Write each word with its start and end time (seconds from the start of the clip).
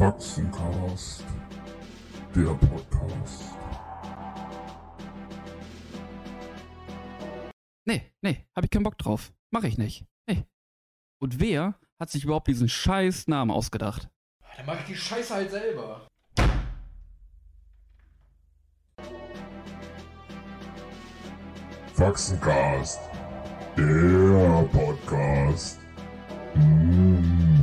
Faxencast, 0.00 1.24
der 2.34 2.54
Podcast. 2.54 3.54
Nee, 7.84 8.10
nee, 8.22 8.46
hab 8.56 8.64
ich 8.64 8.70
keinen 8.70 8.84
Bock 8.84 8.96
drauf. 8.96 9.30
Mach 9.50 9.62
ich 9.64 9.76
nicht. 9.76 10.06
Nee. 10.26 10.46
Und 11.18 11.38
wer 11.38 11.74
hat 11.98 12.08
sich 12.08 12.24
überhaupt 12.24 12.48
diesen 12.48 12.70
scheiß 12.70 13.28
Namen 13.28 13.50
ausgedacht? 13.50 14.08
Dann 14.56 14.64
mach 14.64 14.80
ich 14.80 14.86
die 14.86 14.96
Scheiße 14.96 15.34
halt 15.34 15.50
selber. 15.50 16.08
Faxencast, 21.92 23.00
der 23.76 24.66
Podcast. 24.72 25.78
Mm. 26.54 27.59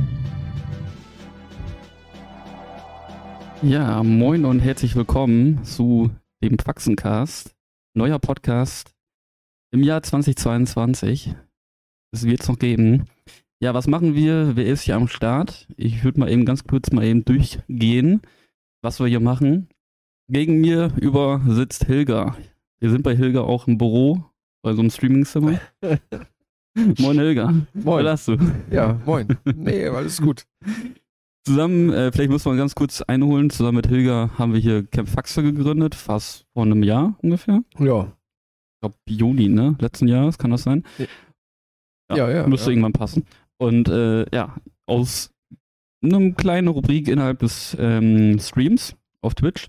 Ja, 3.62 4.04
moin 4.04 4.44
und 4.44 4.60
herzlich 4.60 4.94
willkommen 4.94 5.64
zu 5.64 6.10
dem 6.44 6.60
Faxencast. 6.60 7.56
Neuer 7.92 8.20
Podcast 8.20 8.94
im 9.72 9.82
Jahr 9.82 10.00
2022. 10.00 11.34
Es 12.12 12.24
wird 12.24 12.42
es 12.42 12.48
noch 12.48 12.60
geben. 12.60 13.06
Ja, 13.58 13.74
was 13.74 13.88
machen 13.88 14.14
wir? 14.14 14.54
Wer 14.54 14.66
ist 14.66 14.82
hier 14.82 14.94
am 14.94 15.08
Start? 15.08 15.66
Ich 15.76 16.04
würde 16.04 16.20
mal 16.20 16.30
eben 16.30 16.44
ganz 16.44 16.64
kurz 16.64 16.92
mal 16.92 17.04
eben 17.04 17.24
durchgehen, 17.24 18.22
was 18.80 19.00
wir 19.00 19.08
hier 19.08 19.18
machen. 19.18 19.68
Gegen 20.30 20.60
mir 20.60 20.92
über 21.00 21.42
sitzt 21.48 21.86
Hilga. 21.86 22.36
Wir 22.78 22.90
sind 22.90 23.02
bei 23.02 23.16
Hilga 23.16 23.40
auch 23.40 23.66
im 23.66 23.76
Büro, 23.76 24.24
bei 24.62 24.72
so 24.72 24.80
einem 24.80 24.90
Streamingzimmer. 24.90 25.58
Moin 26.98 27.18
Hilga. 27.18 27.52
Moin. 27.74 28.04
Was 28.04 28.12
hast 28.12 28.28
du? 28.28 28.36
Ja, 28.70 29.00
moin. 29.04 29.26
Nee, 29.44 29.88
alles 29.88 30.22
gut. 30.22 30.46
Zusammen, 31.46 31.90
äh, 31.92 32.12
vielleicht 32.12 32.30
muss 32.30 32.44
man 32.44 32.56
ganz 32.56 32.74
kurz 32.74 33.00
einholen, 33.02 33.50
zusammen 33.50 33.76
mit 33.76 33.86
Hilga 33.86 34.30
haben 34.36 34.52
wir 34.52 34.60
hier 34.60 34.86
Camp 34.86 35.08
Faxe 35.08 35.42
gegründet, 35.42 35.94
fast 35.94 36.46
vor 36.52 36.64
einem 36.64 36.82
Jahr 36.82 37.16
ungefähr. 37.22 37.62
Ja. 37.78 38.04
Ich 38.04 38.80
glaube 38.80 38.96
Juni, 39.08 39.48
ne? 39.48 39.76
Letzten 39.80 40.08
Jahres, 40.08 40.38
kann 40.38 40.50
das 40.50 40.62
sein? 40.62 40.84
Ja, 42.10 42.30
ja. 42.30 42.46
Müsste 42.46 42.66
ja. 42.66 42.72
irgendwann 42.72 42.92
passen. 42.92 43.24
Und 43.58 43.88
äh, 43.88 44.26
ja, 44.34 44.56
aus 44.86 45.30
einer 46.02 46.32
kleinen 46.32 46.68
Rubrik 46.68 47.08
innerhalb 47.08 47.40
des 47.40 47.76
ähm, 47.78 48.38
Streams 48.38 48.94
auf 49.20 49.34
Twitch 49.34 49.68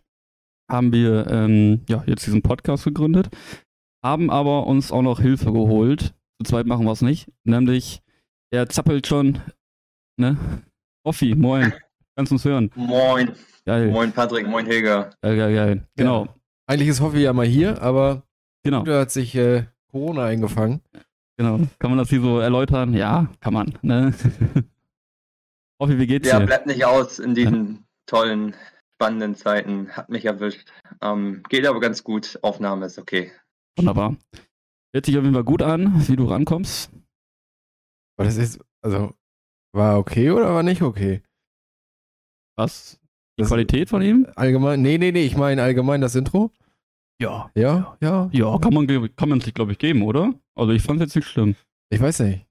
haben 0.70 0.94
wir 0.94 1.28
ähm, 1.28 1.82
ja 1.90 2.04
jetzt 2.06 2.26
diesen 2.28 2.44
Podcast 2.44 2.84
gegründet, 2.84 3.30
haben 4.04 4.30
aber 4.30 4.68
uns 4.68 4.92
auch 4.92 5.02
noch 5.02 5.20
Hilfe 5.20 5.52
geholt. 5.52 6.14
Zu 6.38 6.52
zweit 6.52 6.68
machen 6.68 6.86
wir 6.86 6.92
es 6.92 7.02
nicht, 7.02 7.32
nämlich 7.44 8.02
er 8.52 8.70
zappelt 8.70 9.08
schon, 9.08 9.40
ne? 10.18 10.38
Offi, 11.10 11.34
moin. 11.34 11.74
Kannst 12.16 12.30
du 12.32 12.36
uns 12.36 12.46
hören? 12.46 12.70
Moin. 12.76 13.32
Geil. 13.66 13.90
Moin 13.90 14.12
Patrick, 14.12 14.48
moin 14.48 14.68
Helga. 14.68 15.10
Geil, 15.24 15.38
geil, 15.38 15.56
geil. 15.56 15.88
Genau, 15.96 16.28
Eigentlich 16.68 16.90
ist 16.90 17.02
Hoffi 17.02 17.18
ja 17.18 17.34
mal 17.34 17.48
hier, 17.48 17.82
aber 17.82 18.22
genau, 18.64 18.84
da 18.84 19.02
hat 19.02 19.10
sich 19.12 19.34
äh, 19.34 19.66
Corona 19.90 20.26
eingefangen. 20.26 20.82
genau. 21.36 21.62
Kann 21.80 21.90
man 21.90 21.98
das 21.98 22.10
hier 22.10 22.22
so 22.22 22.38
erläutern? 22.40 22.94
Ja, 22.94 23.28
kann 23.40 23.54
man, 23.56 23.74
ne? 23.82 24.14
Offi, 25.82 25.98
wie 25.98 26.06
geht's 26.06 26.28
Ja, 26.30 26.40
dir? 26.40 26.46
bleibt 26.46 26.68
nicht 26.68 26.86
aus 26.86 27.18
in 27.18 27.34
diesen 27.34 27.86
tollen, 28.06 28.56
spannenden 28.96 29.34
Zeiten. 29.34 29.90
Hat 29.90 30.10
mich 30.10 30.26
erwischt. 30.26 30.70
Ähm, 31.02 31.42
geht 31.50 31.66
aber 31.66 31.80
ganz 31.80 32.04
gut. 32.04 32.38
Aufnahme 32.44 32.86
ist 32.86 33.00
okay. 33.00 33.32
Wunderbar. 33.80 34.16
Hört 34.94 35.06
sich 35.08 35.18
auf 35.18 35.24
jeden 35.24 35.34
Fall 35.34 35.44
gut 35.44 35.64
an, 35.64 36.08
wie 36.08 36.16
du 36.16 36.26
rankommst. 36.26 36.92
Aber 38.16 38.26
das 38.26 38.38
ist, 38.38 38.60
also, 38.84 39.16
war 39.74 39.98
okay 40.00 40.32
oder 40.32 40.54
war 40.54 40.64
nicht 40.64 40.82
okay? 40.82 41.22
Was? 42.58 43.00
Die 43.38 43.42
Das- 43.44 43.50
Qualität 43.50 43.90
von 43.90 44.02
ihm? 44.02 44.28
Allgemein, 44.36 44.82
nee, 44.82 44.98
nee, 44.98 45.12
nee, 45.12 45.24
ich 45.26 45.38
meine 45.38 45.64
allgemein 45.64 46.02
das 46.02 46.16
Intro. 46.16 46.52
Ja. 47.22 47.52
Ja, 47.56 47.98
ja. 48.02 48.30
Ja, 48.32 48.58
kann 48.60 48.74
man, 48.74 48.88
kann 49.16 49.30
man 49.30 49.42
sich, 49.42 49.54
glaube 49.54 49.72
ich, 49.74 49.78
geben, 49.78 50.04
oder? 50.04 50.34
Also 50.56 50.72
ich 50.74 50.82
fand 50.82 51.00
es 51.02 51.08
jetzt 51.08 51.16
nicht 51.16 51.28
schlimm. 51.28 51.56
Ich 51.90 52.00
weiß 52.02 52.20
nicht. 52.22 52.46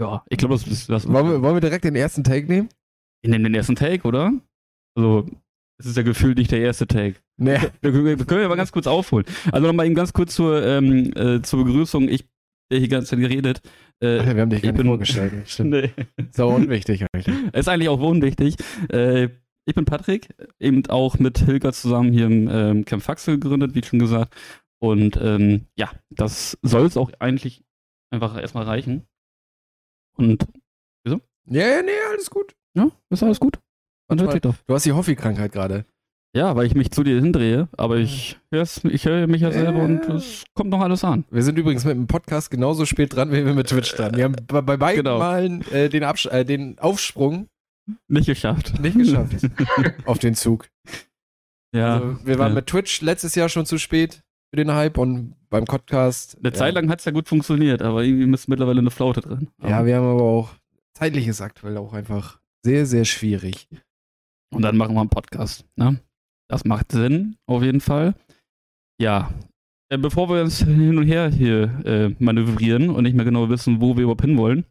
Ja, 0.00 0.24
ich 0.28 0.38
glaube, 0.38 0.54
das 0.54 0.66
ist 0.66 0.88
das. 0.88 1.08
Wollen 1.08 1.28
wir, 1.28 1.42
wollen 1.42 1.56
wir 1.56 1.60
direkt 1.60 1.84
den 1.84 1.96
ersten 1.96 2.22
Take 2.24 2.46
nehmen? 2.46 2.68
Wir 3.22 3.30
nehmen 3.30 3.44
den 3.44 3.54
ersten 3.54 3.74
Take, 3.74 4.06
oder? 4.06 4.32
Also, 4.96 5.26
es 5.80 5.86
ist 5.86 5.96
ja 5.96 6.02
gefühlt 6.02 6.38
nicht 6.38 6.50
der 6.52 6.60
erste 6.60 6.86
Take. 6.86 7.16
Nee. 7.36 7.58
Wir, 7.80 7.94
wir, 7.94 8.18
wir 8.18 8.24
können 8.26 8.42
ja 8.42 8.48
mal 8.48 8.56
ganz 8.56 8.72
kurz 8.72 8.86
aufholen. 8.88 9.24
Also 9.52 9.66
nochmal 9.66 9.86
eben 9.86 9.94
ganz 9.94 10.12
kurz 10.12 10.34
zur, 10.34 10.64
ähm, 10.64 11.12
äh, 11.16 11.40
zur 11.42 11.64
Begrüßung. 11.64 12.08
Ich, 12.08 12.24
der 12.70 12.80
hier 12.80 12.88
ganz 12.88 13.10
geredet. 13.10 13.60
Äh, 14.00 14.18
Alter, 14.18 14.34
wir 14.36 14.42
haben 14.42 14.50
dich 14.50 14.58
ich 14.58 14.62
gar 14.64 14.72
nicht 14.72 14.76
bin- 14.78 14.86
vorgestellt. 14.86 15.48
Stimmt. 15.48 15.70
nee. 15.70 15.90
So 16.30 16.48
unwichtig 16.48 17.04
eigentlich. 17.12 17.26
Ist 17.54 17.68
eigentlich 17.68 17.88
auch 17.88 18.00
unwichtig. 18.00 18.56
Äh, 18.90 19.28
ich 19.66 19.74
bin 19.74 19.84
Patrick, 19.84 20.28
eben 20.58 20.86
auch 20.88 21.18
mit 21.18 21.38
Hilger 21.38 21.72
zusammen 21.72 22.12
hier 22.12 22.26
im 22.26 22.48
ähm, 22.50 22.84
Camp 22.84 23.02
Faxe 23.02 23.38
gegründet, 23.38 23.74
wie 23.74 23.82
schon 23.82 23.98
gesagt. 23.98 24.34
Und 24.80 25.18
ähm, 25.20 25.66
ja, 25.76 25.90
das 26.10 26.56
soll 26.62 26.86
es 26.86 26.96
auch 26.96 27.10
eigentlich 27.18 27.64
einfach 28.10 28.40
erstmal 28.40 28.64
reichen. 28.64 29.06
Und 30.16 30.46
Ja, 31.06 31.16
ja, 31.50 31.82
nee, 31.82 31.90
alles 32.10 32.30
gut. 32.30 32.54
ja, 32.74 32.90
ist 33.10 33.22
alles 33.22 33.40
gut. 33.40 33.58
Doch. 34.42 34.54
Du 34.66 34.74
hast 34.74 34.86
die 34.86 34.92
Hoffi-Krankheit 34.92 35.52
gerade. 35.52 35.84
Ja, 36.36 36.54
weil 36.54 36.66
ich 36.66 36.74
mich 36.74 36.90
zu 36.90 37.02
dir 37.02 37.20
hindrehe, 37.20 37.68
aber 37.76 37.96
ich, 37.96 38.38
ich 38.50 39.04
höre 39.06 39.26
mich 39.26 39.40
ja 39.40 39.50
selber 39.50 39.82
und 39.82 40.04
es 40.08 40.44
kommt 40.54 40.70
noch 40.70 40.80
alles 40.80 41.02
an. 41.02 41.24
Wir 41.30 41.42
sind 41.42 41.58
übrigens 41.58 41.84
mit 41.84 41.96
dem 41.96 42.06
Podcast 42.06 42.50
genauso 42.50 42.84
spät 42.84 43.14
dran, 43.16 43.32
wie 43.32 43.44
wir 43.46 43.54
mit 43.54 43.68
Twitch 43.68 43.94
dran. 43.94 44.14
Wir 44.14 44.24
haben 44.24 44.36
bei, 44.46 44.60
bei 44.60 44.76
beiden 44.76 45.04
Genau. 45.04 45.18
Malen 45.18 45.62
äh, 45.72 45.88
den, 45.88 46.04
Absch 46.04 46.26
äh, 46.26 46.44
den 46.44 46.78
Aufsprung 46.78 47.48
Nicht 48.08 48.26
geschafft. 48.26 48.78
nicht 48.80 48.98
geschafft. 48.98 49.36
auf 50.04 50.18
den 50.18 50.34
Zug. 50.34 50.68
Ja. 51.74 51.94
Also, 51.94 52.26
wir 52.26 52.38
waren 52.38 52.50
ja. 52.52 52.56
mit 52.56 52.66
Twitch 52.66 53.00
letztes 53.00 53.34
Jahr 53.34 53.48
schon 53.48 53.64
zu 53.64 53.78
spät 53.78 54.22
für 54.50 54.56
den 54.56 54.72
Hype 54.72 54.98
und 54.98 55.34
beim 55.48 55.64
Podcast. 55.64 56.36
Eine 56.38 56.52
Zeit 56.52 56.74
lang 56.74 56.90
hat 56.90 56.98
es 56.98 57.06
ja 57.06 57.12
gut 57.12 57.26
funktioniert, 57.28 57.80
aber 57.80 58.04
irgendwie 58.04 58.30
ist 58.34 58.48
mittlerweile 58.48 58.80
eine 58.80 58.90
Flaute 58.90 59.22
drin. 59.22 59.48
Ja, 59.62 59.84
wir 59.86 59.96
haben 59.96 60.06
aber 60.06 60.22
auch 60.22 60.50
zeitlich 60.94 61.26
ist 61.28 61.40
aktuell 61.40 61.76
auch 61.78 61.92
einfach 61.92 62.40
sehr, 62.64 62.84
sehr 62.84 63.04
schwierig. 63.04 63.68
Und 64.50 64.62
dann 64.62 64.76
machen 64.76 64.94
wir 64.94 65.00
einen 65.00 65.10
Podcast. 65.10 65.64
Ne? 65.76 66.00
Das 66.48 66.64
macht 66.64 66.92
Sinn, 66.92 67.36
auf 67.46 67.62
jeden 67.62 67.80
Fall. 67.80 68.14
Ja. 69.00 69.32
Äh, 69.90 69.98
bevor 69.98 70.28
wir 70.28 70.42
uns 70.42 70.58
hin 70.58 70.98
und 70.98 71.06
her 71.06 71.30
hier 71.30 71.84
äh, 71.84 72.14
manövrieren 72.18 72.90
und 72.90 73.04
nicht 73.04 73.14
mehr 73.14 73.24
genau 73.24 73.48
wissen, 73.48 73.80
wo 73.80 73.96
wir 73.96 74.02
überhaupt 74.04 74.22
hinwollen, 74.22 74.64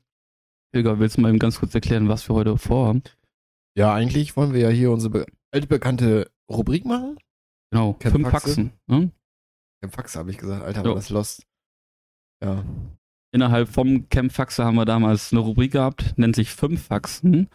Hilger, 0.74 1.00
willst 1.00 1.18
du 1.18 1.22
mal 1.22 1.30
eben 1.30 1.40
ganz 1.40 1.60
kurz 1.60 1.74
erklären, 1.74 2.10
was 2.10 2.28
wir 2.28 2.36
heute 2.36 2.58
vorhaben? 2.58 3.04
Ja, 3.78 3.94
eigentlich 3.94 4.36
wollen 4.36 4.54
wir 4.54 4.62
ja 4.62 4.70
hier 4.70 4.92
unsere 4.92 5.12
be 5.12 5.26
altbekannte 5.52 6.30
Rubrik 6.52 6.86
machen. 6.86 7.18
Genau, 7.72 7.94
Camp 7.94 8.14
fünf 8.14 8.30
Faxe? 8.30 8.48
Faxen. 8.48 8.72
Ne? 8.88 9.12
Im 9.82 9.92
Fax 9.92 10.16
habe 10.16 10.30
ich 10.32 10.38
gesagt, 10.38 10.64
Alter, 10.64 10.82
Jo. 10.82 10.90
war 10.90 10.96
das 10.96 11.10
lost. 11.10 11.44
Ja. 12.44 12.64
Innerhalb 13.34 13.70
vom 13.70 14.10
Camp 14.10 14.32
Faxe 14.32 14.66
haben 14.66 14.76
wir 14.76 14.86
damals 14.86 15.32
eine 15.32 15.42
Rubrik 15.42 15.72
gehabt, 15.72 16.18
nennt 16.18 16.36
sich 16.36 16.52
Fünf 16.52 16.88
Faxen. 16.88 17.50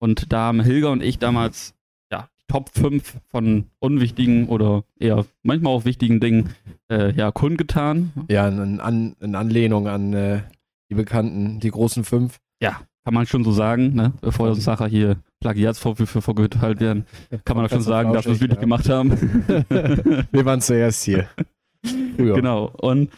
Und 0.00 0.32
da 0.32 0.46
haben 0.46 0.60
Hilger 0.60 0.90
und 0.90 1.02
ich 1.02 1.18
damals 1.18 1.74
Top 2.48 2.70
5 2.74 3.18
von 3.28 3.66
unwichtigen 3.78 4.48
oder 4.48 4.84
eher 4.98 5.24
manchmal 5.42 5.72
auch 5.74 5.84
wichtigen 5.84 6.18
Dingen 6.18 6.50
äh, 6.90 7.12
ja, 7.12 7.30
kundgetan. 7.30 8.12
Ja, 8.28 8.48
in, 8.48 8.80
an, 8.80 9.16
in 9.20 9.34
Anlehnung 9.34 9.86
an 9.86 10.12
äh, 10.14 10.40
die 10.90 10.94
bekannten, 10.94 11.60
die 11.60 11.70
großen 11.70 12.04
fünf. 12.04 12.38
Ja, 12.60 12.80
kann 13.04 13.14
man 13.14 13.26
schon 13.26 13.44
so 13.44 13.52
sagen, 13.52 13.94
ne? 13.94 14.12
bevor 14.20 14.48
uns 14.48 14.66
nachher 14.66 14.86
hier 14.86 15.16
Plagiatsvorwürfe 15.40 16.20
vorgeteilt 16.20 16.80
werden, 16.80 17.06
kann 17.44 17.56
man 17.56 17.66
doch 17.66 17.72
schon 17.72 17.82
sagen, 17.82 18.12
dass 18.12 18.26
wir 18.26 18.32
es 18.32 18.40
wirklich 18.40 18.56
ja. 18.56 18.60
gemacht 18.60 18.88
haben. 18.88 19.10
Wir 20.32 20.44
waren 20.44 20.60
zuerst 20.60 21.04
hier. 21.04 21.28
Früher. 22.16 22.34
Genau. 22.34 22.72
Und 22.76 23.10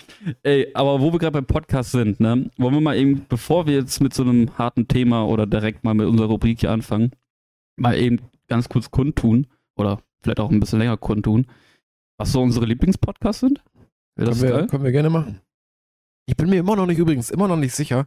ey, 0.42 0.70
aber 0.74 1.00
wo 1.00 1.12
wir 1.12 1.18
gerade 1.18 1.32
beim 1.32 1.47
Podcast 1.47 1.92
sind, 1.92 2.20
ne, 2.20 2.50
wollen 2.58 2.74
wir 2.74 2.80
mal 2.80 2.97
eben, 2.97 3.24
bevor 3.28 3.66
wir 3.66 3.74
jetzt 3.74 4.00
mit 4.00 4.12
so 4.12 4.22
einem 4.22 4.56
harten 4.58 4.86
Thema 4.86 5.26
oder 5.26 5.47
direkt 5.47 5.82
mal 5.82 5.94
mit 5.94 6.06
unserer 6.06 6.28
Rubrik 6.28 6.60
hier 6.60 6.70
anfangen, 6.70 7.12
mal 7.76 7.98
eben 7.98 8.18
ganz 8.50 8.68
kurz 8.68 8.91
kundtun 8.91 9.47
oder 9.76 10.02
vielleicht 10.22 10.41
auch 10.41 10.50
ein 10.50 10.60
bisschen 10.60 10.78
länger 10.80 10.98
kundtun, 10.98 11.47
was 12.18 12.32
so 12.32 12.42
unsere 12.42 12.66
Lieblingspodcasts 12.66 13.41
sind. 13.41 13.64
Können, 14.18 14.41
wir, 14.42 14.66
können 14.66 14.84
wir 14.84 14.92
gerne 14.92 15.08
machen. 15.08 15.41
Ich 16.26 16.36
bin 16.36 16.50
mir 16.50 16.60
immer 16.60 16.76
noch 16.76 16.86
nicht 16.86 16.98
übrigens 16.98 17.30
immer 17.30 17.48
noch 17.48 17.56
nicht 17.56 17.74
sicher, 17.74 18.06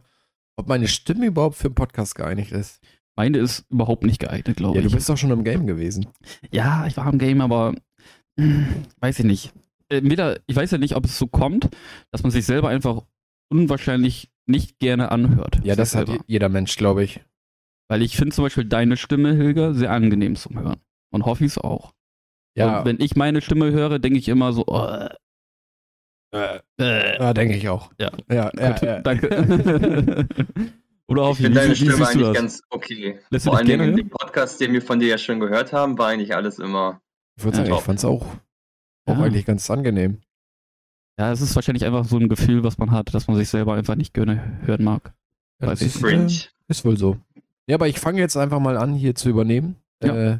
ob 0.56 0.68
meine 0.68 0.86
Stimme 0.86 1.26
überhaupt 1.26 1.56
für 1.56 1.66
einen 1.66 1.74
Podcast 1.74 2.14
geeinigt 2.14 2.52
ist. 2.52 2.80
Meine 3.16 3.38
ist 3.38 3.64
überhaupt 3.70 4.04
nicht 4.04 4.20
geeignet, 4.20 4.56
glaube 4.56 4.76
Ja, 4.76 4.82
du 4.82 4.88
ich. 4.88 4.94
bist 4.94 5.08
doch 5.08 5.16
schon 5.16 5.30
im 5.30 5.44
Game 5.44 5.66
gewesen. 5.66 6.06
Ja, 6.52 6.86
ich 6.86 6.96
war 6.96 7.12
im 7.12 7.18
Game, 7.18 7.40
aber 7.40 7.74
hm, 8.38 8.66
weiß 9.00 9.18
ich 9.20 9.24
nicht. 9.24 9.52
Entweder, 9.88 10.40
ich 10.46 10.56
weiß 10.56 10.70
ja 10.70 10.78
nicht, 10.78 10.96
ob 10.96 11.04
es 11.04 11.18
so 11.18 11.26
kommt, 11.26 11.68
dass 12.10 12.22
man 12.22 12.32
sich 12.32 12.44
selber 12.46 12.68
einfach 12.68 13.02
unwahrscheinlich 13.50 14.30
nicht 14.46 14.78
gerne 14.78 15.10
anhört. 15.12 15.60
Ja, 15.64 15.76
das 15.76 15.94
hat 15.94 16.08
jeder 16.26 16.48
Mensch, 16.48 16.76
glaube 16.76 17.04
ich. 17.04 17.20
Weil 17.88 18.02
ich 18.02 18.16
finde 18.16 18.34
zum 18.34 18.44
Beispiel 18.44 18.64
deine 18.64 18.96
Stimme, 18.96 19.34
Hilger, 19.34 19.74
sehr 19.74 19.90
angenehm 19.90 20.36
zum 20.36 20.58
Hören. 20.58 20.80
Und 21.10 21.24
Hoffis 21.26 21.58
auch. 21.58 21.92
Ja, 22.56 22.78
Und 22.80 22.86
wenn 22.86 23.00
ich 23.00 23.16
meine 23.16 23.40
Stimme 23.40 23.70
höre, 23.72 23.98
denke 23.98 24.18
ich 24.18 24.28
immer 24.28 24.52
so, 24.52 24.64
oh, 24.66 24.86
äh, 26.32 26.60
äh, 26.80 27.18
ja 27.18 27.34
denke 27.34 27.56
ich 27.56 27.68
auch. 27.68 27.92
Ja. 28.00 28.10
ja, 28.30 28.50
ja, 28.58 28.70
Gut, 28.72 28.82
ja. 28.82 29.00
danke. 29.00 29.28
Oder 31.06 31.22
Ich 31.22 31.28
Hoffi, 31.28 31.42
finde 31.42 31.60
deine 31.60 31.72
wie 31.72 31.76
Stimme 31.76 32.08
eigentlich 32.08 32.32
ganz 32.34 32.62
okay. 32.70 33.20
Lässt 33.30 33.44
Vor 33.44 33.56
allen 33.56 33.66
Dingen 33.66 33.90
in 33.90 33.96
dem 33.96 34.08
Podcast, 34.08 34.60
den 34.60 34.72
wir 34.72 34.82
von 34.82 34.98
dir 34.98 35.08
ja 35.08 35.18
schon 35.18 35.38
gehört 35.38 35.72
haben, 35.72 35.98
war 35.98 36.08
eigentlich 36.08 36.34
alles 36.34 36.58
immer. 36.58 37.00
Ich 37.36 37.44
würde 37.44 37.56
sagen, 37.58 37.68
ich 37.68 37.74
top. 37.74 37.84
fand's 37.84 38.04
auch, 38.04 38.24
auch 39.06 39.18
Ja. 39.18 39.22
eigentlich 39.22 39.44
ganz 39.44 39.68
angenehm. 39.70 40.18
Ja, 41.18 41.30
es 41.30 41.40
ist 41.40 41.54
wahrscheinlich 41.54 41.84
einfach 41.84 42.04
so 42.04 42.16
ein 42.16 42.28
Gefühl, 42.28 42.64
was 42.64 42.78
man 42.78 42.90
hat, 42.90 43.14
dass 43.14 43.28
man 43.28 43.36
sich 43.36 43.48
selber 43.48 43.74
einfach 43.74 43.94
nicht 43.94 44.14
gerne 44.14 44.58
hören 44.64 44.82
mag. 44.82 45.12
Ja, 45.60 45.68
Weiß 45.68 45.78
das 45.80 45.88
ich. 45.96 46.02
ist, 46.02 46.04
äh, 46.04 46.48
ist 46.68 46.84
wohl 46.84 46.96
so. 46.96 47.18
Ja, 47.68 47.76
aber 47.76 47.88
ich 47.88 47.98
fange 48.00 48.20
jetzt 48.20 48.36
einfach 48.36 48.60
mal 48.60 48.76
an, 48.76 48.94
hier 48.94 49.14
zu 49.14 49.28
übernehmen. 49.28 49.76
Ja. 50.02 50.14
Äh, 50.32 50.38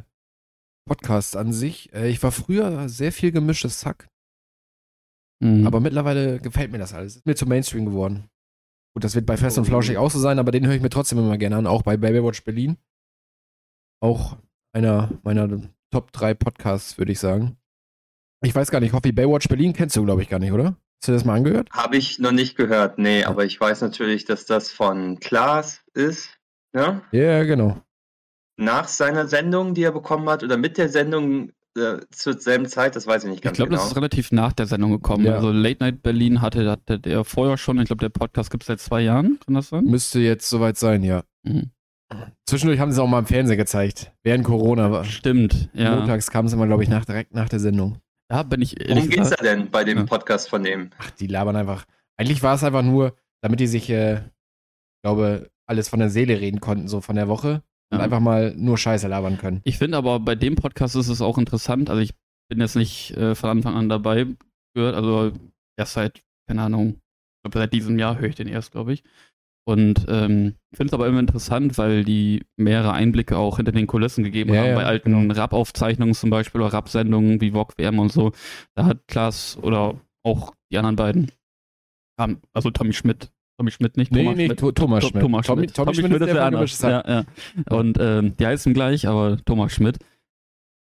Podcast 0.87 1.35
an 1.35 1.51
sich. 1.53 1.91
Äh, 1.93 2.09
ich 2.09 2.21
war 2.21 2.31
früher 2.31 2.87
sehr 2.89 3.11
viel 3.11 3.31
gemischtes 3.31 3.79
Zack, 3.79 4.07
Mhm. 5.41 5.65
aber 5.65 5.79
mittlerweile 5.79 6.39
gefällt 6.39 6.71
mir 6.71 6.77
das 6.77 6.93
alles. 6.93 7.15
Ist 7.17 7.25
mir 7.25 7.35
zu 7.35 7.45
Mainstream 7.47 7.85
geworden. 7.85 8.29
Gut, 8.93 9.03
das 9.03 9.15
wird 9.15 9.25
bei 9.25 9.35
Fest 9.37 9.57
und 9.57 9.65
Flauschig 9.65 9.97
auch 9.97 10.11
so 10.11 10.19
sein, 10.19 10.39
aber 10.39 10.51
den 10.51 10.65
höre 10.65 10.75
ich 10.75 10.81
mir 10.81 10.89
trotzdem 10.89 11.17
immer 11.17 11.37
gerne 11.37 11.57
an, 11.57 11.67
auch 11.67 11.81
bei 11.81 11.97
Babywatch 11.97 12.43
Berlin. 12.43 12.77
Auch 14.01 14.37
einer 14.73 15.11
meiner 15.23 15.49
Top 15.91 16.11
3 16.11 16.33
Podcasts, 16.35 16.97
würde 16.97 17.11
ich 17.11 17.19
sagen. 17.19 17.57
Ich 18.43 18.53
weiß 18.53 18.69
gar 18.69 18.79
nicht, 18.79 18.93
Hoffi, 18.93 19.11
Baywatch 19.11 19.47
Berlin 19.47 19.73
kennst 19.73 19.95
du, 19.95 20.05
glaube 20.05 20.21
ich, 20.21 20.29
gar 20.29 20.39
nicht, 20.39 20.51
oder? 20.51 20.77
Hast 21.01 21.07
du 21.07 21.11
das 21.11 21.25
mal 21.25 21.35
angehört? 21.35 21.69
Habe 21.71 21.97
ich 21.97 22.19
noch 22.19 22.31
nicht 22.31 22.55
gehört, 22.55 22.99
nee, 22.99 23.23
aber 23.23 23.43
ich 23.45 23.59
weiß 23.59 23.81
natürlich, 23.81 24.25
dass 24.25 24.45
das 24.45 24.71
von 24.71 25.19
Klaas 25.19 25.81
ist. 25.93 26.34
Ja? 26.75 27.01
Ja, 27.11 27.43
genau. 27.43 27.77
Nach 28.57 28.87
seiner 28.87 29.27
Sendung, 29.27 29.73
die 29.73 29.83
er 29.83 29.91
bekommen 29.91 30.29
hat, 30.29 30.43
oder 30.43 30.57
mit 30.57 30.77
der 30.77 30.89
Sendung 30.89 31.51
äh, 31.77 31.97
zur 32.11 32.39
selben 32.39 32.67
Zeit, 32.67 32.95
das 32.95 33.07
weiß 33.07 33.23
ich 33.23 33.29
nicht 33.29 33.37
Ich 33.39 33.41
ganz 33.43 33.57
glaube, 33.57 33.69
genau. 33.69 33.81
das 33.81 33.91
ist 33.91 33.97
relativ 33.97 34.31
nach 34.31 34.53
der 34.53 34.65
Sendung 34.65 34.91
gekommen. 34.91 35.25
Ja. 35.25 35.35
Also 35.35 35.51
Late 35.51 35.83
Night 35.83 36.03
Berlin 36.03 36.41
hatte, 36.41 36.69
hatte 36.69 36.99
der 36.99 37.23
vorher 37.23 37.57
schon, 37.57 37.79
ich 37.79 37.87
glaube, 37.87 38.01
der 38.01 38.09
Podcast 38.09 38.49
gibt 38.51 38.63
es 38.63 38.67
seit 38.67 38.79
zwei 38.79 39.01
Jahren, 39.01 39.39
kann 39.45 39.55
das 39.55 39.69
sein? 39.69 39.85
Müsste 39.85 40.19
jetzt 40.19 40.49
soweit 40.49 40.77
sein, 40.77 41.03
ja. 41.03 41.23
Mhm. 41.43 41.71
Zwischendurch 42.45 42.79
haben 42.79 42.91
sie 42.91 42.97
es 42.97 42.99
auch 43.03 43.07
mal 43.07 43.19
im 43.19 43.25
Fernsehen 43.25 43.57
gezeigt. 43.57 44.11
Während 44.23 44.43
Corona 44.45 44.91
war. 44.91 45.03
Stimmt, 45.05 45.69
ja. 45.73 45.95
Montags 45.95 46.29
kam 46.29 46.45
es 46.45 46.53
immer, 46.53 46.67
glaube 46.67 46.83
ich, 46.83 46.89
nach, 46.89 47.03
direkt 47.03 47.33
nach 47.33 47.49
der 47.49 47.59
Sendung. 47.59 47.97
Da 48.29 48.43
bin 48.43 48.61
ich 48.61 48.79
ehrlich 48.79 48.95
Worum 48.95 49.09
geht's 49.09 49.23
gesagt, 49.23 49.41
da 49.41 49.45
denn 49.45 49.71
bei 49.71 49.83
dem 49.83 49.97
Ja. 49.99 50.03
Podcast 50.05 50.49
von 50.49 50.63
dem? 50.63 50.91
Ach, 50.97 51.11
die 51.11 51.27
labern 51.27 51.55
einfach. 51.55 51.85
Eigentlich 52.17 52.43
war 52.43 52.55
es 52.55 52.63
einfach 52.63 52.83
nur, 52.83 53.15
damit 53.41 53.59
die 53.59 53.67
sich, 53.67 53.89
äh, 53.89 54.21
glaube, 55.03 55.49
alles 55.67 55.89
von 55.89 55.99
der 55.99 56.09
Seele 56.09 56.39
reden 56.39 56.59
konnten, 56.59 56.87
so 56.87 57.01
von 57.01 57.15
der 57.15 57.27
Woche. 57.27 57.63
Und 57.91 57.99
Ja. 57.99 58.03
einfach 58.03 58.19
mal 58.19 58.53
nur 58.57 58.77
Scheiße 58.77 59.07
labern 59.07 59.37
können. 59.37 59.61
Ich 59.63 59.77
finde 59.77 59.97
aber 59.97 60.19
bei 60.19 60.35
dem 60.35 60.55
Podcast 60.55 60.95
ist 60.95 61.07
es 61.09 61.21
auch 61.21 61.37
interessant. 61.37 61.89
Also 61.89 62.01
ich 62.01 62.13
bin 62.49 62.59
jetzt 62.59 62.75
nicht 62.75 63.11
äh, 63.17 63.35
von 63.35 63.49
Anfang 63.49 63.75
an 63.75 63.89
dabei 63.89 64.25
gehört, 64.75 64.95
also 64.95 65.31
erst 65.77 65.93
seit, 65.93 66.23
keine 66.47 66.63
Ahnung, 66.63 66.99
glaube 67.43 67.59
seit 67.59 67.73
diesem 67.73 67.97
Jahr 67.99 68.17
höre 68.19 68.29
ich 68.29 68.35
den 68.35 68.47
erst, 68.47 68.71
glaube 68.71 68.93
ich. 68.93 69.03
Und 69.67 70.05
ähm, 70.09 70.55
ich 70.71 70.77
finde 70.77 70.89
es 70.89 70.93
aber 70.93 71.07
immer 71.07 71.19
interessant, 71.19 71.77
weil 71.79 72.03
die 72.03 72.43
mehrere 72.55 72.93
Einblicke 72.93 73.37
auch 73.37 73.57
hinter 73.57 73.71
den 73.71 73.87
Kulissen 73.87 74.23
gegeben 74.23 74.53
Ja, 74.53 74.61
haben, 74.61 74.69
ja, 74.69 74.75
bei 74.75 74.85
alten 74.85 75.11
genau. 75.11 75.33
Rap-Aufzeichnungen 75.33 76.13
zum 76.13 76.29
Beispiel 76.29 76.61
oder 76.61 76.71
Rap-Sendungen 76.73 77.41
wie 77.41 77.51
Vogue 77.51 77.73
WM 77.77 77.97
und 77.97 78.11
so. 78.11 78.31
Da 78.75 78.85
hat 78.85 79.07
Klaas 79.07 79.57
oder 79.61 79.99
auch 80.23 80.53
die 80.71 80.77
anderen 80.77 80.95
beiden, 80.95 81.31
haben, 82.19 82.41
also 82.53 82.69
Tommy 82.69 82.93
Schmidt, 82.93 83.31
Tommy 83.57 83.71
Schmidt 83.71 83.97
nicht, 83.97 84.11
Thomas 84.13 84.33
Schmidt. 84.35 84.59
Tho- 84.59 84.71
Thomas 84.71 85.03
Schmidt. 85.05 85.21
Thomas 85.21 85.45
Tommy, 85.45 85.59
Schmidt. 85.63 85.75
Tommy, 85.75 85.93
Schmidt 85.95 86.11
ist 86.21 86.83
der 86.83 86.95
Hack. 86.95 87.07
Ja, 87.07 87.25
ja. 87.69 87.77
Und 87.77 87.97
ähm, 87.99 88.35
die 88.37 88.45
heißen 88.45 88.73
gleich, 88.73 89.07
aber 89.07 89.37
Thomas 89.45 89.71
Schmidt, 89.71 89.97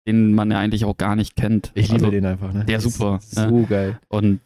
den 0.08 0.34
man 0.34 0.50
ja 0.52 0.60
eigentlich 0.60 0.86
auch 0.86 0.96
gar 0.96 1.16
nicht 1.16 1.36
kennt. 1.36 1.72
Ich 1.76 1.90
liebe 1.90 2.06
also, 2.06 2.12
den 2.12 2.26
einfach, 2.26 2.54
ne? 2.54 2.64
der 2.66 2.78
ist 2.78 2.84
super, 2.84 3.20
So 3.22 3.66
geil. 3.70 4.00
Und 4.08 4.40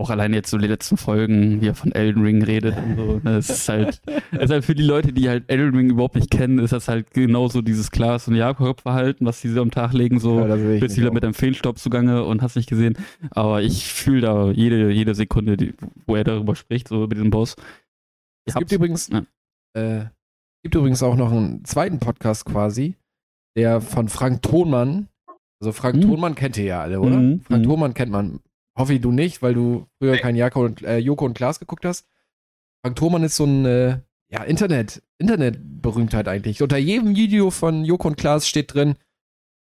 auch 0.00 0.10
allein 0.10 0.32
jetzt 0.34 0.50
so 0.50 0.58
die 0.58 0.66
letzten 0.66 0.96
Folgen, 0.96 1.60
wie 1.60 1.68
er 1.68 1.74
von 1.74 1.92
Elden 1.92 2.22
Ring 2.22 2.42
redet 2.42 2.76
und 2.76 2.96
so. 2.96 3.20
Ne, 3.22 3.36
es 3.36 3.50
ist 3.50 3.68
halt, 3.68 4.00
es 4.32 4.38
ist 4.44 4.50
halt 4.50 4.64
für 4.64 4.74
die 4.74 4.82
Leute, 4.82 5.12
die 5.12 5.28
halt 5.28 5.44
Elden 5.48 5.76
Ring 5.76 5.90
überhaupt 5.90 6.14
nicht 6.14 6.30
kennen, 6.30 6.58
ist 6.58 6.72
das 6.72 6.88
halt 6.88 7.10
genauso 7.12 7.60
dieses 7.62 7.90
Klaas- 7.90 8.26
und 8.26 8.34
Jakob-Verhalten, 8.34 9.26
was 9.26 9.40
die 9.40 9.48
so 9.48 9.60
am 9.60 9.70
Tag 9.70 9.92
legen, 9.92 10.18
so. 10.18 10.40
Ja, 10.44 10.56
bist 10.56 10.96
wieder 10.96 11.12
mit 11.12 11.22
dem 11.22 11.34
Feenstaub 11.34 11.78
zugange 11.78 12.24
und 12.24 12.40
hast 12.42 12.56
nicht 12.56 12.68
gesehen. 12.68 12.96
Aber 13.30 13.62
ich 13.62 13.92
fühle 13.92 14.22
da 14.22 14.50
jede, 14.50 14.90
jede 14.90 15.14
Sekunde, 15.14 15.56
die, 15.56 15.74
wo 16.06 16.16
er 16.16 16.24
darüber 16.24 16.56
spricht, 16.56 16.88
so 16.88 17.04
über 17.04 17.14
diesen 17.14 17.30
Boss. 17.30 17.56
Es 18.46 18.54
Ich 18.54 18.54
gibt 18.54 18.62
hab's- 18.64 18.72
übrigens, 18.72 19.10
Ja. 19.10 19.22
äh, 19.74 20.04
gibt 20.62 20.74
übrigens 20.74 21.02
auch 21.02 21.16
noch 21.16 21.30
einen 21.30 21.64
zweiten 21.64 21.98
Podcast 21.98 22.44
quasi, 22.46 22.94
der 23.56 23.80
von 23.80 24.08
Frank 24.08 24.42
Thonmann, 24.42 25.08
also 25.60 25.72
Frank 25.72 25.96
Mhm. 25.96 26.00
Thonmann 26.02 26.34
kennt 26.34 26.56
ihr 26.56 26.64
ja 26.64 26.80
alle, 26.80 27.00
oder? 27.00 27.18
Mhm, 27.18 27.40
Frank 27.42 27.64
mhm. 27.64 27.68
Thonmann 27.68 27.94
kennt 27.94 28.12
man. 28.12 28.40
Hoffe 28.80 28.94
ich 28.94 29.00
du 29.00 29.12
nicht, 29.12 29.42
weil 29.42 29.54
du 29.54 29.86
früher 29.98 30.12
Nee. 30.12 30.18
kein 30.18 30.36
Joko 30.36 30.64
und, 30.64 30.82
äh, 30.82 30.98
Joko 30.98 31.24
und 31.26 31.34
Klaas 31.34 31.60
geguckt 31.60 31.84
hast. 31.84 32.06
Frank 32.84 32.96
Thonmann 32.96 33.22
ist 33.22 33.36
so 33.36 33.44
ein 33.44 33.64
äh, 33.66 33.98
ja, 34.32 34.42
Internet, 34.44 35.02
Internetberühmtheit 35.18 36.28
eigentlich. 36.28 36.62
Unter 36.62 36.78
jedem 36.78 37.14
Video 37.16 37.50
von 37.50 37.84
Joko 37.84 38.08
und 38.08 38.16
Klaas 38.16 38.48
steht 38.48 38.74
drin, 38.74 38.94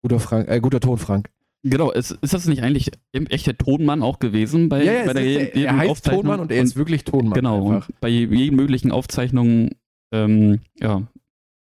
guter 0.02 0.20
Frank, 0.20 0.48
äh, 0.48 0.60
guter 0.60 0.80
Ton 0.80 0.98
Frank. 0.98 1.30
Genau, 1.62 1.90
ist, 1.90 2.12
ist 2.22 2.32
das 2.32 2.46
nicht 2.46 2.62
eigentlich 2.62 2.90
echt 3.12 3.46
der 3.46 3.58
Tonmann 3.58 4.02
auch 4.02 4.18
gewesen 4.18 4.68
bei, 4.70 4.82
ja, 4.82 4.92
ja, 4.92 5.04
bei 5.04 5.12
der 5.12 5.24
ist, 5.24 5.28
jeden- 5.54 5.58
er, 5.58 5.64
er 5.72 5.76
heißt 5.76 5.90
Aufzeichnung? 5.90 6.22
Tonmann 6.22 6.40
und 6.40 6.52
er 6.52 6.62
ist 6.62 6.76
wirklich 6.76 7.04
Tonmann. 7.04 7.34
Genau, 7.34 7.82
bei 8.00 8.08
jeden 8.08 8.56
möglichen 8.56 8.92
Aufzeichnungen 8.92 9.70
ähm, 10.12 10.60
ja, 10.78 11.02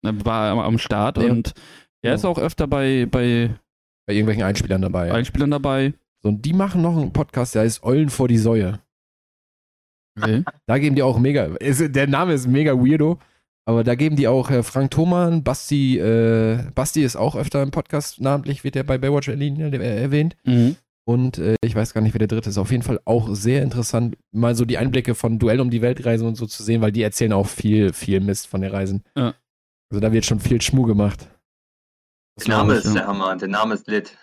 war 0.03 0.55
er 0.55 0.63
am- 0.63 0.77
Start 0.79 1.17
Ja. 1.17 1.31
und 1.31 1.53
er 2.01 2.11
Ja. 2.11 2.15
ist 2.15 2.25
auch 2.25 2.37
öfter 2.37 2.67
bei, 2.67 3.07
bei 3.09 3.49
Bei 4.05 4.13
irgendwelchen 4.13 4.43
Einspielern 4.43 4.81
dabei. 4.81 5.11
Einspielern 5.13 5.51
dabei. 5.51 5.93
So, 6.23 6.29
und 6.29 6.43
die 6.45 6.53
machen 6.53 6.81
noch 6.81 6.97
einen 6.97 7.13
Podcast, 7.13 7.53
der 7.53 7.63
heißt 7.63 7.83
Eulen 7.83 8.09
vor 8.09 8.27
die 8.27 8.37
Säue. 8.37 8.79
Okay. 10.19 10.43
Da 10.67 10.77
geben 10.77 10.95
die 10.95 11.03
auch 11.03 11.19
mega, 11.19 11.45
ist, 11.45 11.95
der 11.95 12.07
Name 12.07 12.33
ist 12.33 12.47
mega 12.47 12.73
weirdo, 12.73 13.19
aber 13.65 13.83
da 13.83 13.95
geben 13.95 14.15
die 14.15 14.27
auch 14.27 14.49
äh, 14.51 14.63
Frank 14.63 14.91
Thoman, 14.91 15.43
Basti, 15.43 15.97
äh, 15.97 16.63
Basti 16.75 17.03
ist 17.03 17.15
auch 17.15 17.35
öfter 17.35 17.63
im 17.63 17.71
Podcast, 17.71 18.21
namentlich 18.21 18.63
wird 18.63 18.75
der 18.75 18.83
bei 18.83 18.97
Baywatch 18.97 19.27
Berlin 19.27 19.59
äh, 19.59 20.01
erwähnt. 20.01 20.35
Mhm. 20.43 20.75
Und 21.05 21.37
äh, 21.37 21.55
ich 21.61 21.75
weiß 21.75 21.93
gar 21.93 22.01
nicht, 22.01 22.13
wer 22.13 22.19
der 22.19 22.29
dritte 22.29 22.49
ist. 22.49 22.57
Auf 22.57 22.71
jeden 22.71 22.83
Fall 22.83 22.99
auch 23.03 23.33
sehr 23.33 23.61
interessant, 23.61 24.15
mal 24.31 24.55
so 24.55 24.63
die 24.63 24.77
Einblicke 24.77 25.15
von 25.15 25.37
Duell 25.37 25.59
um 25.59 25.69
die 25.69 25.81
Weltreise 25.81 26.25
und 26.25 26.35
so 26.35 26.45
zu 26.45 26.63
sehen, 26.63 26.81
weil 26.81 26.93
die 26.93 27.01
erzählen 27.01 27.33
auch 27.33 27.47
viel, 27.47 27.91
viel 27.91 28.21
Mist 28.21 28.47
von 28.47 28.61
den 28.61 28.71
Reisen. 28.71 29.03
Ja. 29.17 29.33
Also 29.89 29.99
da 29.99 30.13
wird 30.13 30.25
schon 30.25 30.39
viel 30.39 30.61
Schmuh 30.61 30.83
gemacht. 30.83 31.27
Das 32.35 32.45
Der 32.45 32.57
Name 32.57 32.73
ich, 32.73 32.79
ist 32.79 32.85
ja. 32.85 32.93
der 32.93 33.07
Hammer, 33.07 33.35
der 33.35 33.49
Name 33.49 33.73
ist 33.73 33.87
lit. 33.87 34.17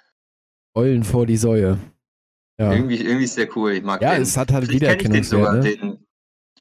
Eulen 0.74 1.04
vor 1.04 1.26
die 1.26 1.36
Säue. 1.36 1.78
Ja, 2.58 2.72
Irgendwie, 2.72 2.96
irgendwie 3.00 3.24
ist 3.24 3.36
der 3.38 3.48
cool, 3.56 3.72
ich 3.72 3.82
mag 3.82 4.02
ja 4.02 4.12
den. 4.12 4.22
es 4.22 4.36
hat 4.36 4.52
halt 4.52 4.68
Wiedererkennungswert. 4.70 5.62
Ne? 5.64 5.98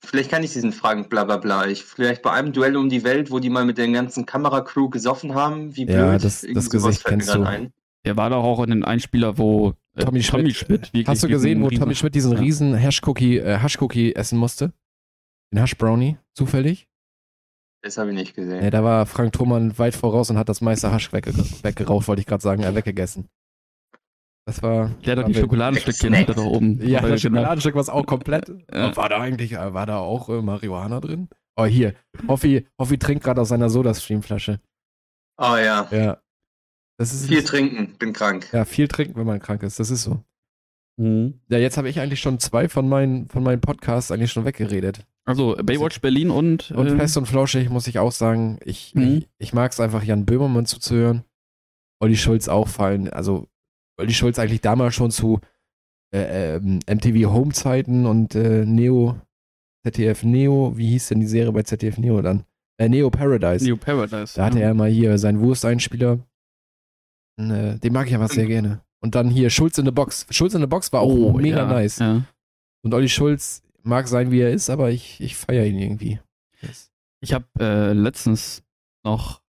vielleicht 0.04 0.32
kann 0.32 0.44
ich 0.44 0.54
diesen 0.54 0.72
Frank 0.72 1.10
bla 1.10 1.26
bla 1.26 1.38
bla. 1.38 1.68
Ich, 1.68 1.84
vielleicht 1.84 2.22
bei 2.22 2.32
einem 2.32 2.54
Duell 2.54 2.78
um 2.78 2.90
die 2.90 3.04
Welt, 3.04 3.32
wo 3.32 3.40
die 3.40 3.50
mal 3.50 3.66
mit 3.66 3.78
der 3.78 3.88
ganzen 3.90 4.26
Kameracrew 4.26 4.90
gesoffen 4.90 5.36
haben, 5.36 5.76
wie 5.76 5.86
blöd. 5.86 5.98
Ja, 5.98 6.18
das- 6.18 6.46
das 6.54 6.70
Gesicht 6.70 7.04
kennst 7.04 7.34
du. 7.36 7.44
Ein. 7.44 7.74
Der 8.06 8.16
war 8.16 8.30
doch 8.30 8.44
auch 8.44 8.64
in 8.64 8.70
den 8.70 8.86
Einspieler, 8.86 9.38
wo 9.38 9.74
äh, 9.96 10.06
Tommy 10.06 10.24
Schmidt. 10.24 10.70
wirklich 10.70 11.06
Hast 11.06 11.22
du 11.24 11.28
gesehen, 11.28 11.56
diesen 11.58 11.64
wo 11.64 11.68
riesen- 11.68 11.80
Tommy 11.82 11.96
Schmidt 11.96 12.16
diesen 12.16 12.32
Ja. 12.32 12.40
riesen 12.40 12.74
Hash-Cookie 12.76 13.40
äh, 13.40 13.58
Hash-Cookie 13.58 14.16
essen 14.16 14.40
musste? 14.40 14.72
Den 15.52 15.60
Hash-Brownie, 15.60 16.18
zufällig? 16.34 16.88
Das 17.82 17.98
habe 17.98 18.12
ich 18.12 18.16
nicht 18.16 18.36
gesehen. 18.36 18.64
Ja, 18.64 18.70
da 18.70 18.84
war 18.84 19.06
Frank 19.06 19.34
Thoman 19.34 19.78
weit 19.78 19.96
voraus 19.96 20.30
und 20.30 20.38
hat 20.38 20.48
das 20.48 20.62
meiste 20.62 20.92
Hasch 20.94 21.12
wegge 21.12 21.34
weggeraucht, 21.64 22.08
wollte 22.08 22.22
ich 22.22 22.26
gerade 22.26 22.42
sagen, 22.42 22.64
äh, 22.64 22.74
weggegessen. 22.74 23.28
Das 24.50 24.64
war. 24.64 24.90
Der 25.06 25.16
hat 25.16 25.24
doch 25.24 25.28
die. 25.28 25.36
Schokoladenstückchen 25.36 26.18
hat 26.18 26.28
er 26.30 26.34
doch 26.34 26.46
oben. 26.46 26.82
Ja, 26.88 27.02
das 27.02 27.22
Schokoladenstück 27.22 27.76
war 27.76 27.94
auch 27.94 28.06
komplett. 28.08 28.52
Ja. 28.74 28.96
War 28.98 29.08
da 29.08 29.20
eigentlich, 29.22 29.52
äh, 29.52 29.74
war 29.76 29.86
da 29.86 29.98
auch 29.98 30.28
äh, 30.30 30.42
Marihuana 30.42 31.00
drin? 31.00 31.30
Oh, 31.56 31.66
hier. 31.66 31.94
Hoffi, 32.28 32.66
Hoffi 32.80 32.98
trinkt 32.98 33.24
gerade 33.24 33.42
aus 33.42 33.50
seiner 33.50 33.70
Soda-Stream-Flasche. 33.70 34.60
Oh 35.38 35.56
ja. 35.56 35.88
Ja. 35.92 36.18
Das 36.98 37.14
ist 37.14 37.28
Viel 37.28 37.44
trinken, 37.44 37.96
bin 38.00 38.12
krank. 38.12 38.50
Ja, 38.52 38.66
viel 38.66 38.88
trinken, 38.88 39.18
wenn 39.20 39.28
man 39.28 39.40
krank 39.40 39.62
ist. 39.62 39.80
Das 39.80 39.92
ist 39.92 40.02
so. 40.02 40.24
Mhm. 40.98 41.40
Ja, 41.48 41.60
jetzt 41.60 41.78
habe 41.78 41.88
ich 41.88 42.00
eigentlich 42.00 42.20
schon 42.20 42.40
zwei 42.40 42.68
von 42.70 42.90
meinen, 42.90 43.30
von 43.30 43.44
meinen 43.44 43.62
Podcasts 43.62 44.10
eigentlich 44.12 44.32
schon 44.32 44.46
weggeredet. 44.46 45.06
Also 45.26 45.56
Baywatch 45.62 46.02
Berlin 46.02 46.32
und, 46.32 46.72
Und 46.72 46.88
äh, 46.88 46.96
fest 46.96 47.18
und 47.18 47.28
flauschig 47.28 47.70
muss 47.70 47.86
ich 47.86 48.00
auch 48.00 48.12
sagen, 48.12 48.58
ich, 48.66 48.96
Mhm. 48.96 49.18
ich, 49.20 49.30
ich 49.38 49.54
mag 49.54 49.72
es 49.74 49.80
einfach, 49.80 50.04
Jan 50.04 50.26
Böhmermann 50.26 50.66
zuzuhören. 50.66 51.24
Olli 52.02 52.18
Schulz 52.18 52.48
auch 52.48 52.68
fallen. 52.68 53.10
Also, 53.10 53.48
Olli 54.00 54.14
Schulz 54.14 54.40
eigentlich 54.40 54.62
damals 54.62 54.96
schon 54.96 55.12
zu 55.12 55.40
äh, 56.14 56.56
ähm, 56.56 56.80
MTV 56.90 57.30
Home-Zeiten 57.32 58.06
und 58.06 58.34
äh, 58.36 58.66
Neo, 58.66 59.20
ZDF 59.86 60.24
Neo, 60.24 60.74
wie 60.76 60.90
hieß 60.90 61.10
denn 61.10 61.20
die 61.20 61.28
Serie 61.28 61.52
bei 61.52 61.64
ZDF 61.64 61.98
Neo 61.98 62.22
dann? 62.22 62.44
Äh, 62.78 62.90
Neo 62.90 63.10
Paradise. 63.10 63.66
New 63.68 63.78
Paradise. 63.78 64.34
Da 64.36 64.46
hatte 64.46 64.60
ja. 64.60 64.68
er 64.68 64.74
mal 64.74 64.90
hier 64.90 65.18
seinen 65.18 65.40
Wursteinspieler. 65.42 66.20
Äh, 67.38 67.78
den 67.80 67.94
mag 67.94 68.08
ich 68.08 68.14
einfach 68.14 68.30
sehr 68.32 68.48
gerne. 68.48 68.82
Und 69.02 69.16
dann 69.16 69.30
hier 69.30 69.50
Schulz 69.50 69.78
in 69.78 69.86
the 69.86 69.92
Box. 69.92 70.26
Schulz 70.30 70.54
in 70.54 70.62
the 70.62 70.68
Box 70.68 70.92
war 70.92 71.02
auch 71.02 71.10
Oh, 71.10 71.34
mega 71.34 71.58
ja, 71.60 71.66
nice. 71.68 72.00
Ja. 72.00 72.24
Und 72.84 72.94
Olli 72.94 73.10
Schulz 73.10 73.62
mag 73.84 74.08
sein, 74.08 74.32
wie 74.32 74.42
er 74.42 74.52
ist, 74.52 74.70
aber 74.70 74.92
ich, 74.92 75.22
ich 75.22 75.36
feiere 75.36 75.66
ihn 75.66 75.78
irgendwie. 75.80 76.20
Das- 76.62 76.92
Ich 77.22 77.34
habe 77.34 77.46
äh, 77.60 77.94
letztens 77.94 78.64
noch, 79.06 79.42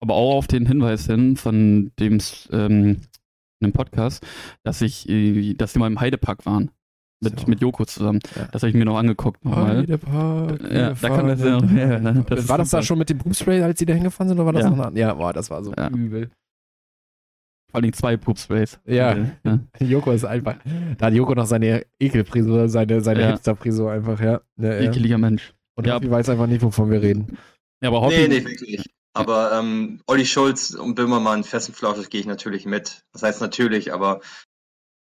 aber 0.00 0.14
auch 0.14 0.36
auf 0.36 0.46
den 0.46 0.66
Hinweis 0.66 1.06
hin 1.06 1.36
von 1.36 1.92
dem 1.98 2.18
ähm, 2.50 3.02
einem 3.60 3.72
Podcast, 3.72 4.24
dass 4.64 4.80
ich, 4.82 5.08
äh, 5.08 5.54
dass 5.54 5.72
die 5.72 5.78
mal 5.78 5.86
im 5.86 6.00
Heidepark 6.00 6.46
waren. 6.46 6.70
mit, 7.20 7.40
So. 7.40 7.46
mit 7.48 7.60
Joko 7.60 7.84
zusammen. 7.84 8.20
Ja. 8.36 8.46
Das 8.52 8.62
habe 8.62 8.68
ich 8.70 8.76
mir 8.76 8.84
noch 8.84 8.96
angeguckt 8.96 9.44
nochmal. 9.44 9.78
Heide 9.78 9.98
Park, 9.98 10.62
Ja, 10.62 10.70
wir 10.70 11.08
da 11.08 11.08
kann 11.16 11.26
das 11.26 11.40
ja, 11.40 11.58
fahren. 11.58 11.76
ja, 11.76 11.98
ja, 11.98 12.12
das 12.22 12.48
war 12.48 12.58
das 12.58 12.70
da 12.70 12.80
schon 12.80 12.96
mit 12.98 13.10
dem 13.10 13.18
Boomspray, 13.18 13.60
als 13.62 13.80
sie 13.80 13.86
da 13.86 13.94
hingefahren 13.94 14.28
sind, 14.28 14.38
oder 14.38 14.46
war 14.46 14.52
das 14.52 14.62
Ja. 14.62 14.70
noch 14.70 14.86
eine 14.86 14.98
Ja, 15.00 15.14
boah, 15.14 15.32
das 15.32 15.50
war 15.50 15.64
so 15.64 15.72
Ja. 15.76 15.88
übel. 15.88 16.30
Vor 17.70 17.80
allem 17.82 17.92
zwei 17.92 18.16
Poopsprays. 18.16 18.78
Ja. 18.86 19.16
ja. 19.44 19.58
Joko 19.80 20.12
ist 20.12 20.24
einfach. 20.24 20.56
Da 20.96 21.06
hat 21.06 21.14
Joko 21.14 21.34
noch 21.34 21.46
seine 21.46 21.84
Ekelfrisur, 22.00 22.68
seine, 22.68 23.00
seine 23.00 23.20
Ja. 23.20 23.30
Hipsterfrisur 23.32 23.90
einfach, 23.92 24.20
ja. 24.20 24.40
ja, 24.56 24.74
ja. 24.74 24.80
Ekeliger 24.88 25.18
Mensch. 25.18 25.52
Und 25.76 25.86
Ja. 25.86 25.96
Hoffi 25.96 26.10
weiß 26.10 26.28
einfach 26.30 26.46
nicht, 26.46 26.62
wovon 26.62 26.90
wir 26.90 27.02
reden. 27.02 27.36
Ja, 27.82 27.88
aber 27.90 28.00
Hoffi, 28.00 28.16
Nee, 28.16 28.28
nicht 28.28 28.46
wirklich. 28.48 28.84
Aber 29.18 29.52
ähm, 29.52 30.00
Olli 30.06 30.26
Schulz 30.26 30.70
und 30.70 30.94
Böhmermann, 30.94 31.44
fest 31.44 31.68
und 31.68 31.74
flauschig 31.74 32.10
gehe 32.10 32.20
ich 32.20 32.26
natürlich 32.26 32.66
mit. 32.66 33.02
Das 33.12 33.22
heißt 33.22 33.40
natürlich, 33.40 33.92
aber 33.92 34.20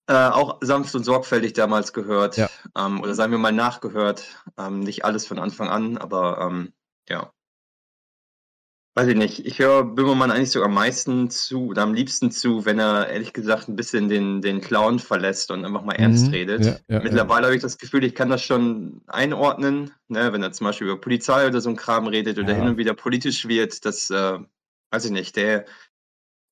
äh, 0.07 0.13
auch 0.13 0.57
sanft 0.61 0.93
und 0.95 1.03
sorgfältig 1.03 1.53
damals 1.53 1.93
gehört. 1.93 2.37
Ja. 2.37 2.49
Ähm, 2.77 3.01
oder 3.01 3.15
sagen 3.15 3.31
wir 3.31 3.39
mal 3.39 3.51
nachgehört. 3.51 4.25
Ähm, 4.57 4.81
nicht 4.81 5.05
alles 5.05 5.25
von 5.25 5.39
Anfang 5.39 5.69
an, 5.69 5.97
aber 5.97 6.39
ähm, 6.41 6.73
ja. 7.09 7.31
Weiß 8.95 9.07
ich 9.07 9.15
nicht. 9.15 9.43
Ich 9.47 9.57
höre 9.57 9.83
Böhmermann 9.83 10.29
eigentlich 10.29 10.51
sogar 10.51 10.67
am 10.67 10.75
meisten 10.75 11.31
zu 11.31 11.65
oder 11.69 11.81
am 11.81 11.95
liebsten 11.95 12.29
zu, 12.29 12.63
wenn 12.65 12.77
er 12.77 13.09
ehrlich 13.09 13.33
gesagt 13.33 13.67
ein 13.67 13.75
bisschen 13.75 14.07
den, 14.07 14.41
den 14.43 14.61
Clown 14.61 14.99
verlässt 14.99 15.49
und 15.49 15.65
einfach 15.65 15.83
mal 15.83 15.95
ernst 15.95 16.27
Mhm. 16.27 16.33
redet. 16.33 16.65
Ja, 16.65 16.77
ja, 16.87 16.99
Mittlerweile 17.01 17.47
habe 17.47 17.55
ich 17.55 17.61
das 17.63 17.79
Gefühl, 17.79 18.03
ich 18.03 18.13
kann 18.13 18.29
das 18.29 18.43
schon 18.43 19.01
einordnen, 19.07 19.91
ne, 20.09 20.31
wenn 20.31 20.43
er 20.43 20.51
zum 20.51 20.65
Beispiel 20.67 20.87
über 20.87 21.01
Polizei 21.01 21.47
oder 21.47 21.59
so 21.59 21.69
ein 21.69 21.75
Kram 21.75 22.05
redet 22.05 22.37
oder 22.37 22.51
Ja. 22.51 22.59
hin 22.59 22.67
und 22.67 22.77
wieder 22.77 22.93
politisch 22.93 23.47
wird, 23.47 23.83
das 23.83 24.11
äh, 24.11 24.37
weiß 24.91 25.05
ich 25.05 25.11
nicht. 25.11 25.35
Der 25.37 25.65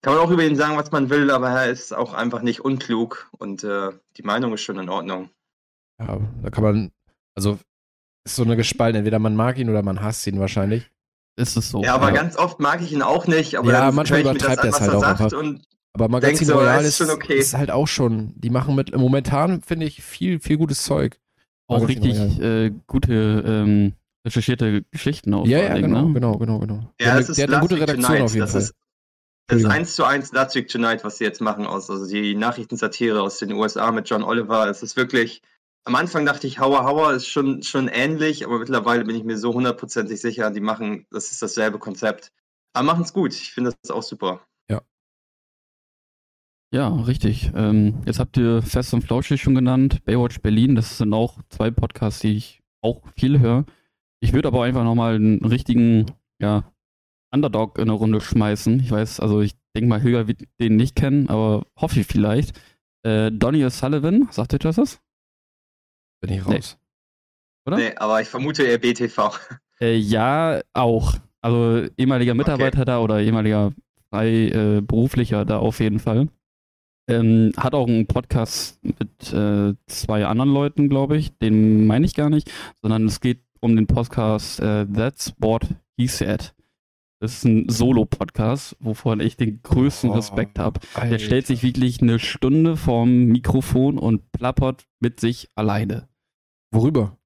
kann 0.02 0.16
man 0.16 0.18
auch 0.18 0.32
über 0.32 0.44
ihn 0.44 0.56
sagen, 0.56 0.78
was 0.78 0.92
man 0.92 1.12
will, 1.12 1.30
aber 1.30 1.50
er 1.50 1.70
ist 1.70 1.94
auch 1.94 2.14
einfach 2.16 2.42
nicht 2.42 2.62
unklug 2.62 3.30
und 3.38 3.64
äh, 3.64 3.92
die 4.18 4.24
Meinung 4.24 4.52
ist 4.54 4.62
schon 4.62 4.80
in 4.80 4.90
Ordnung. 4.90 5.30
Ja, 6.00 6.20
da 6.42 6.50
kann 6.50 6.64
man, 6.64 6.92
also 7.36 7.60
ist 8.26 8.36
so 8.36 8.42
eine 8.44 8.56
Gespalten, 8.58 8.98
entweder 8.98 9.20
man 9.20 9.36
mag 9.36 9.60
ihn 9.60 9.70
oder 9.70 9.84
man 9.84 10.02
hasst 10.02 10.26
ihn 10.26 10.40
wahrscheinlich. 10.40 10.91
Ist 11.36 11.58
es 11.58 11.70
so. 11.70 11.82
ja, 11.84 11.96
aber 11.96 12.10
ja. 12.10 12.16
ganz 12.16 12.36
oft 12.36 12.60
mag 12.60 12.82
ich 12.82 12.92
ihn 12.92 13.02
auch 13.02 13.28
nicht, 13.28 13.56
aber 13.56 13.72
Ja, 13.72 13.86
dann 13.86 13.96
manchmal 13.96 14.22
übertreibt 14.22 14.64
er 14.64 14.70
es 14.70 14.82
halt 14.82 14.94
auch 14.94 15.38
und 15.38 15.62
Aber 15.94 16.08
Magazin 16.10 16.48
so, 16.48 16.56
Royal 16.56 16.84
ist 16.84 17.02
okay. 17.02 17.38
ist 17.38 17.56
halt 17.56 17.72
auch 17.72 17.88
schon, 17.88 18.34
die 18.36 18.50
machen 18.50 18.76
mit, 18.76 18.96
momentan 18.96 19.62
finde 19.62 19.86
ich 19.86 20.04
viel, 20.04 20.40
viel 20.40 20.58
gutes 20.58 20.84
Zeug. 20.84 21.20
auch 21.68 21.82
Magazin 21.82 22.04
richtig 22.04 22.40
äh, 22.42 22.72
gute 22.88 23.44
ähm, 23.46 23.94
recherchierte 24.26 24.84
Geschichten 24.92 25.34
auch. 25.34 25.48
Ja, 25.48 25.60
ja, 25.60 25.74
Dingen, 25.76 25.90
genau, 25.90 26.08
ne? 26.08 26.14
genau, 26.14 26.38
genau, 26.38 26.60
genau. 26.60 26.94
Ja, 27.00 27.08
der, 27.08 27.16
das 27.16 27.30
ist 27.30 27.38
der 27.38 27.48
hat 27.48 27.54
eine 27.54 27.62
gute 27.62 27.76
Redaktion 27.76 28.04
Tonight. 28.04 28.22
auf 28.22 28.34
jeden 28.34 28.42
das 28.42 28.52
Fall. 28.52 28.62
Ist, 28.62 28.76
das 29.48 29.60
ist 29.60 29.66
eins 29.66 29.96
zu 29.96 30.06
eins 30.06 30.32
Last 30.32 30.56
Week 30.56 30.68
Tonight, 30.68 31.04
was 31.04 31.18
sie 31.18 31.24
jetzt 31.24 31.42
machen 31.42 31.66
aus. 31.66 31.90
Also 31.90 32.08
die 32.08 32.36
Nachrichtensatire 32.36 33.22
aus 33.22 33.40
den 33.40 33.52
USA 33.54 33.92
mit 33.92 34.10
John 34.10 34.24
Oliver. 34.24 34.70
Es 34.70 34.84
ist 34.84 34.96
wirklich. 34.96 35.42
Am 35.84 35.96
Anfang 35.96 36.26
dachte 36.26 36.46
ich, 36.48 36.60
Hauer 36.60 36.84
Hauer 36.84 37.14
ist 37.14 37.28
schon, 37.28 37.64
schon 37.64 37.88
ähnlich, 37.88 38.46
aber 38.46 38.60
mittlerweile 38.60 39.04
bin 39.04 39.16
ich 39.16 39.24
mir 39.24 39.38
so 39.38 39.54
hundertprozentig 39.54 40.22
sicher, 40.22 40.52
die 40.52 40.60
machen, 40.60 41.08
das 41.10 41.32
ist 41.32 41.42
dasselbe 41.42 41.80
Konzept. 41.80 42.32
Aber 42.74 42.86
machen 42.86 43.04
es 43.04 43.14
gut. 43.14 43.34
Ich 43.34 43.52
finde 43.52 43.74
das 43.82 43.92
auch 43.92 44.04
super. 44.04 44.42
Ja, 46.74 46.88
richtig. 46.88 47.52
Ähm, 47.54 48.02
jetzt 48.06 48.20
habt 48.20 48.38
ihr 48.38 48.62
Fest 48.62 48.94
und 48.94 49.02
Flauschig 49.02 49.42
schon 49.42 49.56
genannt, 49.56 50.06
Baywatch 50.06 50.40
Berlin, 50.40 50.76
das 50.76 50.98
sind 50.98 51.14
auch 51.14 51.40
zwei 51.50 51.70
Podcasts, 51.70 52.22
die 52.22 52.38
ich 52.38 52.62
auch 52.82 53.02
viel 53.18 53.40
höre. 53.40 53.66
Ich 54.22 54.32
würde 54.32 54.48
aber 54.48 54.64
einfach 54.64 54.86
nochmal 54.86 55.16
einen 55.16 55.44
richtigen, 55.44 56.06
ja, 56.40 56.64
Underdog 57.34 57.78
in 57.78 57.84
eine 57.84 57.92
Runde 57.92 58.22
schmeißen. 58.22 58.80
Ich 58.80 58.90
weiß, 58.90 59.20
also 59.20 59.42
ich 59.42 59.54
denke 59.76 59.90
mal, 59.90 60.00
Hilger 60.00 60.28
wird 60.28 60.44
den 60.62 60.78
nicht 60.78 60.96
kennen, 60.96 61.28
aber 61.28 61.66
hoffe 61.76 62.00
ich 62.00 62.08
vielleicht. 62.08 62.58
Äh, 63.04 63.32
Donny 63.32 63.66
O'Sullivan, 63.66 64.32
sagt 64.32 64.54
ihr 64.54 64.60
das? 64.60 65.02
Bin 66.22 66.32
ich 66.32 66.46
Nee. 66.46 66.56
raus. 66.56 66.78
Oder? 67.66 67.78
Nee, 67.78 67.96
aber 67.96 68.22
ich 68.22 68.28
vermute 68.28 68.64
eher 68.64 68.78
BTV. 68.78 69.38
Äh, 69.80 69.96
ja, 69.98 70.62
auch. 70.74 71.16
Also 71.42 71.88
ehemaliger 71.98 72.36
Mitarbeiter 72.36 72.86
da 72.86 73.00
oder 73.00 73.20
ehemaliger 73.20 73.74
frei 74.10 74.48
äh, 74.48 75.46
da 75.46 75.58
auf 75.58 75.80
jeden 75.80 76.00
Fall. 76.00 76.28
Ähm, 77.10 77.52
hat 77.58 77.74
auch 77.74 77.88
einen 77.88 78.06
Podcast 78.06 78.80
mit 78.84 79.34
äh, 79.34 79.74
zwei 79.88 80.26
anderen 80.26 80.54
Leuten, 80.54 80.88
glaube 80.88 81.18
ich. 81.18 81.36
Den 81.40 81.88
meine 81.88 82.06
ich 82.06 82.14
gar 82.14 82.30
nicht, 82.30 82.52
sondern 82.82 83.06
es 83.06 83.20
geht 83.22 83.42
um 83.60 83.76
den 83.76 83.88
Podcast 83.88 84.60
äh, 84.60 84.86
That's 84.86 85.34
What 85.40 85.68
He 85.98 86.08
Said. 86.08 86.54
Das 87.20 87.34
ist 87.34 87.46
ein 87.46 87.70
Solo-Podcast, 87.70 88.78
wovon 88.80 89.20
ich 89.20 89.38
den 89.38 89.62
größten 89.62 90.10
Oh, 90.10 90.14
Respekt 90.14 90.58
habe. 90.58 90.80
Der 91.00 91.20
stellt 91.20 91.46
sich 91.46 91.62
wirklich 91.62 92.02
eine 92.02 92.18
Stunde 92.18 92.78
vorm 92.78 93.26
Mikrofon 93.26 94.00
und 94.00 94.32
plappert 94.32 94.86
mit 95.00 95.20
sich 95.20 95.50
alleine 95.56 96.08
Worüber? 96.72 97.18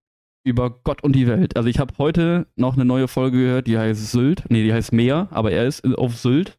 über 0.46 0.70
Gott 0.70 1.04
und 1.04 1.14
die 1.14 1.28
Welt. 1.28 1.58
Also 1.58 1.68
ich 1.68 1.80
habe 1.80 1.98
heute 1.98 2.48
noch 2.56 2.76
eine 2.76 2.86
neue 2.86 3.08
Folge 3.08 3.40
gehört, 3.40 3.68
die 3.68 3.78
heißt 3.78 4.12
Sylt. 4.12 4.44
Nee, 4.50 4.64
die 4.64 4.72
heißt 4.72 4.94
Meer, 4.94 5.28
aber 5.32 5.52
er 5.52 5.66
ist 5.66 5.84
auf 5.84 6.16
Sylt 6.18 6.58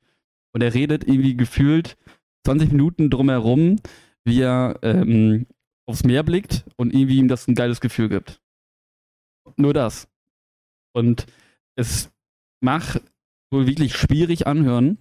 und 0.52 0.60
er 0.60 0.74
redet 0.74 1.06
irgendwie 1.06 1.36
gefühlt 1.36 1.96
20 2.44 2.72
Minuten 2.72 3.10
drumherum, 3.10 3.76
wie 4.24 4.40
er 4.40 4.78
ähm, 4.82 5.46
aufs 5.86 6.02
Meer 6.02 6.24
blickt 6.24 6.64
und 6.76 6.92
irgendwie 6.92 7.18
ihm 7.18 7.28
das 7.28 7.46
ein 7.46 7.54
geiles 7.54 7.80
Gefühl 7.80 8.08
gibt. 8.08 8.40
Nur 9.56 9.72
das. 9.72 10.08
Und 10.92 11.26
es 11.76 12.10
macht 12.60 13.00
wohl 13.52 13.68
wirklich 13.68 13.94
schwierig 13.94 14.48
anhören. 14.48 14.98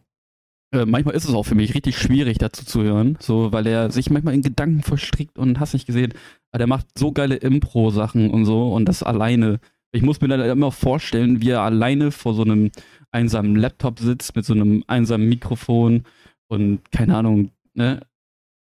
Äh, 0.76 0.86
manchmal 0.86 1.16
ist 1.16 1.26
es 1.26 1.34
auch 1.34 1.44
für 1.44 1.56
mich 1.56 1.74
richtig 1.74 1.98
schwierig 1.98 2.38
dazu 2.38 2.66
zu 2.66 2.84
hören, 2.84 3.18
so 3.22 3.52
weil 3.54 3.66
er 3.66 3.92
sich 3.92 4.10
manchmal 4.10 4.34
in 4.34 4.42
Gedanken 4.42 4.84
verstrickt 4.84 5.38
und 5.38 5.60
hast 5.60 5.74
nicht 5.74 5.88
gesehen. 5.88 6.14
Aber 6.52 6.60
der 6.60 6.68
macht 6.68 6.88
so 6.98 7.12
geile 7.12 7.36
Impro-Sachen 7.36 8.30
und 8.30 8.46
so 8.46 8.74
und 8.74 8.86
das 8.86 9.02
alleine. 9.02 9.60
Ich 9.94 10.02
muss 10.02 10.20
mir 10.20 10.28
dann 10.28 10.42
immer 10.42 10.72
vorstellen, 10.72 11.42
wie 11.42 11.52
er 11.52 11.62
alleine 11.62 12.12
vor 12.12 12.34
so 12.34 12.44
einem 12.44 12.72
einsamen 13.12 13.56
Laptop 13.56 14.00
sitzt 14.00 14.36
mit 14.36 14.44
so 14.46 14.54
einem 14.54 14.84
einsamen 14.88 15.30
Mikrofon 15.30 16.04
und 16.48 16.92
keine 16.92 17.16
Ahnung, 17.16 17.52
ne? 17.74 18.02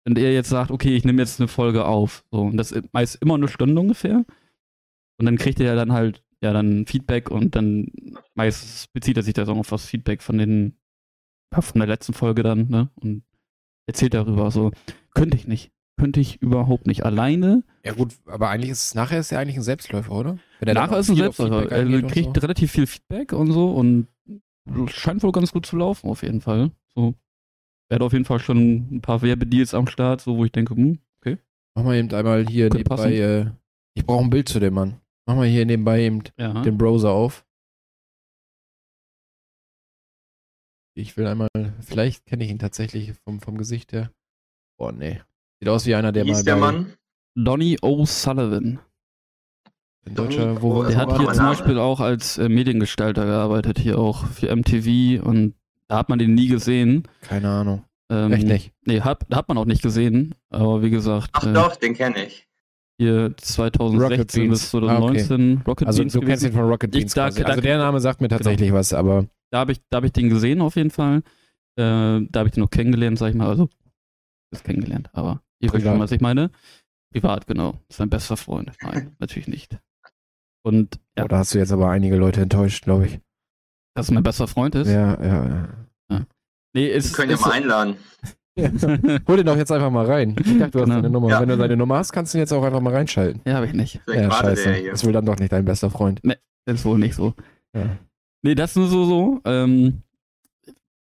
Und 0.07 0.19
er 0.19 0.35
jetzt 0.35 0.51
sagt, 0.51 0.71
okay, 0.71 0.95
ich 0.95 1.05
nehme 1.05 1.23
jetzt 1.23 1.41
eine 1.41 1.49
Folge 1.49 1.87
auf. 1.87 2.25
So, 2.31 2.43
und 2.43 2.59
das 2.59 2.73
ist 2.73 2.93
meist 2.93 3.17
immer 3.23 3.35
eine 3.35 3.49
Stunde 3.49 3.81
ungefähr. 3.81 4.27
Und 5.19 5.27
dann 5.27 5.39
kriegt 5.39 5.61
er 5.61 5.75
dann 5.77 5.93
halt, 5.93 6.23
ja, 6.43 6.53
dann 6.53 6.85
Feedback 6.87 7.31
und 7.31 7.57
dann 7.57 7.91
meistens 8.35 8.89
bezieht 8.93 9.17
er 9.17 9.23
sich 9.23 9.33
da 9.33 9.47
so 9.47 9.55
auf 9.55 9.71
das 9.71 9.87
Feedback 9.87 10.23
von 10.23 10.37
den, 10.37 10.77
von 11.63 11.81
der 11.81 11.89
letzten 11.89 12.13
Folge 12.13 12.43
dann, 12.43 12.69
ne? 12.69 12.89
Und 12.97 13.23
erzählt 13.87 14.15
darüber. 14.15 14.51
So, 14.51 14.73
könnte 15.15 15.37
ich 15.37 15.47
nicht. 15.47 15.71
Könnte 15.97 16.19
ich 16.21 16.43
überhaupt 16.43 16.87
nicht. 16.87 17.05
Alleine 17.05 17.63
Ja 17.85 17.93
gut, 17.93 18.15
aber 18.27 18.49
eigentlich 18.49 18.71
ist 18.71 18.83
es 18.83 18.95
nachher 18.95 19.21
ist 19.21 19.31
ja 19.31 19.39
eigentlich 19.39 19.57
ein 19.57 19.63
Selbstläufer, 19.63 20.11
oder? 20.13 20.39
Er 20.61 20.75
Nachher 20.75 20.99
ist 20.99 21.09
ein 21.09 21.17
Selbstläufer. 21.17 21.71
Er 21.71 21.87
und 21.87 22.09
kriegt 22.09 22.35
so. 22.35 22.41
relativ 22.41 22.73
viel 22.73 22.87
Feedback 22.87 23.33
und 23.33 23.53
so 23.53 23.73
und 23.73 24.09
scheint 24.89 25.23
wohl 25.23 25.31
ganz 25.33 25.53
gut 25.53 25.67
zu 25.67 25.77
laufen, 25.77 26.09
auf 26.11 26.23
jeden 26.23 26.41
Fall. 26.41 26.73
So. 26.95 27.15
Er 27.89 27.97
hat 27.97 28.03
auf 28.03 28.13
jeden 28.13 28.25
Fall 28.25 28.41
schon 28.41 28.97
ein 28.97 29.01
paar 29.03 29.23
Werbedeals 29.23 29.75
am 29.75 29.87
Start, 29.87 30.21
so 30.21 30.37
wo 30.37 30.45
ich 30.45 30.53
denke, 30.53 30.75
hm, 30.75 30.99
okay. 31.21 31.39
Mach 31.77 31.85
mal 31.85 31.97
eben 31.97 32.13
einmal 32.13 32.47
hier 32.47 32.71
Könnte 32.71 32.89
nebenbei, 32.89 33.15
äh, 33.17 33.47
ich 33.95 34.05
brauche 34.05 34.25
ein 34.25 34.31
Bild 34.31 34.49
zu 34.49 34.59
dem 34.59 34.75
Mann. 34.75 34.97
Mach 35.27 35.37
mal 35.37 35.47
hier 35.47 35.65
nebenbei 35.65 36.03
eben 36.03 36.23
Ja. 36.37 36.63
den 36.63 36.77
Browser 36.77 37.11
auf. 37.11 37.44
Ich 40.97 41.17
will 41.17 41.27
einmal, 41.27 41.49
vielleicht 41.81 42.25
kenne 42.27 42.45
ich 42.45 42.51
ihn 42.51 42.59
tatsächlich 42.59 43.15
vom, 43.25 43.41
vom 43.41 43.59
Gesicht 43.59 43.93
her. 43.93 44.11
Boah, 44.79 44.93
nee. 44.93 45.21
Sieht 45.61 45.69
aus 45.69 45.87
wie 45.87 45.95
einer, 45.95 46.13
der 46.13 46.25
Wie 46.25 46.31
mal 46.31 46.37
hieß 46.37 46.45
der 46.45 46.57
Mann? 46.57 46.95
Donny 47.35 47.77
O'Sullivan. 47.83 48.79
ein 50.07 50.15
deutscher, 50.15 50.63
wo, 50.63 50.83
Der 50.85 50.93
Der 50.93 51.07
wo 51.07 51.13
hat 51.13 51.19
hier 51.19 51.33
zum. 51.33 51.47
Beispiel 51.47 51.79
auch 51.79 52.01
als 52.01 52.39
äh, 52.39 52.49
Mediengestalter 52.49 53.25
gearbeitet, 53.25 53.79
hier 53.79 53.99
auch 53.99 54.27
für 54.29 54.55
MTV 54.55 55.25
und 55.25 55.55
da 55.89 55.99
hat 55.99 56.09
man 56.09 56.19
den 56.19 56.35
nie 56.35 56.47
gesehen. 56.49 57.09
Keine 57.23 57.51
Ahnung. 57.51 57.85
Ähm, 58.11 58.33
Echt 58.33 58.47
nicht. 58.47 58.73
Nee, 58.85 59.01
hat, 59.01 59.27
hat 59.33 59.49
man 59.49 59.59
auch 59.59 59.65
nicht 59.65 59.83
gesehen, 59.83 60.35
aber 60.51 60.83
wie 60.83 60.91
gesagt, 60.91 61.31
Ach 61.33 61.45
äh, 61.47 61.53
doch, 61.53 61.75
den 61.77 61.95
kenne 61.95 62.27
ich. 62.27 62.47
Hier 62.99 63.23
Rocket 63.25 63.41
2016 63.41 64.43
Beans. 64.49 64.61
bis 64.63 64.71
2019 64.71 65.63
Rocket 65.67 65.87
Also 65.87 66.01
Beans 66.03 66.13
du 66.13 66.21
kennst 66.21 66.45
ihn 66.45 66.53
von 66.53 66.65
Rocket 66.69 66.95
Ich- 66.95 67.01
Beans 67.03 67.15
da- 67.15 67.27
quasi. 67.29 67.43
da- 67.43 67.49
Also 67.49 67.61
der 67.61 67.79
Name 67.79 68.01
sagt 68.01 68.21
mir 68.21 68.29
tatsächlich 68.29 68.73
was, 68.73 68.93
aber 68.93 69.27
da 69.51 69.59
habe 69.61 69.73
ich, 69.73 69.81
da 69.91 69.99
hab 69.99 70.05
ich 70.05 70.13
den 70.13 70.29
gesehen 70.31 70.61
auf 70.61 70.77
jeden 70.77 70.91
Fall. 70.91 71.19
Äh, 71.77 72.21
da 72.29 72.29
habe 72.41 72.47
ich 72.49 72.53
den 72.55 72.63
noch 72.63 72.71
kennengelernt, 72.71 73.19
sag 73.19 73.31
ich 73.31 73.35
mal. 73.35 73.49
Also, 73.49 73.69
ist 74.53 74.65
kennengelernt, 74.65 75.11
aber 75.13 75.43
ihr 75.61 75.73
wisst 75.73 75.85
schon, 75.85 75.99
was 75.99 76.13
ich 76.13 76.21
meine. 76.21 76.51
Privat, 77.13 77.47
genau. 77.47 77.75
Sein 77.89 78.11
bester 78.11 78.37
Freund. 78.37 78.71
Nein, 78.83 79.15
natürlich 79.19 79.49
nicht. 79.49 79.77
Und 80.65 80.99
ja, 81.19 81.25
oh, 81.25 81.29
da 81.29 81.39
hast 81.39 81.53
du 81.55 81.59
jetzt 81.59 81.73
aber 81.73 81.91
einige 81.91 82.17
Leute 82.17 82.41
enttäuscht, 82.43 82.85
glaube 82.85 83.07
ich. 83.07 83.21
dass 83.95 84.07
es 84.07 84.11
mein 84.13 84.23
bester 84.23 84.47
Freund 84.49 84.75
ist. 84.75 84.89
Ja, 84.89 85.23
ja, 85.23 85.69
Nee, 86.77 86.87
Wir 86.87 86.93
ist, 86.95 87.15
können 87.15 87.31
ja 87.31 87.37
mal 87.39 87.53
einladen. 87.53 87.97
Ja. 88.57 88.71
Hol 89.29 89.37
den 89.37 89.47
doch 89.47 89.57
jetzt 89.57 89.73
einfach 89.73 89.91
mal 89.91 90.07
rein. 90.07 90.37
Ich 90.39 90.59
dachte, 90.59 90.71
du 90.73 90.79
hast 90.81 90.85
Genau. 90.87 90.95
deine 90.97 91.11
Nummer. 91.11 91.29
Ja. 91.31 91.41
Wenn 91.41 91.49
du 91.49 91.57
deine 91.57 91.77
Nummer 91.77 91.97
hast, 91.99 92.13
kannst 92.13 92.35
du 92.35 92.39
ihn 92.39 92.41
jetzt 92.41 92.53
auch 92.53 92.63
einfach 92.65 92.81
mal 92.81 92.93
reinschalten. 92.95 93.41
Ja, 93.45 93.55
habe 93.55 93.67
ich 93.67 93.73
nicht. 93.73 94.01
Ja, 94.09 94.31
scheiße. 94.31 94.73
hier. 94.75 94.93
Ist 94.93 95.05
wohl 95.05 95.13
dann 95.13 95.27
doch 95.27 95.39
nicht 95.39 95.53
dein 95.53 95.65
bester 95.65 95.91
Freund. 95.91 96.21
Das 96.23 96.37
ist 96.81 96.85
wohl 96.85 96.99
nicht 96.99 97.15
so. 97.15 97.35
Ja. 97.75 97.99
Nee, 98.43 98.55
das 98.55 98.71
ist 98.73 98.77
nur 98.77 98.89
so 98.89 99.05
so. 99.05 99.41
Ähm, 99.45 100.03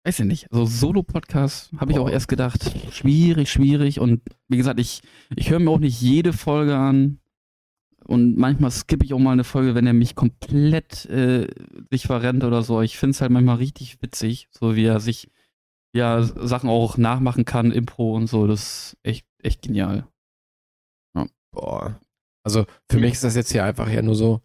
weiß 0.05 0.21
ich 0.21 0.27
nicht. 0.27 0.53
Also 0.53 0.65
Solo-Podcast 0.67 1.71
habe 1.79 1.93
ich 1.93 1.99
auch 1.99 2.09
erst 2.11 2.29
gedacht, 2.29 2.61
schwierig, 2.93 3.51
schwierig. 3.51 4.01
Und 4.01 4.21
wie 4.49 4.57
gesagt, 4.57 4.81
ich, 4.81 5.03
ich 5.37 5.51
höre 5.51 5.59
mir 5.61 5.71
auch 5.71 5.79
nicht 5.79 6.01
jede 6.01 6.33
Folge 6.33 6.77
an. 6.77 7.19
Und 8.07 8.37
manchmal 8.37 8.71
skippe 8.73 9.05
ich 9.05 9.15
auch 9.15 9.19
mal 9.19 9.33
eine 9.33 9.45
Folge, 9.45 9.75
wenn 9.75 9.87
er 9.87 9.93
mich 9.93 10.17
komplett 10.17 11.07
äh, 11.07 11.47
sich 11.91 12.07
verrennt 12.07 12.43
oder 12.45 12.63
so. 12.63 12.81
Ich 12.83 12.99
finde 12.99 13.13
es 13.13 13.21
halt 13.21 13.31
manchmal 13.31 13.57
richtig 13.57 14.03
witzig, 14.03 14.49
so 14.51 14.75
wie 14.75 14.85
er 14.85 14.99
sich 15.01 15.29
ja 15.95 16.23
Sachen 16.23 16.71
auch 16.71 16.97
nachmachen 16.97 17.45
kann, 17.45 17.73
Impro 17.73 18.15
und 18.15 18.27
so. 18.27 18.47
Das 18.47 18.61
ist 18.63 18.97
echt, 19.03 19.27
echt 19.43 19.63
genial. 19.63 20.07
Boah. 21.53 22.01
Also 22.45 22.65
für 22.89 22.99
mich 23.01 23.15
ist 23.15 23.25
das 23.25 23.35
jetzt 23.35 23.51
hier 23.51 23.65
einfach 23.65 23.89
ja 23.89 24.03
nur 24.03 24.15
so. 24.15 24.41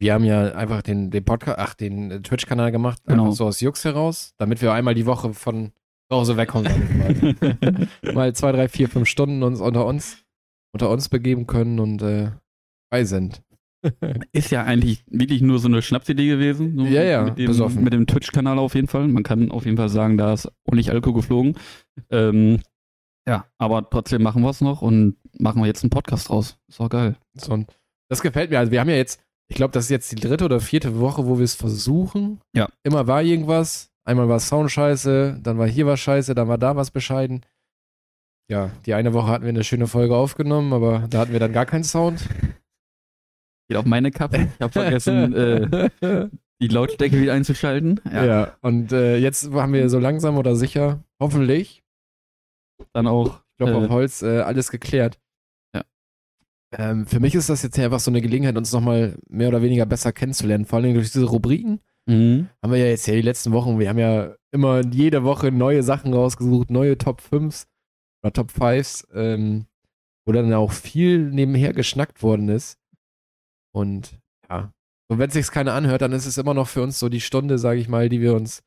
Wir 0.00 0.12
haben 0.12 0.24
ja 0.24 0.52
einfach 0.54 0.82
den, 0.82 1.10
den 1.10 1.24
Podcast, 1.24 1.58
ach, 1.58 1.74
den 1.74 2.10
äh, 2.10 2.20
Twitch-Kanal 2.20 2.72
gemacht, 2.72 3.00
Genau. 3.06 3.30
so 3.30 3.46
aus 3.46 3.60
Jux 3.60 3.84
heraus, 3.84 4.34
damit 4.36 4.60
wir 4.60 4.72
einmal 4.72 4.94
die 4.94 5.06
Woche 5.06 5.32
von 5.32 5.72
zu 6.10 6.16
Hause 6.18 6.36
wegkommen, 6.36 6.98
mal. 6.98 7.88
mal 8.14 8.34
zwei, 8.34 8.52
drei, 8.52 8.68
vier, 8.68 8.88
fünf 8.90 9.08
Stunden 9.08 9.42
uns 9.42 9.60
unter 9.60 9.86
uns, 9.86 10.24
unter 10.74 10.90
uns 10.90 11.08
begeben 11.08 11.46
können 11.46 11.80
und 11.80 12.02
äh, 12.02 12.32
frei 12.92 13.04
sind. 13.04 13.42
Ist 14.32 14.50
ja 14.50 14.62
eigentlich 14.64 15.04
wirklich 15.08 15.42
nur 15.42 15.58
so 15.58 15.68
eine 15.68 15.82
Schnapsidee 15.82 16.26
gewesen. 16.26 16.76
So 16.76 16.84
Ja, 16.84 17.02
ja, 17.02 17.22
Mit 17.24 17.38
dem, 17.38 17.46
besoffen. 17.46 17.84
mit 17.84 17.92
dem 17.92 18.06
Twitch-Kanal 18.06 18.58
auf 18.58 18.74
jeden 18.74 18.88
Fall. 18.88 19.08
Man 19.08 19.22
kann 19.22 19.50
auf 19.50 19.64
jeden 19.64 19.76
Fall 19.76 19.88
sagen, 19.88 20.16
da 20.18 20.32
ist 20.32 20.50
ordentlich 20.64 20.90
Alkohol 20.90 21.14
geflogen. 21.20 21.56
Ähm, 22.10 22.60
ja, 23.26 23.46
aber 23.58 23.88
trotzdem 23.88 24.22
machen 24.22 24.42
wir 24.42 24.50
es 24.50 24.60
noch 24.60 24.82
und 24.82 25.16
machen 25.38 25.62
wir 25.62 25.66
jetzt 25.66 25.82
einen 25.82 25.90
Podcast 25.90 26.28
draus. 26.28 26.58
Ist 26.68 26.80
auch 26.80 26.88
geil. 26.90 27.16
So, 27.34 27.64
das 28.08 28.20
gefällt 28.22 28.50
mir. 28.50 28.58
Also 28.58 28.70
wir 28.72 28.80
haben 28.80 28.90
ja 28.90 28.96
jetzt, 28.96 29.20
ich 29.48 29.56
glaube, 29.56 29.72
das 29.72 29.84
ist 29.84 29.90
jetzt 29.90 30.12
die 30.12 30.16
dritte 30.16 30.44
oder 30.44 30.60
vierte 30.60 30.98
Woche, 31.00 31.26
wo 31.26 31.38
wir 31.38 31.44
es 31.44 31.54
versuchen. 31.54 32.40
Ja. 32.54 32.68
Immer 32.82 33.06
war 33.06 33.22
irgendwas. 33.22 33.90
Einmal 34.06 34.28
war 34.28 34.38
Sound 34.40 34.70
scheiße, 34.70 35.40
dann 35.42 35.56
war 35.56 35.66
hier 35.66 35.86
was 35.86 35.98
scheiße, 36.00 36.34
dann 36.34 36.48
war 36.48 36.58
da 36.58 36.76
was 36.76 36.90
bescheiden. 36.90 37.40
Ja, 38.50 38.70
die 38.84 38.92
eine 38.92 39.14
Woche 39.14 39.28
hatten 39.28 39.44
wir 39.44 39.48
eine 39.48 39.64
schöne 39.64 39.86
Folge 39.86 40.14
aufgenommen, 40.14 40.74
aber 40.74 41.06
da 41.08 41.20
hatten 41.20 41.32
wir 41.32 41.40
dann 41.40 41.52
gar 41.54 41.64
keinen 41.64 41.84
Sound. 41.84 42.20
Geht 43.68 43.78
auf 43.78 43.84
meine 43.86 44.10
Kappe. 44.10 44.48
Ich 44.54 44.60
habe 44.60 44.72
vergessen, 44.72 45.32
äh, 45.34 46.28
die 46.60 46.68
Lautstärke 46.68 47.20
wieder 47.20 47.32
einzuschalten. 47.34 48.00
ja. 48.10 48.56
und 48.60 48.92
äh, 48.92 49.16
jetzt 49.16 49.50
haben 49.52 49.72
wir 49.72 49.88
so 49.88 49.98
langsam 49.98 50.36
oder 50.36 50.54
sicher, 50.56 51.02
hoffentlich, 51.20 51.82
Dann 52.92 53.06
auch. 53.06 53.40
ich 53.50 53.56
glaube 53.58 53.72
Äh. 53.72 53.76
auf 53.76 53.88
Holz, 53.90 54.22
äh, 54.22 54.40
alles 54.40 54.70
geklärt. 54.70 55.18
Ja. 55.74 55.82
Ähm, 56.76 57.06
für 57.06 57.20
mich 57.20 57.34
ist 57.34 57.48
das 57.48 57.62
jetzt 57.62 57.78
einfach 57.78 58.00
so 58.00 58.10
eine 58.10 58.20
Gelegenheit, 58.20 58.56
uns 58.56 58.72
nochmal 58.72 59.16
mehr 59.28 59.48
oder 59.48 59.62
weniger 59.62 59.86
besser 59.86 60.12
kennenzulernen. 60.12 60.64
Vor 60.66 60.78
allem 60.78 60.94
durch 60.94 61.12
diese 61.12 61.24
Rubriken. 61.24 61.80
Mhm. 62.06 62.48
haben 62.62 62.70
wir 62.70 62.78
ja 62.80 62.86
jetzt 62.86 63.06
ja 63.06 63.14
die 63.14 63.22
letzten 63.22 63.52
Wochen, 63.52 63.78
wir 63.78 63.88
haben 63.88 63.98
ja 63.98 64.34
immer 64.52 64.82
jede 64.84 65.24
Woche 65.24 65.50
neue 65.50 65.82
Sachen 65.82 66.12
rausgesucht, 66.12 66.68
neue 66.70 66.98
Top 66.98 67.22
5s 67.22 67.64
oder 68.22 68.30
Top 68.34 68.50
5s, 68.50 69.06
ähm, 69.14 69.64
wo 70.26 70.32
dann 70.32 70.52
auch 70.52 70.70
viel 70.72 71.30
nebenher 71.30 71.72
geschnackt 71.72 72.22
worden 72.22 72.50
ist. 72.50 72.76
Und 73.74 74.18
ja, 74.48 74.70
und 75.08 75.18
wenn 75.18 75.28
es 75.28 75.34
sich 75.34 75.50
keiner 75.50 75.74
anhört, 75.74 76.02
dann 76.02 76.12
ist 76.12 76.26
es 76.26 76.38
immer 76.38 76.54
noch 76.54 76.68
für 76.68 76.82
uns 76.82 76.98
so 76.98 77.08
die 77.08 77.20
Stunde, 77.20 77.58
sage 77.58 77.80
ich 77.80 77.88
mal, 77.88 78.08
die 78.08 78.20
wir 78.20 78.34
uns 78.34 78.62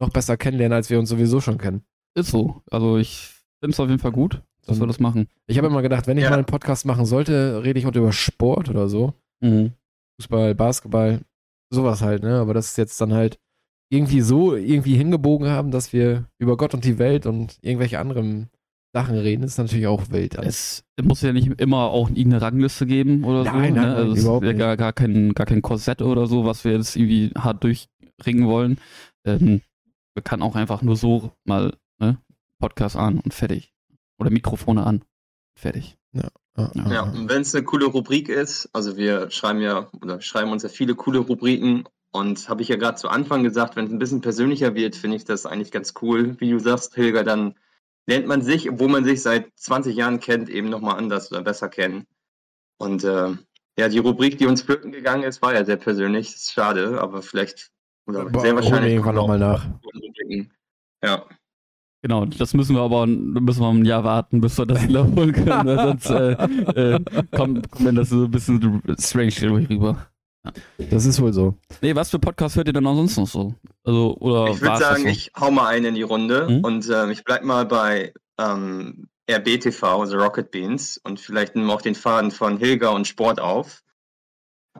noch 0.00 0.10
besser 0.10 0.36
kennenlernen, 0.36 0.74
als 0.76 0.90
wir 0.90 0.98
uns 0.98 1.08
sowieso 1.08 1.40
schon 1.40 1.58
kennen. 1.58 1.82
Ist 2.14 2.30
so. 2.30 2.62
Also 2.70 2.96
ich 2.96 3.32
finde 3.60 3.72
es 3.74 3.80
auf 3.80 3.88
jeden 3.88 4.00
Fall 4.00 4.12
gut, 4.12 4.42
dass 4.66 4.78
wir 4.78 4.82
Und 4.82 4.88
das 4.88 5.00
machen. 5.00 5.28
Ich 5.46 5.58
habe 5.58 5.66
immer 5.66 5.82
gedacht, 5.82 6.06
wenn 6.06 6.16
ich 6.18 6.24
Ja. 6.24 6.30
mal 6.30 6.36
einen 6.36 6.46
Podcast 6.46 6.86
machen 6.86 7.06
sollte, 7.06 7.62
rede 7.64 7.78
ich 7.78 7.86
heute 7.86 7.98
über 7.98 8.12
Sport 8.12 8.68
oder 8.68 8.88
so. 8.88 9.14
Mhm. 9.40 9.72
Fußball, 10.20 10.54
Basketball, 10.54 11.20
sowas 11.70 12.02
halt, 12.02 12.22
ne? 12.22 12.38
Aber 12.40 12.54
das 12.54 12.66
ist 12.70 12.78
jetzt 12.78 13.00
dann 13.00 13.12
halt 13.12 13.38
irgendwie 13.92 14.20
so 14.20 14.54
irgendwie 14.54 14.96
hingebogen 14.96 15.48
haben, 15.48 15.70
dass 15.70 15.92
wir 15.92 16.26
über 16.38 16.56
Gott 16.56 16.74
und 16.74 16.84
die 16.84 16.98
Welt 16.98 17.26
und 17.26 17.58
irgendwelche 17.62 17.98
anderen 17.98 18.48
Sachen 18.92 19.18
reden, 19.18 19.44
ist 19.44 19.58
natürlich 19.58 19.86
auch 19.86 20.10
wild. 20.10 20.34
Es 20.38 20.84
muss 21.00 21.22
ja 21.22 21.32
nicht 21.32 21.60
immer 21.60 21.90
auch 21.90 22.08
irgendeine 22.08 22.42
Rangliste 22.42 22.86
geben 22.86 23.24
oder 23.24 23.44
so. 23.44 23.50
Nein, 23.50 23.74
nein, 23.74 23.74
ne? 23.74 23.80
nein, 23.80 23.96
also 23.96 24.12
es 24.12 24.22
überhaupt 24.22 24.44
ist 24.44 24.48
ja 24.48 24.52
nicht. 24.52 24.60
gar, 24.60 24.76
gar, 24.76 24.92
kein, 24.92 25.32
gar 25.34 25.46
kein 25.46 25.62
Korsett 25.62 26.02
oder 26.02 26.26
so, 26.26 26.44
was 26.44 26.64
wir 26.64 26.72
jetzt 26.72 26.96
irgendwie 26.96 27.30
hart 27.36 27.62
durchringen 27.62 28.48
wollen. 28.48 28.78
Ähm, 29.24 29.60
wir 30.14 30.22
kann 30.22 30.42
auch 30.42 30.56
einfach 30.56 30.82
nur 30.82 30.96
so 30.96 31.30
mal 31.44 31.74
ne? 32.00 32.18
Podcast 32.58 32.96
an 32.96 33.20
und 33.20 33.32
fertig. 33.32 33.72
Oder 34.18 34.30
Mikrofone 34.30 34.84
an. 34.84 35.04
Fertig. 35.54 35.96
ah, 36.56 36.70
Ja, 36.74 37.04
ah. 37.04 37.10
und 37.10 37.30
wenn 37.30 37.42
es 37.42 37.54
eine 37.54 37.64
coole 37.64 37.86
Rubrik 37.86 38.28
ist, 38.28 38.68
also 38.72 38.96
wir 38.96 39.30
schreiben 39.30 39.60
ja 39.60 39.88
oder 40.00 40.20
schreiben 40.20 40.50
uns 40.50 40.64
ja 40.64 40.68
viele 40.68 40.96
coole 40.96 41.20
Rubriken 41.20 41.84
und 42.10 42.48
habe 42.48 42.62
ich 42.62 42.68
ja 42.68 42.76
gerade 42.76 42.96
zu 42.96 43.08
Anfang 43.08 43.44
gesagt, 43.44 43.76
wenn 43.76 43.86
es 43.86 43.92
ein 43.92 43.98
bisschen 44.00 44.20
persönlicher 44.20 44.74
wird, 44.74 44.96
finde 44.96 45.16
ich 45.16 45.24
das 45.24 45.46
eigentlich 45.46 45.70
ganz 45.70 45.94
cool. 46.02 46.34
Wie 46.40 46.50
du 46.50 46.58
sagst, 46.58 46.94
Hilger, 46.96 47.22
dann 47.22 47.54
lernt 48.06 48.26
man 48.26 48.42
sich, 48.42 48.70
obwohl 48.70 48.88
man 48.88 49.04
sich 49.04 49.22
seit 49.22 49.50
20 49.56 49.96
Jahren 49.96 50.20
kennt, 50.20 50.48
eben 50.48 50.68
nochmal 50.68 50.98
anders 50.98 51.30
oder 51.30 51.42
besser 51.42 51.68
kennen. 51.68 52.06
Und 52.78 53.04
äh, 53.04 53.36
ja, 53.78 53.88
die 53.88 53.98
Rubrik, 53.98 54.38
die 54.38 54.46
uns 54.46 54.62
flöten 54.62 54.92
gegangen 54.92 55.22
ist, 55.22 55.42
war 55.42 55.54
ja 55.54 55.64
sehr 55.64 55.76
persönlich. 55.76 56.32
Das 56.32 56.42
ist 56.42 56.52
schade, 56.52 57.00
aber 57.00 57.22
vielleicht 57.22 57.70
oder 58.06 58.24
Boah, 58.26 58.40
sehr 58.40 58.54
wahrscheinlich 58.54 58.94
irgendwann 58.94 59.16
kommen 59.16 59.40
noch 59.40 59.48
mal 59.48 59.54
auch 59.54 59.64
nach. 59.64 60.48
Ja. 61.02 61.24
Genau, 62.02 62.24
das 62.24 62.54
müssen 62.54 62.74
wir 62.76 62.82
aber 62.82 63.06
müssen 63.06 63.60
wir 63.60 63.68
ein 63.68 63.84
Jahr 63.84 64.04
warten, 64.04 64.40
bis 64.40 64.56
wir 64.56 64.64
das 64.64 64.88
wiederholen 64.88 65.32
können, 65.32 65.66
weil 65.66 65.98
sonst 65.98 66.10
äh, 66.10 66.94
äh, 66.94 67.00
kommt, 67.30 67.70
kommt 67.70 67.98
das 67.98 68.08
so 68.08 68.24
ein 68.24 68.30
bisschen 68.30 68.82
strange 68.98 69.68
rüber. 69.68 70.09
Das 70.90 71.04
ist 71.04 71.20
wohl 71.20 71.32
so. 71.32 71.54
Nee, 71.82 71.94
was 71.94 72.10
für 72.10 72.18
Podcasts 72.18 72.56
hört 72.56 72.66
ihr 72.66 72.72
denn 72.72 72.86
ansonsten 72.86 73.20
noch 73.22 73.28
so? 73.28 73.54
Also, 73.84 74.16
oder 74.18 74.50
Ich 74.52 74.60
würde 74.60 74.78
sagen, 74.78 75.02
so? 75.02 75.08
ich 75.08 75.30
hau 75.38 75.50
mal 75.50 75.66
einen 75.68 75.86
in 75.86 75.94
die 75.94 76.02
Runde 76.02 76.46
Mhm. 76.48 76.64
und 76.64 76.90
ähm, 76.90 77.10
ich 77.10 77.24
bleib 77.24 77.44
mal 77.44 77.66
bei 77.66 78.12
ähm, 78.38 79.08
RBTV, 79.30 79.82
also 80.00 80.16
Rocket 80.16 80.50
Beans, 80.50 80.98
und 81.04 81.20
vielleicht 81.20 81.54
nehmen 81.54 81.66
wir 81.68 81.74
auch 81.74 81.82
den 81.82 81.94
Faden 81.94 82.30
von 82.30 82.56
Hilga 82.58 82.88
und 82.88 83.06
Sport 83.06 83.38
auf. 83.38 83.82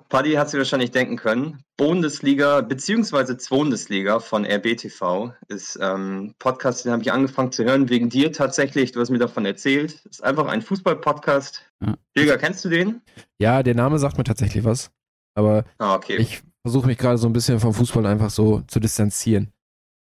Paddy 0.08 0.32
hat 0.32 0.48
sich 0.50 0.58
wahrscheinlich 0.58 0.92
denken 0.92 1.16
können. 1.16 1.62
Bundesliga 1.76 2.62
beziehungsweise 2.62 3.36
Zwundesliga 3.36 4.18
von 4.18 4.44
RBTV 4.44 5.32
ist 5.48 5.78
ähm, 5.80 6.34
Podcast, 6.38 6.84
den 6.84 6.92
habe 6.92 7.02
ich 7.02 7.12
angefangen 7.12 7.52
zu 7.52 7.64
hören 7.64 7.88
wegen 7.90 8.08
dir 8.08 8.32
tatsächlich. 8.32 8.92
Du 8.92 9.00
hast 9.00 9.10
mir 9.10 9.18
davon 9.18 9.44
erzählt. 9.44 10.00
Ist 10.08 10.22
einfach 10.24 10.46
ein 10.46 10.62
Fußball-Podcast. 10.62 11.62
Ja. 11.80 11.94
Hilga, 12.14 12.36
kennst 12.38 12.64
du 12.64 12.68
den? 12.70 13.02
Ja, 13.38 13.62
der 13.62 13.74
Name 13.74 13.98
sagt 13.98 14.16
mir 14.18 14.24
tatsächlich 14.24 14.64
was. 14.64 14.90
Aber 15.34 15.64
Ah, 15.78 15.94
okay. 15.94 16.16
ich 16.16 16.42
versuche 16.62 16.86
mich 16.86 16.98
gerade 16.98 17.18
so 17.18 17.28
ein 17.28 17.32
bisschen 17.32 17.60
vom 17.60 17.74
Fußball 17.74 18.06
einfach 18.06 18.30
so 18.30 18.60
zu 18.62 18.80
distanzieren. 18.80 19.52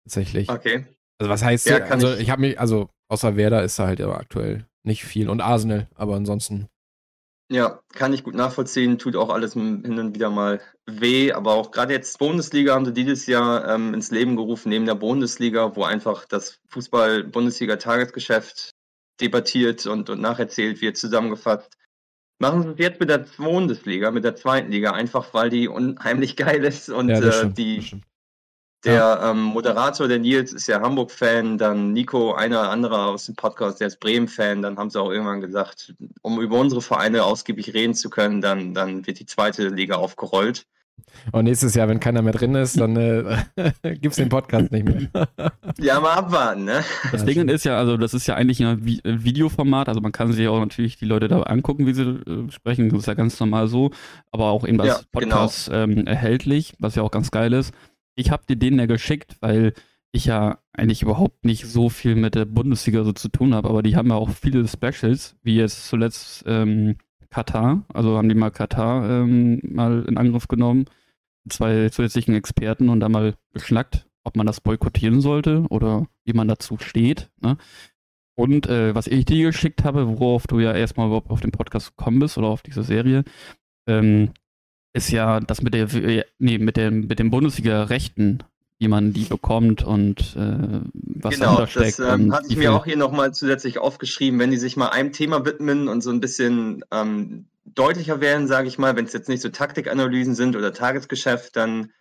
Tatsächlich. 0.05 0.49
okay. 0.49 0.85
Also 1.19 1.29
was 1.31 1.43
heißt, 1.43 1.67
Ja, 1.67 1.79
kann 1.79 1.93
also 1.93 2.13
ich- 2.13 2.21
ich 2.21 2.29
habe 2.29 2.41
mich, 2.41 2.59
also 2.59 2.89
außer 3.09 3.35
Werder 3.37 3.63
ist 3.63 3.79
da 3.79 3.87
halt 3.87 4.01
aber 4.01 4.17
aktuell 4.17 4.65
nicht 4.83 5.03
viel. 5.05 5.29
Und 5.29 5.41
Arsenal, 5.41 5.87
aber 5.95 6.15
ansonsten. 6.15 6.67
Ja, 7.51 7.81
kann 7.93 8.13
ich 8.13 8.23
gut 8.23 8.33
nachvollziehen. 8.35 8.97
Tut 8.97 9.15
auch 9.15 9.29
alles 9.29 9.53
hin 9.53 9.99
und 9.99 10.15
wieder 10.15 10.29
mal 10.31 10.59
weh. 10.87 11.31
Aber 11.33 11.53
auch 11.53 11.71
gerade 11.71 11.93
jetzt 11.93 12.17
Bundesliga 12.17 12.73
haben 12.73 12.85
sie 12.85 12.93
dieses 12.93 13.27
Jahr 13.27 13.67
ähm, 13.69 13.93
ins 13.93 14.09
Leben 14.11 14.35
gerufen, 14.35 14.69
neben 14.69 14.85
der 14.85 14.95
Bundesliga, 14.95 15.75
wo 15.75 15.83
einfach 15.83 16.25
das 16.25 16.59
Fußball-Bundesliga-Tagesgeschäft 16.69 18.71
debattiert 19.21 19.85
und, 19.85 20.09
und 20.09 20.19
nacherzählt 20.21 20.81
wird, 20.81 20.97
zusammengefasst. 20.97 21.77
Machen 22.43 22.63
sie 22.63 22.69
es 22.69 22.77
jetzt 22.77 22.99
mit 22.99 23.09
der 23.09 23.25
Bundesliga, 23.37 24.11
mit 24.11 24.25
der 24.25 24.35
zweiten 24.35 24.69
Liga, 24.69 24.91
einfach 24.91 25.33
weil 25.33 25.49
die 25.49 25.67
unheimlich 25.67 26.35
geil 26.37 26.63
ist 26.63 26.89
und 26.89 27.09
ja, 27.09 27.19
äh, 27.19 27.49
die 27.49 28.01
der 28.83 29.21
ähm, 29.23 29.43
Moderator, 29.43 30.09
der 30.09 30.19
Nils, 30.19 30.51
ist 30.51 30.67
ja 30.67 30.81
Hamburg-Fan, 30.81 31.57
dann 31.57 31.93
Nico, 31.93 32.33
einer 32.33 32.69
anderer 32.69 33.07
aus 33.07 33.27
dem 33.27 33.35
Podcast, 33.35 33.79
der 33.79 33.87
ist 33.87 34.01
Bremen-Fan. 34.01 34.61
Dann 34.61 34.77
haben 34.77 34.89
sie 34.89 34.99
auch 34.99 35.09
irgendwann 35.09 35.39
gesagt, 35.39 35.95
um 36.21 36.41
über 36.41 36.59
unsere 36.59 36.81
Vereine 36.81 37.23
ausgiebig 37.23 37.73
reden 37.73 37.93
zu 37.93 38.09
können, 38.09 38.41
dann, 38.41 38.73
dann 38.73 39.07
wird 39.07 39.19
die 39.19 39.25
zweite 39.25 39.69
Liga 39.69 39.95
aufgerollt. 39.95 40.65
Und 41.31 41.45
nächstes 41.45 41.75
Jahr, 41.75 41.87
wenn 41.87 41.99
keiner 41.99 42.21
mehr 42.21 42.33
drin 42.33 42.55
ist, 42.55 42.79
dann 42.79 42.95
äh, 42.97 43.37
gibt's 44.01 44.17
den 44.17 44.29
Podcast 44.29 44.71
nicht 44.71 44.85
mehr. 44.85 45.09
Ja, 45.79 45.99
mal 45.99 46.13
abwarten, 46.13 46.65
ne? 46.65 46.83
Das 47.11 47.21
Ja, 47.21 47.25
Ding 47.25 47.47
ist 47.49 47.63
ja, 47.65 47.77
also 47.77 47.97
das 47.97 48.13
ist 48.13 48.27
ja 48.27 48.35
eigentlich 48.35 48.63
ein 48.63 48.85
äh, 49.03 49.23
Videoformat, 49.23 49.89
also 49.89 50.01
man 50.01 50.11
kann 50.11 50.31
sich 50.31 50.47
auch 50.47 50.59
natürlich 50.59 50.97
die 50.97 51.05
Leute 51.05 51.27
da 51.27 51.41
angucken, 51.41 51.87
wie 51.87 51.93
sie 51.93 52.03
äh, 52.03 52.51
sprechen, 52.51 52.89
das 52.89 52.99
ist 52.99 53.05
ja 53.07 53.13
ganz 53.15 53.39
normal 53.39 53.67
so, 53.67 53.91
aber 54.31 54.51
auch 54.51 54.67
eben 54.67 54.81
Ja, 54.83 54.95
als 54.95 55.05
Podcast 55.05 55.69
ähm, 55.73 56.05
erhältlich, 56.05 56.73
was 56.79 56.95
ja 56.95 57.03
auch 57.03 57.11
ganz 57.11 57.31
geil 57.31 57.53
ist. 57.53 57.73
Ich 58.15 58.29
habe 58.31 58.43
dir 58.47 58.55
den 58.55 58.77
ja 58.77 58.85
geschickt, 58.85 59.37
weil 59.41 59.73
ich 60.11 60.25
ja 60.25 60.59
eigentlich 60.73 61.01
überhaupt 61.01 61.43
nicht 61.43 61.65
so 61.65 61.89
viel 61.89 62.15
mit 62.15 62.35
der 62.35 62.45
Bundesliga 62.45 63.03
so 63.03 63.13
zu 63.13 63.29
tun 63.29 63.55
habe, 63.55 63.69
aber 63.69 63.81
die 63.81 63.95
haben 63.95 64.09
ja 64.09 64.15
auch 64.15 64.29
viele 64.29 64.67
Specials, 64.67 65.35
wie 65.41 65.55
jetzt 65.57 65.87
zuletzt 65.87 66.43
ähm, 66.47 66.97
Katar, 67.33 67.83
also 67.91 68.15
haben 68.15 68.29
die 68.29 68.35
mal 68.35 68.51
Katar 68.51 69.09
ähm, 69.09 69.59
mal 69.63 70.05
in 70.07 70.17
Angriff 70.17 70.47
genommen, 70.47 70.85
zwei 71.49 71.89
zusätzlichen 71.89 72.35
Experten 72.35 72.89
und 72.89 72.99
da 72.99 73.09
mal 73.09 73.33
geschnackt, 73.53 74.07
ob 74.23 74.35
man 74.35 74.45
das 74.45 74.61
boykottieren 74.61 75.19
sollte 75.19 75.65
oder 75.69 76.07
wie 76.25 76.33
man 76.33 76.47
dazu 76.47 76.77
steht. 76.77 77.31
Ne? 77.41 77.57
Und 78.35 78.67
äh, 78.67 78.93
was 78.93 79.07
ich 79.07 79.25
dir 79.25 79.47
geschickt 79.47 79.83
habe, 79.83 80.19
worauf 80.19 80.45
du 80.45 80.59
ja 80.59 80.73
erstmal 80.73 81.07
überhaupt 81.07 81.31
auf 81.31 81.41
den 81.41 81.51
Podcast 81.51 81.97
gekommen 81.97 82.19
bist 82.19 82.37
oder 82.37 82.47
auf 82.47 82.61
diese 82.61 82.83
Serie, 82.83 83.23
ähm, 83.87 84.29
ist 84.95 85.09
ja 85.09 85.39
das 85.39 85.63
mit 85.63 85.73
der 85.73 85.87
nee, 86.37 86.59
mit 86.59 86.77
dem 86.77 87.07
mit 87.07 87.17
den 87.17 87.31
Bundesliga-Rechten, 87.31 88.43
wie 88.83 88.89
man 88.89 89.13
die 89.13 89.23
bekommt 89.23 89.81
und 89.81 90.35
äh, 90.35 90.81
was 90.93 91.35
genau, 91.35 91.55
dahinter 91.55 91.67
steckt. 91.67 91.99
das 91.99 92.19
ähm, 92.19 92.33
hatte 92.33 92.47
ich 92.49 92.57
mir 92.57 92.73
auch 92.73 92.83
hier 92.83 92.97
nochmal 92.97 93.33
zusätzlich 93.33 93.77
aufgeschrieben, 93.79 94.39
wenn 94.39 94.51
die 94.51 94.57
sich 94.57 94.75
mal 94.75 94.89
einem 94.89 95.13
Thema 95.13 95.45
widmen 95.45 95.87
und 95.87 96.01
so 96.01 96.09
ein 96.09 96.19
bisschen 96.19 96.83
ähm, 96.91 97.45
deutlicher 97.63 98.19
werden, 98.19 98.47
sage 98.47 98.67
ich 98.67 98.77
mal, 98.77 98.97
wenn 98.97 99.05
es 99.05 99.13
jetzt 99.13 99.29
nicht 99.29 99.41
so 99.41 99.47
Taktikanalysen 99.47 100.35
sind 100.35 100.57
oder 100.57 100.73
Tagesgeschäft, 100.73 101.55
dann 101.55 101.93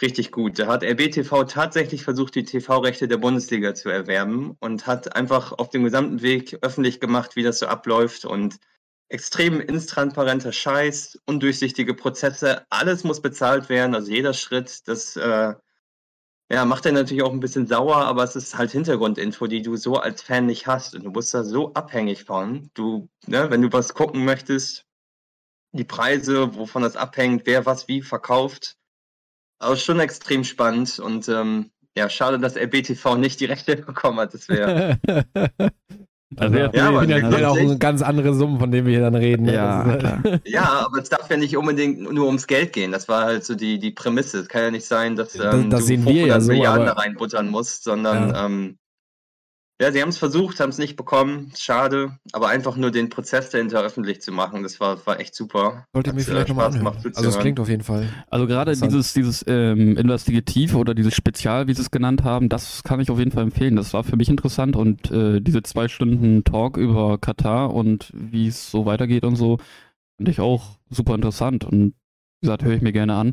richtig 0.00 0.30
gut. 0.30 0.60
Da 0.60 0.68
hat 0.68 0.84
RBTV 0.84 1.44
tatsächlich 1.48 2.04
versucht, 2.04 2.36
die 2.36 2.44
TV-Rechte 2.44 3.08
der 3.08 3.18
Bundesliga 3.18 3.74
zu 3.74 3.88
erwerben 3.88 4.56
und 4.60 4.86
hat 4.86 5.16
einfach 5.16 5.50
auf 5.52 5.70
dem 5.70 5.82
gesamten 5.82 6.22
Weg 6.22 6.58
öffentlich 6.62 7.00
gemacht, 7.00 7.34
wie 7.34 7.42
das 7.42 7.58
so 7.58 7.66
abläuft 7.66 8.24
und 8.24 8.60
extrem 9.08 9.60
intransparenter 9.60 10.52
Scheiß, 10.52 11.18
undurchsichtige 11.26 11.94
Prozesse, 11.94 12.64
alles 12.70 13.02
muss 13.02 13.20
bezahlt 13.20 13.68
werden, 13.68 13.96
also 13.96 14.12
jeder 14.12 14.32
Schritt, 14.32 14.86
das 14.86 15.16
äh, 15.16 15.54
ja, 16.52 16.64
macht 16.64 16.84
er 16.84 16.92
natürlich 16.92 17.22
auch 17.22 17.32
ein 17.32 17.40
bisschen 17.40 17.68
sauer, 17.68 17.96
aber 17.96 18.24
es 18.24 18.34
ist 18.34 18.58
halt 18.58 18.72
Hintergrundinfo, 18.72 19.46
die 19.46 19.62
du 19.62 19.76
so 19.76 19.96
als 19.96 20.20
Fan 20.20 20.46
nicht 20.46 20.66
hast. 20.66 20.96
Und 20.96 21.04
du 21.04 21.12
bist 21.12 21.32
da 21.32 21.44
so 21.44 21.72
abhängig 21.74 22.24
von. 22.24 22.70
Du, 22.74 23.08
ne, 23.26 23.50
wenn 23.50 23.62
du 23.62 23.72
was 23.72 23.94
gucken 23.94 24.24
möchtest, 24.24 24.84
die 25.72 25.84
Preise, 25.84 26.56
wovon 26.56 26.82
das 26.82 26.96
abhängt, 26.96 27.46
wer 27.46 27.66
was 27.66 27.86
wie 27.86 28.02
verkauft. 28.02 28.76
Aber 29.60 29.76
schon 29.76 30.00
extrem 30.00 30.42
spannend 30.42 30.98
und 30.98 31.28
ähm, 31.28 31.70
ja, 31.96 32.08
schade, 32.08 32.38
dass 32.40 32.56
RBTV 32.56 33.16
nicht 33.16 33.38
die 33.38 33.44
Rechte 33.44 33.76
bekommen 33.86 34.18
hat. 34.18 34.34
Das 34.34 34.48
wäre. 34.48 34.98
Also 36.36 36.56
ja, 36.56 36.70
Ja, 36.72 36.88
aber 36.88 37.00
finanziell 37.02 37.44
auch 37.44 37.54
grundsätzlich- 37.56 37.78
ganz 37.80 38.02
andere 38.02 38.34
Summen, 38.34 38.60
von 38.60 38.70
denen 38.70 38.86
wir 38.86 38.92
hier 38.94 39.02
dann 39.02 39.16
reden. 39.16 39.46
ne? 39.46 39.54
Ja, 39.54 39.84
Das 39.84 39.98
klar. 39.98 40.22
ja, 40.44 40.62
aber 40.86 40.98
es 41.02 41.08
darf 41.08 41.28
ja 41.28 41.36
nicht 41.36 41.56
unbedingt 41.56 42.00
nur 42.12 42.26
ums 42.26 42.46
Geld 42.46 42.72
gehen. 42.72 42.92
Das 42.92 43.08
war 43.08 43.24
halt 43.24 43.44
so 43.44 43.54
die, 43.56 43.78
die 43.80 43.90
Prämisse. 43.90 44.38
Es 44.38 44.48
kann 44.48 44.62
ja 44.62 44.70
nicht 44.70 44.86
sein, 44.86 45.16
dass 45.16 45.32
Das- 45.32 45.54
ähm, 45.54 45.70
das 45.70 45.80
du 45.80 45.86
sehen 45.86 46.04
wir 46.04 46.12
ja 46.12 46.34
500 46.38 46.42
so, 46.42 46.52
Milliarden 46.52 46.86
aber- 46.88 46.94
da 46.94 47.00
reinbuttern 47.02 47.48
musst, 47.48 47.82
sondern 47.84 48.28
Ja. 48.30 48.46
ähm, 48.46 48.78
ja, 49.80 49.90
sie 49.90 50.02
haben 50.02 50.10
es 50.10 50.18
versucht, 50.18 50.60
haben 50.60 50.68
es 50.68 50.76
nicht 50.76 50.94
bekommen. 50.94 51.52
Schade. 51.56 52.18
Aber 52.32 52.48
einfach 52.48 52.76
nur 52.76 52.90
den 52.90 53.08
Prozess 53.08 53.48
dahinter 53.48 53.80
öffentlich 53.80 54.20
zu 54.20 54.30
machen, 54.30 54.62
das 54.62 54.78
war, 54.78 55.04
war 55.06 55.18
echt 55.18 55.34
super. 55.34 55.86
Sollte 55.94 56.12
mir 56.12 56.20
vielleicht 56.20 56.48
nochmal 56.50 56.66
Spaß 56.66 56.80
anhören. 56.80 57.02
gemacht, 57.02 57.16
Also 57.16 57.30
es 57.30 57.38
klingt 57.38 57.58
auf 57.58 57.68
jeden 57.70 57.82
Fall. 57.82 58.06
Also 58.28 58.46
gerade 58.46 58.76
dieses, 58.76 59.14
dieses 59.14 59.42
ähm, 59.48 59.96
Investigativ 59.96 60.74
oder 60.74 60.94
dieses 60.94 61.14
Spezial, 61.14 61.66
wie 61.66 61.72
sie 61.72 61.80
es 61.80 61.90
genannt 61.90 62.24
haben, 62.24 62.50
das 62.50 62.82
kann 62.82 63.00
ich 63.00 63.10
auf 63.10 63.18
jeden 63.18 63.30
Fall 63.30 63.42
empfehlen. 63.42 63.74
Das 63.74 63.94
war 63.94 64.04
für 64.04 64.16
mich 64.16 64.28
interessant 64.28 64.76
und 64.76 65.10
äh, 65.10 65.40
diese 65.40 65.62
zwei 65.62 65.88
Stunden 65.88 66.44
Talk 66.44 66.76
über 66.76 67.16
Katar 67.16 67.72
und 67.72 68.10
wie 68.12 68.48
es 68.48 68.70
so 68.70 68.84
weitergeht 68.84 69.24
und 69.24 69.36
so, 69.36 69.56
fand 70.18 70.28
ich 70.28 70.40
auch 70.40 70.76
super 70.90 71.14
interessant 71.14 71.64
und 71.64 71.94
wie 72.42 72.46
gesagt, 72.46 72.64
höre 72.64 72.74
ich 72.74 72.82
mir 72.82 72.92
gerne 72.92 73.14
an. 73.14 73.32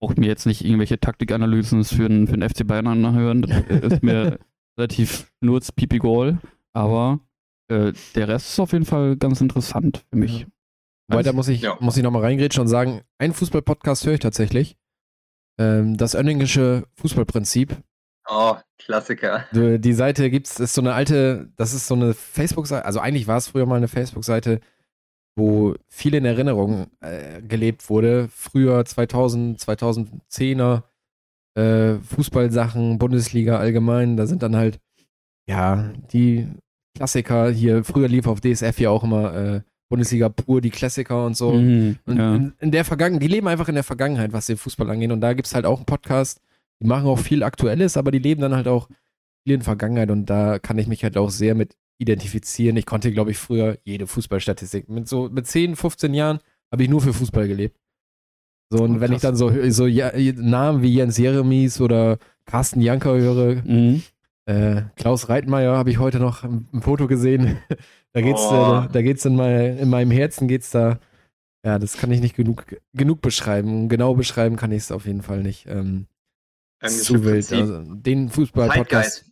Brauche 0.00 0.18
mir 0.18 0.28
jetzt 0.28 0.46
nicht 0.46 0.64
irgendwelche 0.64 0.98
Taktikanalysen 0.98 1.84
für 1.84 2.08
den, 2.08 2.26
für 2.26 2.38
den 2.38 2.48
FC 2.48 2.66
Bayern 2.66 2.86
anhören. 2.86 3.42
Das 3.42 3.92
ist 3.92 4.02
mir 4.02 4.38
relativ 4.78 5.32
nur 5.40 5.60
Pipi 5.76 5.98
Goal, 5.98 6.38
aber 6.72 7.20
äh, 7.68 7.92
der 8.14 8.28
Rest 8.28 8.48
ist 8.50 8.60
auf 8.60 8.72
jeden 8.72 8.84
Fall 8.84 9.16
ganz 9.16 9.40
interessant 9.40 10.04
für 10.10 10.16
mich. 10.16 10.46
Wobei, 11.08 11.22
da 11.22 11.32
muss 11.32 11.48
ich, 11.48 11.60
Ja. 11.60 11.76
muss 11.80 11.96
ich 11.96 12.02
nochmal 12.02 12.22
reingrätschen 12.22 12.62
und 12.62 12.68
sagen, 12.68 13.02
einen 13.18 13.34
Fußball-Podcast 13.34 14.06
höre 14.06 14.14
ich 14.14 14.20
tatsächlich. 14.20 14.76
Ähm, 15.58 15.96
das 15.96 16.14
Önningische 16.14 16.86
Fußballprinzip. 16.94 17.76
Oh, 18.28 18.56
Klassiker. 18.78 19.44
Du, 19.52 19.78
Die 19.78 19.92
Seite 19.92 20.30
gibt's, 20.30 20.58
ist 20.58 20.74
so 20.74 20.80
eine 20.80 20.94
alte, 20.94 21.52
das 21.56 21.74
ist 21.74 21.86
so 21.86 21.94
eine 21.94 22.14
Facebook-Seite, 22.14 22.84
also 22.86 23.00
eigentlich 23.00 23.26
war 23.26 23.36
es 23.36 23.48
früher 23.48 23.66
mal 23.66 23.76
eine 23.76 23.88
Facebook-Seite, 23.88 24.60
wo 25.36 25.74
viel 25.88 26.14
in 26.14 26.24
Erinnerung 26.24 26.86
äh, 27.00 27.42
gelebt 27.42 27.90
wurde. 27.90 28.28
Früher 28.28 28.84
2000, 28.84 29.60
2010er 29.60 30.84
äh, 31.54 31.94
Fußballsachen, 31.96 32.98
Bundesliga 32.98 33.58
allgemein, 33.58 34.16
da 34.16 34.26
sind 34.26 34.42
dann 34.42 34.56
halt, 34.56 34.80
ja, 35.48 35.92
die 36.12 36.48
Klassiker 36.96 37.50
hier, 37.50 37.84
früher 37.84 38.08
lief 38.08 38.26
auf 38.26 38.40
DSF 38.40 38.78
ja 38.80 38.90
auch 38.90 39.04
immer 39.04 39.34
äh, 39.34 39.60
Bundesliga 39.88 40.28
pur, 40.28 40.60
die 40.60 40.70
Klassiker 40.70 41.26
und 41.26 41.36
so. 41.36 41.52
Mhm, 41.52 41.98
Und 42.06 42.16
ja. 42.16 42.34
in, 42.34 42.52
in 42.58 42.70
der 42.70 42.84
Vergangenheit, 42.84 43.22
die 43.22 43.28
leben 43.28 43.48
einfach 43.48 43.68
in 43.68 43.74
der 43.74 43.84
Vergangenheit, 43.84 44.32
was 44.32 44.46
den 44.46 44.56
Fußball 44.56 44.90
angeht. 44.90 45.12
Und 45.12 45.20
da 45.20 45.34
gibt 45.34 45.46
es 45.46 45.54
halt 45.54 45.66
auch 45.66 45.78
einen 45.78 45.86
Podcast, 45.86 46.40
die 46.80 46.86
machen 46.86 47.06
auch 47.06 47.18
viel 47.18 47.42
Aktuelles, 47.42 47.96
aber 47.96 48.10
die 48.10 48.18
leben 48.18 48.40
dann 48.40 48.54
halt 48.54 48.68
auch 48.68 48.88
viel 49.44 49.54
in 49.54 49.60
der 49.60 49.64
Vergangenheit 49.64 50.10
und 50.10 50.26
da 50.26 50.58
kann 50.58 50.78
ich 50.78 50.86
mich 50.86 51.04
halt 51.04 51.16
auch 51.16 51.30
sehr 51.30 51.54
mit 51.54 51.76
identifizieren. 51.98 52.76
Ich 52.76 52.86
konnte, 52.86 53.12
glaube 53.12 53.30
ich, 53.30 53.38
früher 53.38 53.78
jede 53.84 54.06
Fußballstatistik. 54.06 54.88
Mit 54.88 55.08
so 55.08 55.28
mit 55.28 55.46
10, 55.46 55.76
15 55.76 56.14
Jahren 56.14 56.40
habe 56.72 56.82
ich 56.82 56.88
nur 56.88 57.00
für 57.00 57.12
Fußball 57.12 57.46
gelebt. 57.46 57.78
So, 58.76 58.82
und 58.84 58.96
Oh, 58.96 59.00
wenn 59.00 59.12
ich 59.12 59.20
dann 59.20 59.36
so, 59.36 59.52
so 59.70 59.86
ja, 59.86 60.10
Namen 60.36 60.82
wie 60.82 60.92
Jens 60.94 61.16
Jeremies 61.16 61.80
oder 61.80 62.18
Carsten 62.46 62.80
Janker 62.80 63.16
höre, 63.16 63.62
Mhm. 63.64 64.02
äh, 64.46 64.82
Klaus 64.96 65.28
Reitmeier 65.28 65.76
habe 65.76 65.90
ich 65.90 65.98
heute 65.98 66.18
noch 66.18 66.42
ein, 66.42 66.66
ein 66.72 66.82
Foto 66.82 67.06
gesehen. 67.06 67.58
da 68.12 68.20
geht's, 68.20 68.40
Oh. 68.42 68.84
äh, 68.84 68.92
da 68.92 69.02
geht's 69.02 69.24
in, 69.24 69.36
mein, 69.36 69.78
in 69.78 69.88
meinem 69.90 70.10
Herzen 70.10 70.48
geht's 70.48 70.70
da. 70.70 70.98
Ja, 71.64 71.78
das 71.78 71.96
kann 71.96 72.10
ich 72.10 72.20
nicht 72.20 72.36
genug, 72.36 72.64
genug 72.94 73.22
beschreiben. 73.22 73.88
Genau 73.88 74.14
beschreiben 74.14 74.56
kann 74.56 74.72
ich 74.72 74.82
es 74.82 74.92
auf 74.92 75.06
jeden 75.06 75.22
Fall 75.22 75.42
nicht. 75.42 75.66
Ähm, 75.68 76.06
zu 76.84 77.24
wild. 77.24 77.50
Also, 77.52 77.82
den 77.94 78.28
Fußball-Podcast. 78.28 79.24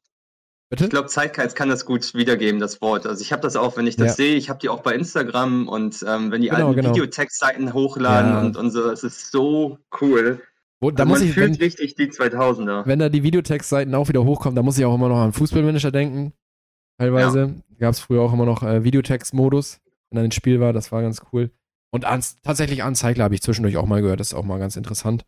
Bitte? 0.72 0.84
Ich 0.84 0.90
glaube, 0.90 1.08
Zeitgeist 1.08 1.54
kann 1.54 1.68
das 1.68 1.84
gut 1.84 2.14
wiedergeben, 2.14 2.58
das 2.58 2.80
Wort. 2.80 3.04
Also 3.06 3.20
ich 3.20 3.30
habe 3.30 3.42
das 3.42 3.56
auch, 3.56 3.76
wenn 3.76 3.86
ich 3.86 3.96
das 3.96 4.06
Ja. 4.08 4.14
sehe, 4.14 4.36
ich 4.36 4.48
habe 4.48 4.58
die 4.58 4.70
auch 4.70 4.80
bei 4.80 4.94
Instagram 4.94 5.68
und 5.68 6.02
ähm, 6.08 6.30
wenn 6.30 6.40
die 6.40 6.48
Genau, 6.48 6.68
alten 6.68 6.76
genau. 6.76 6.90
Videotextseiten 6.94 7.74
hochladen 7.74 8.30
Ja. 8.32 8.40
und, 8.40 8.56
und 8.56 8.70
so, 8.70 8.88
es 8.90 9.04
ist 9.04 9.30
so 9.30 9.76
cool. 10.00 10.40
Wo, 10.80 10.90
da 10.90 11.02
also 11.02 11.10
muss 11.10 11.18
man 11.20 11.28
ich, 11.28 11.34
fühlt 11.34 11.50
wenn, 11.50 11.62
richtig 11.66 11.94
die 11.96 12.06
2000er. 12.10 12.86
wenn 12.86 12.98
da 12.98 13.10
die 13.10 13.22
Videotextseiten 13.22 13.94
auch 13.94 14.08
wieder 14.08 14.24
hochkommen, 14.24 14.56
da 14.56 14.62
muss 14.62 14.78
ich 14.78 14.84
auch 14.86 14.94
immer 14.94 15.10
noch 15.10 15.18
an 15.18 15.34
Fußballmanager 15.34 15.90
denken. 15.92 16.32
Teilweise 16.98 17.54
gab 17.78 17.92
es 17.92 18.00
früher 18.00 18.22
auch 18.22 18.32
immer 18.32 18.46
noch 18.46 18.62
äh, 18.62 18.82
Videotext-Modus, 18.82 19.80
wenn 20.10 20.16
da 20.16 20.22
ein 20.22 20.32
Spiel 20.32 20.58
war. 20.58 20.72
Das 20.72 20.90
war 20.90 21.02
ganz 21.02 21.20
cool. 21.34 21.50
Und 21.90 22.06
ans, 22.06 22.36
tatsächlich 22.42 22.82
Anzeigler 22.82 23.24
habe 23.24 23.34
ich 23.34 23.42
zwischendurch 23.42 23.76
auch 23.76 23.84
mal 23.84 24.00
gehört. 24.00 24.20
Das 24.20 24.28
ist 24.28 24.34
auch 24.34 24.44
mal 24.44 24.58
ganz 24.58 24.76
interessant. 24.76 25.26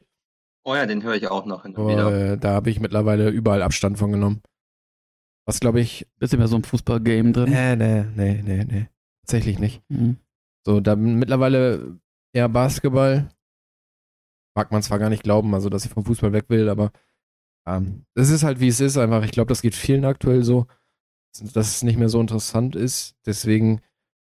Oh 0.65 0.75
ja, 0.75 0.87
den 0.87 1.03
höre 1.03 1.15
ich 1.17 1.29
auch 1.29 1.45
noch 1.45 1.65
hin 1.65 1.75
und 1.77 1.83
Aber 1.83 1.91
wieder. 2.11 2.33
äh, 2.33 2.39
da 2.39 2.53
habe 2.53 2.71
ich 2.71 2.81
mittlerweile 2.81 3.29
überall 3.29 3.61
Abstand 3.61 3.99
von 3.99 4.11
genommen. 4.11 4.41
Was 5.47 5.61
glaube 5.61 5.81
ich. 5.81 6.07
Bisschen 6.19 6.39
mehr 6.39 6.49
so 6.49 6.57
ein 6.57 6.65
Fußball-Game 6.65 7.33
drin. 7.33 7.51
Nee, 7.51 7.77
nee, 7.77 8.05
nee, 8.15 8.43
nee, 8.43 8.65
nee. 8.65 8.89
Tatsächlich 9.23 9.59
nicht. 9.59 9.83
Mhm. 9.89 10.17
So, 10.67 10.81
da 10.81 10.97
mittlerweile 10.97 11.99
eher 12.33 12.49
Basketball. 12.49 13.29
Mag 14.57 14.71
man 14.71 14.83
zwar 14.83 14.99
gar 14.99 15.11
nicht 15.11 15.23
glauben, 15.23 15.55
also 15.55 15.69
dass 15.69 15.85
ich 15.85 15.91
vom 15.91 16.05
Fußball 16.05 16.33
weg 16.33 16.45
will, 16.49 16.69
aber 16.69 16.93
ähm, 17.67 18.05
es 18.15 18.31
ist 18.31 18.45
halt 18.45 18.61
wie 18.61 18.69
es 18.69 18.81
ist 18.81 18.97
einfach. 18.97 19.25
Ich 19.25 19.33
glaube, 19.33 19.49
das 19.49 19.63
geht 19.63 19.75
vielen 19.75 20.05
aktuell 20.05 20.45
so, 20.45 20.67
dass 21.55 21.77
es 21.77 21.83
nicht 21.83 21.99
mehr 21.99 22.09
so 22.09 22.21
interessant 22.21 22.77
ist. 22.77 23.17
Deswegen 23.27 23.81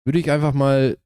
würde 0.05 0.19
ich 0.19 0.31
einfach 0.31 0.53
mal 0.53 0.99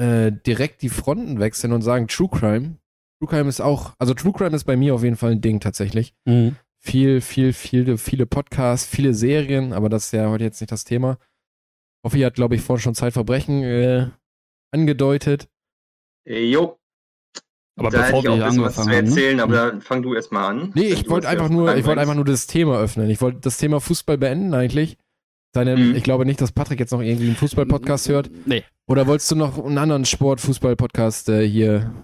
äh, 0.00 0.32
direkt 0.32 0.82
die 0.82 0.88
Fronten 0.88 1.38
wechseln 1.38 1.72
und 1.72 1.82
sagen 1.82 2.08
True 2.08 2.28
Crime. 2.28 2.78
True 3.20 3.28
Crime 3.28 3.48
ist 3.48 3.60
auch, 3.60 3.94
also 3.98 4.14
True 4.14 4.32
Crime 4.32 4.56
ist 4.56 4.64
bei 4.64 4.76
mir 4.76 4.94
auf 4.94 5.02
jeden 5.02 5.16
Fall 5.16 5.32
ein 5.32 5.40
Ding 5.40 5.60
tatsächlich. 5.60 6.14
Mhm. 6.24 6.56
Viel, 6.86 7.20
viel, 7.20 7.52
viele, 7.52 7.96
viele 7.96 8.26
Podcasts, 8.26 8.86
viele 8.86 9.14
Serien, 9.14 9.72
aber 9.72 9.88
das 9.88 10.06
ist 10.06 10.12
ja 10.12 10.28
heute 10.28 10.44
jetzt 10.44 10.60
nicht 10.60 10.70
das 10.70 10.84
Thema. 10.84 11.18
Hoffi 12.04 12.20
hat, 12.20 12.34
glaube 12.34 12.54
ich, 12.56 12.60
vorhin 12.60 12.82
schon 12.82 12.94
Zeitverbrechen 12.94 13.62
äh, 13.62 14.10
angedeutet. 14.70 15.48
Äh, 16.28 16.44
Jo, 16.50 16.78
Aber 17.78 17.88
da 17.90 18.04
hätte 18.04 18.12
bevor 18.12 18.22
ich 18.22 18.28
auch 18.28 18.36
wir 18.36 18.44
bisschen 18.44 18.62
was 18.62 18.74
zu 18.74 18.80
angefangen 18.82 18.96
haben, 18.96 19.04
ne? 19.04 19.10
erzählen, 19.10 19.40
aber 19.40 19.54
dann 19.54 19.80
fang 19.80 20.02
du 20.02 20.14
erst 20.14 20.30
mal 20.32 20.46
an. 20.48 20.72
Nee, 20.74 20.88
ich 20.88 21.08
wollte 21.08 21.28
einfach 21.28 21.48
nur, 21.48 21.74
ich 21.74 21.86
wollte 21.86 22.00
einfach 22.02 22.14
nur 22.14 22.24
das 22.26 22.46
Thema 22.46 22.78
öffnen. 22.78 23.08
Ich 23.08 23.20
wollte 23.22 23.40
das 23.40 23.56
Thema 23.56 23.80
Fußball 23.80 24.18
beenden 24.18 24.52
eigentlich. 24.52 24.98
Seine, 25.54 25.76
Mhm. 25.76 25.94
Ich 25.94 26.02
glaube 26.02 26.26
nicht, 26.26 26.40
dass 26.40 26.52
Patrick 26.52 26.80
jetzt 26.80 26.90
noch 26.90 27.00
irgendwie 27.00 27.26
einen 27.28 27.36
Fußball-Podcast 27.36 28.08
hört. 28.08 28.30
Nee. 28.44 28.64
Oder 28.88 29.06
wolltest 29.06 29.30
du 29.30 29.36
noch 29.36 29.64
einen 29.64 29.78
anderen 29.78 30.04
Sport-Fußball-Podcast 30.04 31.28
äh, 31.30 31.48
hier? 31.48 31.94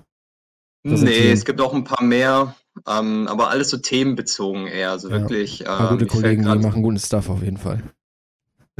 Nee, 0.84 0.92
erzählen. 0.92 1.32
es 1.34 1.44
gibt 1.44 1.60
auch 1.60 1.74
ein 1.74 1.84
paar 1.84 2.02
mehr, 2.02 2.54
ähm, 2.86 3.28
aber 3.28 3.50
alles 3.50 3.70
so 3.70 3.76
themenbezogen 3.76 4.66
eher. 4.66 4.90
Also 4.90 5.08
Ja, 5.08 5.20
wirklich. 5.20 5.64
Ähm, 5.66 5.88
gute 5.90 6.06
Kollegen, 6.06 6.42
die 6.42 6.48
grad- 6.48 6.62
machen 6.62 6.82
guten 6.82 6.98
Stuff 6.98 7.28
auf 7.28 7.42
jeden 7.42 7.56
Fall. 7.56 7.82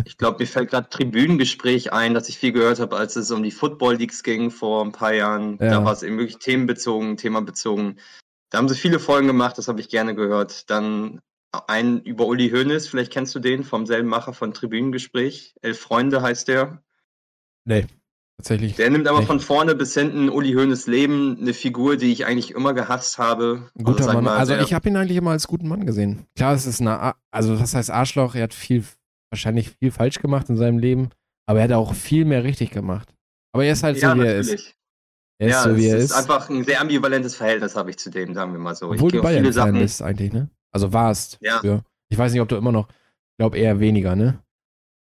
Ich 0.07 0.17
glaube, 0.17 0.39
mir 0.39 0.47
fällt 0.47 0.71
gerade 0.71 0.89
Tribünengespräch 0.89 1.93
ein, 1.93 2.15
dass 2.15 2.29
ich 2.31 2.39
viel 2.39 2.53
gehört 2.53 2.81
habe, 2.81 2.97
als 2.97 3.17
es 3.17 3.31
um 3.31 3.43
die 3.43 3.51
Football 3.51 3.97
Leagues 3.97 4.23
ging 4.23 4.51
vor 4.51 4.83
ein 4.83 4.93
paar 4.93 5.13
Jahren. 5.13 5.59
Ja. 5.61 5.71
Da 5.71 5.85
war 5.85 5.93
es 5.93 6.03
eben 6.03 6.17
wirklich 6.17 6.39
themenbezogen, 6.39 7.17
themabezogen. 7.19 7.99
Da 8.49 8.59
haben 8.59 8.69
sie 8.69 8.77
viele 8.77 8.99
Folgen 8.99 9.27
gemacht, 9.27 9.59
das 9.59 9.69
habe 9.69 9.81
ich 9.81 9.89
gerne 9.91 10.15
gehört. 10.15 10.71
Dann 10.71 11.21
ein 11.67 12.01
über 12.01 12.27
Uli 12.27 12.49
Hoeneß, 12.51 12.89
vielleicht 12.89 13.13
kennst 13.13 13.35
du 13.35 13.41
den 13.41 13.63
vom 13.65 13.85
selben 13.85 14.09
Macher 14.09 14.33
von 14.33 14.55
Tribünengespräch. 14.55 15.55
Elf 15.61 15.79
Freunde 15.81 16.23
heißt 16.23 16.49
der. 16.49 16.83
Nee, 17.67 17.87
tatsächlich. 18.41 18.77
Der 18.77 18.91
nimmt 18.91 19.07
aber 19.07 19.23
von 19.23 19.41
vorne 19.41 19.75
bis 19.75 19.95
hinten 19.95 20.29
Uli 20.31 20.53
Hoeneß 20.53 20.87
Leben, 20.87 21.39
eine 21.41 21.55
Figur, 21.55 21.97
die 21.97 22.13
ich 22.13 22.27
eigentlich 22.27 22.53
immer 22.53 22.75
gehasst 22.75 23.19
habe. 23.19 23.71
Ein 23.79 23.85
guter 23.85 24.05
sag 24.05 24.15
Mann. 24.15 24.25
mal, 24.25 24.39
also 24.39 24.55
ich 24.55 24.73
habe 24.73 24.89
ihn 24.89 24.97
eigentlich 24.97 25.19
immer 25.19 25.33
als 25.33 25.47
guten 25.47 25.69
Mann 25.69 25.87
gesehen. 25.87 26.27
Klar, 26.37 26.55
es 26.55 26.67
ist 26.67 26.81
eine, 26.81 27.15
also 27.31 27.57
das 27.57 27.75
heißt 27.75 27.91
Arschloch, 27.91 28.35
er 28.35 28.45
hat 28.45 28.55
viel, 28.55 28.85
wahrscheinlich 29.31 29.71
viel 29.79 29.91
falsch 29.91 30.19
gemacht 30.21 30.49
in 30.49 30.57
seinem 30.57 30.79
Leben, 30.79 31.11
aber 31.47 31.61
er 31.61 31.65
hat 31.65 31.73
auch 31.73 31.95
viel 31.95 32.25
mehr 32.25 32.45
richtig 32.45 32.71
gemacht. 32.71 33.15
Aber 33.53 33.65
er 33.65 33.73
ist 33.73 33.83
halt 33.83 33.99
ja, 33.99 34.15
so, 34.15 34.21
wie 34.21 34.27
er 34.27 34.39
ist. 34.39 34.47
natürlich. 34.47 34.75
Er 35.39 35.47
ist 35.47 35.53
ja, 35.53 35.63
so, 35.63 35.77
wie 35.77 35.87
es 35.87 35.93
er 35.93 35.99
ist, 35.99 36.05
ist. 36.05 36.13
einfach 36.13 36.51
ein 36.51 36.65
sehr 36.65 36.81
ambivalentes 36.81 37.35
Verhältnis 37.35 37.75
habe 37.75 37.91
ich 37.91 37.99
zu 37.99 38.11
dem, 38.11 38.35
sagen 38.35 38.53
wir 38.53 38.59
mal 38.59 38.75
so. 38.75 38.91
Obwohl 38.91 39.15
ich 39.15 39.21
du 39.21 39.27
auf 39.27 39.31
viele 39.31 39.53
Sachen. 39.53 39.75
bist 39.75 40.03
eigentlich, 40.03 40.33
ne? 40.33 40.51
Also 40.73 40.93
warst. 40.93 41.39
Ja. 41.41 41.59
früher. 41.61 41.83
Ich 42.11 42.19
weiß 42.19 42.33
nicht, 42.33 42.41
ob 42.41 42.49
du 42.49 42.57
immer 42.57 42.73
noch, 42.73 42.89
ich 42.89 43.39
glaube 43.39 43.57
eher 43.59 43.81
weniger, 43.81 44.17
ne? 44.17 44.43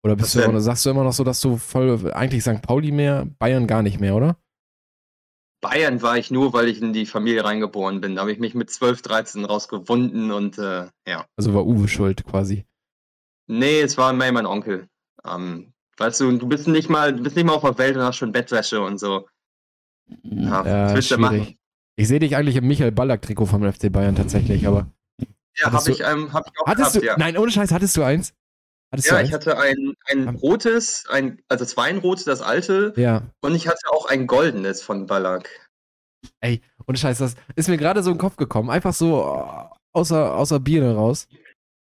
Oder 0.03 0.15
bist 0.15 0.35
du, 0.35 0.47
oder 0.47 0.61
sagst 0.61 0.85
du 0.85 0.89
immer 0.91 1.03
noch 1.03 1.13
so, 1.13 1.23
dass 1.23 1.41
du 1.41 1.57
voll, 1.57 2.11
eigentlich 2.13 2.43
St. 2.43 2.61
Pauli 2.61 2.91
mehr, 2.91 3.27
Bayern 3.37 3.67
gar 3.67 3.81
nicht 3.83 3.99
mehr, 3.99 4.15
oder? 4.15 4.37
Bayern 5.61 6.01
war 6.01 6.17
ich 6.17 6.31
nur, 6.31 6.53
weil 6.53 6.69
ich 6.69 6.81
in 6.81 6.93
die 6.93 7.05
Familie 7.05 7.43
reingeboren 7.43 7.99
bin. 7.99 8.15
Da 8.15 8.21
habe 8.21 8.31
ich 8.31 8.39
mich 8.39 8.55
mit 8.55 8.69
12, 8.69 9.01
13 9.01 9.43
rausgewunden 9.45 10.31
und 10.31 10.57
äh, 10.57 10.87
ja. 11.05 11.25
Also 11.35 11.53
war 11.53 11.65
Uwe 11.65 11.89
schuld 11.89 12.25
quasi. 12.25 12.65
Nee, 13.47 13.81
es 13.81 13.97
war 13.97 14.13
mehr 14.13 14.31
mein 14.31 14.45
Onkel. 14.45 14.87
Ähm, 15.25 15.73
weißt 15.97 16.21
du, 16.21 16.37
du 16.37 16.47
bist 16.47 16.67
nicht 16.67 16.89
mal, 16.89 17.13
du 17.13 17.23
bist 17.23 17.35
nicht 17.35 17.45
mal 17.45 17.53
auf 17.55 17.63
der 17.63 17.77
Welt 17.77 17.97
und 17.97 18.03
hast 18.03 18.15
schon 18.15 18.31
Bettwäsche 18.31 18.79
und 18.79 18.99
so. 18.99 19.27
Ja, 20.23 20.65
Ja, 20.65 20.93
willst 20.95 21.11
du 21.11 21.15
schwierig. 21.15 21.19
machen? 21.41 21.55
Ich 21.97 22.07
sehe 22.07 22.19
dich 22.19 22.37
eigentlich 22.37 22.55
im 22.55 22.65
Michael 22.65 22.93
Ballack-Trikot 22.93 23.47
vom 23.47 23.69
FC 23.69 23.91
Bayern 23.91 24.15
tatsächlich, 24.15 24.65
aber. 24.65 24.89
Ja, 25.57 25.73
habe 25.73 25.91
ich, 25.91 25.99
ähm, 25.99 26.31
hab 26.31 26.47
ich 26.47 26.53
auch 26.61 26.67
Hattest 26.67 26.93
gehabt, 26.93 27.03
du, 27.03 27.05
ja. 27.05 27.17
nein, 27.17 27.37
ohne 27.37 27.51
Scheiß, 27.51 27.73
hattest 27.73 27.97
du 27.97 28.03
eins? 28.03 28.33
Hattest 28.91 29.09
Ja, 29.09 29.21
ich 29.21 29.33
hatte 29.33 29.57
ein, 29.57 29.93
ein 30.07 30.29
rotes, 30.29 31.05
ein, 31.09 31.39
also 31.47 31.63
zwei 31.65 31.83
ein 31.89 31.97
rotes, 31.99 32.25
das 32.25 32.41
alte, 32.41 32.93
Ja. 32.97 33.21
und 33.41 33.53
ich 33.55 33.67
hatte 33.67 33.89
auch 33.91 34.07
ein 34.07 34.25
goldenes 34.27 34.81
von 34.81 35.05
Ballack. 35.05 35.49
Ohne 36.87 36.97
Scheiß, 36.97 37.19
das 37.19 37.35
ist 37.55 37.69
mir 37.69 37.77
gerade 37.77 38.01
so 38.03 38.09
in 38.09 38.15
den 38.17 38.21
Kopf 38.21 38.35
gekommen. 38.35 38.69
Einfach 38.69 38.93
so 38.93 39.21
äh, 39.21 39.75
außer, 39.93 40.35
außer 40.35 40.59
Birne 40.59 40.95
raus. 40.95 41.27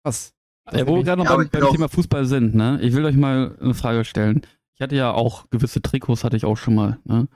Was? 0.03 0.33
Ja, 0.71 0.85
wo 0.87 0.95
wir 0.97 1.03
gerade 1.03 1.21
noch 1.23 1.29
Ja, 1.29 1.37
beim, 1.37 1.49
beim 1.49 1.71
Thema 1.71 1.87
Fußball 1.87 2.25
sind, 2.25 2.55
ne? 2.55 2.79
Ich 2.81 2.93
will 2.93 3.05
euch 3.05 3.15
mal 3.15 3.55
eine 3.61 3.73
Frage 3.73 4.03
stellen. 4.03 4.41
Ich 4.75 4.81
hatte 4.81 4.95
ja 4.95 5.11
auch 5.13 5.49
gewisse 5.49 5.81
Trikots, 5.81 6.23
hatte 6.23 6.35
ich 6.35 6.45
auch 6.45 6.57
schon 6.57 6.75
mal, 6.75 6.99
ne? 7.05 7.27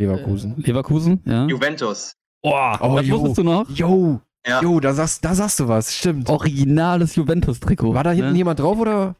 Leverkusen. 0.00 0.56
Äh, 0.58 0.66
Leverkusen, 0.66 1.22
ja. 1.24 1.46
Juventus. 1.46 2.14
Boah, 2.42 2.78
Oh, 2.82 2.96
das 2.96 3.06
jo. 3.06 3.14
wusstest 3.20 3.38
du 3.38 3.42
noch? 3.44 3.70
Jo, 3.70 4.20
Ja. 4.46 4.60
jo, 4.62 4.78
da 4.80 4.92
sagst, 4.92 5.24
da 5.24 5.34
sagst 5.34 5.58
du 5.60 5.68
was, 5.68 5.94
stimmt. 5.94 6.28
Originales 6.28 7.14
Juventus-Trikot. 7.16 7.94
War 7.94 8.04
da 8.04 8.10
hinten 8.10 8.32
ne? 8.32 8.38
jemand 8.38 8.60
drauf 8.60 8.78
oder? 8.78 9.14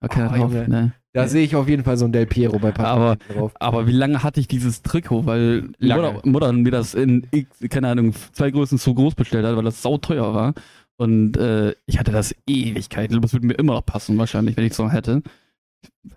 War 0.00 0.08
keiner 0.08 0.30
Oh, 0.32 0.36
drauf, 0.36 0.52
ne? 0.68 0.92
Da 1.12 1.22
Nee. 1.22 1.28
sehe 1.28 1.42
ich 1.44 1.56
auf 1.56 1.68
jeden 1.68 1.82
Fall 1.82 1.96
so 1.96 2.04
ein 2.04 2.12
Del 2.12 2.26
Piero 2.26 2.58
bei 2.60 2.70
Patrick 2.70 2.86
Aber- 2.86 3.16
drauf. 3.34 3.52
Aber 3.58 3.86
wie 3.88 3.92
lange 3.92 4.22
hatte 4.22 4.38
ich 4.38 4.46
dieses 4.46 4.82
Trikot? 4.82 5.26
Weil. 5.26 5.70
Mutter, 5.80 6.20
Mutter 6.24 6.52
mir 6.52 6.70
das 6.70 6.94
in, 6.94 7.26
X, 7.32 7.58
keine 7.70 7.88
Ahnung, 7.88 8.14
zwei 8.32 8.50
Größen 8.52 8.78
zu 8.78 8.94
groß 8.94 9.14
bestellt 9.16 9.44
hat, 9.44 9.56
weil 9.56 9.64
das 9.64 9.82
sauteuer 9.82 10.32
war. 10.34 10.54
Und 10.96 11.36
äh, 11.36 11.74
ich 11.86 11.98
hatte 11.98 12.12
das 12.12 12.34
Ewigkeiten. 12.46 13.20
Das 13.20 13.32
würde 13.32 13.46
mir 13.46 13.54
immer 13.54 13.74
noch 13.74 13.86
passen, 13.86 14.16
wahrscheinlich, 14.18 14.56
wenn 14.56 14.64
ich 14.64 14.74
so 14.74 14.90
hätte. 14.90 15.22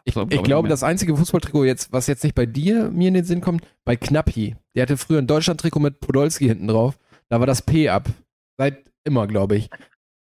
Ich, 0.04 0.14
glaub, 0.14 0.32
Ich 0.34 0.44
glaube, 0.44 0.68
nicht 0.68 0.74
das 0.74 0.84
einzige 0.84 1.16
Fußballtrikot 1.16 1.66
jetzt, 1.66 1.92
was 1.94 2.08
jetzt 2.08 2.24
nicht 2.24 2.36
bei 2.36 2.46
dir 2.46 2.90
mir 2.92 3.08
in 3.08 3.14
den 3.14 3.24
Sinn 3.26 3.42
kommt, 3.42 3.64
bei 3.86 3.96
Knappi. 3.96 4.56
Der 4.76 4.84
hatte 4.84 4.98
früher 4.98 5.20
ein 5.20 5.28
Deutschland-Trikot 5.28 5.80
mit 5.80 6.00
Podolski 6.00 6.48
hinten 6.48 6.68
drauf. 6.68 6.98
Da 7.30 7.40
war 7.40 7.48
das 7.48 7.62
P 7.62 7.90
ab. 7.90 8.08
Seit 8.62 8.84
immer, 9.06 9.26
glaube 9.26 9.56
ich. 9.56 9.72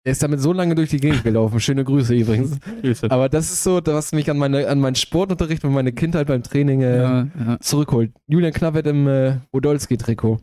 Der 0.06 0.12
ist 0.12 0.22
damit 0.22 0.40
so 0.40 0.54
lange 0.54 0.74
durch 0.74 0.88
die 0.88 0.96
Gegend 0.96 1.22
gelaufen. 1.22 1.60
Schöne 1.60 1.84
Grüße 1.84 2.14
übrigens. 2.14 2.58
mehr. 2.82 3.12
Aber 3.12 3.28
das 3.28 3.52
ist 3.52 3.62
so, 3.62 3.78
was 3.84 4.12
mich 4.12 4.30
an, 4.30 4.38
meine, 4.38 4.68
an 4.68 4.80
meinen 4.80 4.94
Sportunterricht 4.94 5.62
und 5.64 5.74
meine 5.74 5.92
Kindheit 5.92 6.28
beim 6.28 6.42
Training 6.42 6.80
äh, 6.80 6.96
ja, 6.96 7.28
ja. 7.38 7.60
zurückholt. 7.60 8.10
Julian 8.26 8.54
Knappert 8.54 8.86
im 8.86 9.06
äh, 9.06 9.36
Podolski-Trikot. 9.52 10.40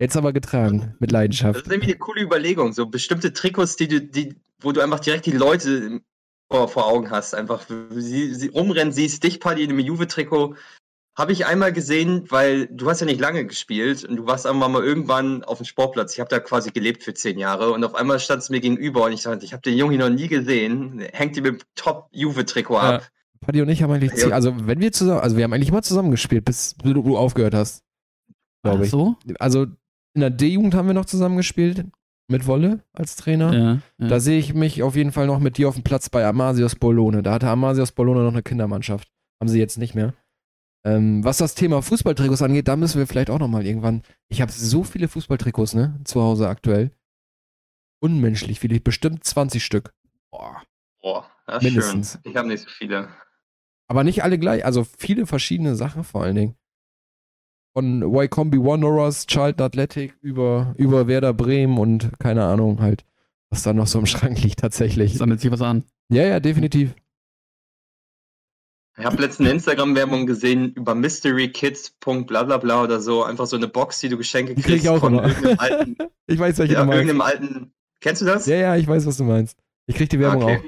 Jetzt 0.00 0.16
aber 0.16 0.32
getragen, 0.32 0.96
mit 0.98 1.10
Das 1.10 1.14
Leidenschaft. 1.14 1.60
ist 1.62 1.70
irgendwie 1.70 1.92
eine 1.92 1.98
coole 1.98 2.22
Überlegung. 2.22 2.72
So 2.72 2.86
bestimmte 2.86 3.32
Trikots, 3.32 3.76
die 3.76 3.86
du, 3.86 4.00
die, 4.00 4.34
wo 4.60 4.72
du 4.72 4.80
einfach 4.80 4.98
direkt 4.98 5.26
die 5.26 5.32
Leute 5.32 6.00
vor, 6.50 6.66
vor 6.66 6.88
Augen 6.88 7.12
hast. 7.12 7.32
Einfach 7.32 7.64
sie, 7.90 8.34
sie 8.34 8.48
rumrennen, 8.48 8.92
siehst 8.92 9.22
dich, 9.22 9.38
Paddy, 9.38 9.62
in 9.62 9.70
einem 9.70 9.78
Juve-Trikot. 9.78 10.56
Habe 11.18 11.32
ich 11.32 11.46
einmal 11.46 11.72
gesehen, 11.72 12.26
weil 12.28 12.68
du 12.68 12.88
hast 12.88 13.00
ja 13.00 13.06
nicht 13.06 13.20
lange 13.20 13.44
gespielt 13.44 14.04
und 14.04 14.16
du 14.16 14.26
warst 14.26 14.46
einmal 14.46 14.68
mal 14.68 14.84
irgendwann 14.84 15.42
auf 15.42 15.58
dem 15.58 15.66
Sportplatz. 15.66 16.14
Ich 16.14 16.20
habe 16.20 16.30
da 16.30 16.38
quasi 16.38 16.70
gelebt 16.70 17.02
für 17.02 17.12
zehn 17.12 17.38
Jahre 17.40 17.72
und 17.72 17.82
auf 17.82 17.96
einmal 17.96 18.20
stand 18.20 18.40
es 18.42 18.50
mir 18.50 18.60
gegenüber 18.60 19.04
und 19.04 19.12
ich 19.12 19.24
dachte, 19.24 19.44
ich 19.44 19.52
habe 19.52 19.62
den 19.62 19.76
Jungen 19.76 19.98
hier 19.98 20.08
noch 20.08 20.14
nie 20.16 20.28
gesehen. 20.28 21.00
Hängt 21.12 21.34
die 21.34 21.40
mit 21.40 21.54
dem 21.54 21.58
Top-Juve-Trikot 21.74 22.74
Ja. 22.74 22.94
ab. 22.96 23.08
Paddy 23.40 23.62
und 23.62 23.68
ich 23.68 23.82
haben 23.82 23.92
eigentlich, 23.92 24.12
Ja. 24.14 24.28
also 24.28 24.54
wenn 24.66 24.80
wir 24.80 24.92
zusammen, 24.92 25.20
also 25.20 25.36
wir 25.36 25.42
haben 25.42 25.52
eigentlich 25.52 25.70
immer 25.70 25.82
zusammen 25.82 26.12
gespielt, 26.12 26.44
bis 26.44 26.76
du, 26.82 26.94
du 26.94 27.16
aufgehört 27.16 27.54
hast. 27.54 27.82
Glaube 28.62 28.84
ich. 28.84 28.90
so? 28.90 29.16
Also 29.40 29.66
in 30.14 30.20
der 30.20 30.30
D-Jugend 30.30 30.74
haben 30.74 30.86
wir 30.86 30.94
noch 30.94 31.04
zusammen 31.06 31.36
gespielt, 31.36 31.84
mit 32.28 32.46
Wolle 32.46 32.84
als 32.92 33.16
Trainer. 33.16 33.52
Ja. 33.52 33.78
ja. 33.98 34.08
Da 34.08 34.20
sehe 34.20 34.38
ich 34.38 34.54
mich 34.54 34.82
auf 34.84 34.94
jeden 34.94 35.10
Fall 35.12 35.26
noch 35.26 35.40
mit 35.40 35.58
dir 35.58 35.68
auf 35.68 35.74
dem 35.74 35.82
Platz 35.82 36.10
bei 36.10 36.24
Amasios 36.24 36.76
Bologna. 36.76 37.22
Da 37.22 37.32
hatte 37.32 37.48
Amasios 37.48 37.90
Bologna 37.92 38.22
noch 38.22 38.32
eine 38.32 38.42
Kindermannschaft. 38.42 39.08
Haben 39.40 39.48
sie 39.48 39.58
jetzt 39.58 39.78
nicht 39.78 39.94
mehr. 39.94 40.14
Ähm, 40.88 41.22
was 41.22 41.36
das 41.36 41.54
Thema 41.54 41.82
Fußballtrikots 41.82 42.40
angeht, 42.40 42.66
da 42.66 42.76
müssen 42.76 42.98
wir 42.98 43.06
vielleicht 43.06 43.28
auch 43.28 43.38
noch 43.38 43.48
mal 43.48 43.66
irgendwann. 43.66 44.02
Ich 44.28 44.40
habe 44.40 44.50
so 44.50 44.84
viele 44.84 45.08
Fußballtrikots, 45.08 45.74
ne? 45.74 46.00
Zu 46.04 46.22
Hause 46.22 46.48
aktuell. 46.48 46.92
Unmenschlich 48.00 48.58
viele, 48.60 48.80
bestimmt 48.80 49.22
20 49.22 49.62
Stück. 49.62 49.92
Boah. 50.30 50.62
Boah, 51.02 51.26
das 51.46 51.58
ist 51.58 51.62
Mindestens. 51.64 52.12
schön. 52.12 52.30
Ich 52.30 52.36
habe 52.36 52.48
nicht 52.48 52.62
so 52.62 52.70
viele. 52.70 53.08
Aber 53.86 54.02
nicht 54.02 54.22
alle 54.22 54.38
gleich, 54.38 54.64
also 54.64 54.84
viele 54.84 55.26
verschiedene 55.26 55.74
Sachen 55.74 56.04
vor 56.04 56.22
allen 56.22 56.36
Dingen. 56.36 56.54
Von 57.74 58.02
Wycombe 58.02 58.58
Wanderers, 58.58 59.26
Charlton 59.26 59.66
Athletic 59.66 60.16
über, 60.22 60.74
über 60.78 61.06
Werder 61.06 61.34
Bremen 61.34 61.78
und 61.78 62.18
keine 62.18 62.44
Ahnung 62.44 62.80
halt, 62.80 63.04
was 63.50 63.62
da 63.62 63.74
noch 63.74 63.86
so 63.86 63.98
im 63.98 64.06
Schrank 64.06 64.42
liegt 64.42 64.60
tatsächlich. 64.60 65.18
Sammelt 65.18 65.40
sich 65.40 65.50
was 65.50 65.60
an. 65.60 65.84
Ja, 66.08 66.24
ja, 66.24 66.40
definitiv. 66.40 66.94
Ich 68.98 69.04
habe 69.04 69.22
letztens 69.22 69.46
eine 69.46 69.54
Instagram-Werbung 69.54 70.26
gesehen 70.26 70.72
über 70.74 70.94
mysterykids.blablabla 70.94 72.82
oder 72.82 73.00
so. 73.00 73.22
Einfach 73.22 73.46
so 73.46 73.56
eine 73.56 73.68
Box, 73.68 74.00
die 74.00 74.08
du 74.08 74.16
Geschenke 74.16 74.54
Die 74.54 74.62
krieg 74.62 74.76
ich 74.76 74.82
kriegst 74.82 74.88
auch 74.88 74.98
von 75.00 75.14
immer. 75.14 75.28
irgendeinem 75.28 75.58
alten, 75.58 75.96
Ich 76.26 76.38
weiß, 76.38 76.58
welche 76.58 76.74
ja, 76.74 76.84
du 76.84 76.90
irgendeinem 76.92 77.20
alten. 77.20 77.72
Kennst 78.00 78.22
du 78.22 78.26
das? 78.26 78.46
Ja, 78.46 78.56
ja, 78.56 78.76
ich 78.76 78.86
weiß, 78.88 79.06
was 79.06 79.16
du 79.16 79.24
meinst. 79.24 79.56
Ich 79.86 79.96
krieg 79.96 80.08
die 80.10 80.18
Werbung 80.18 80.42
auch. 80.42 80.60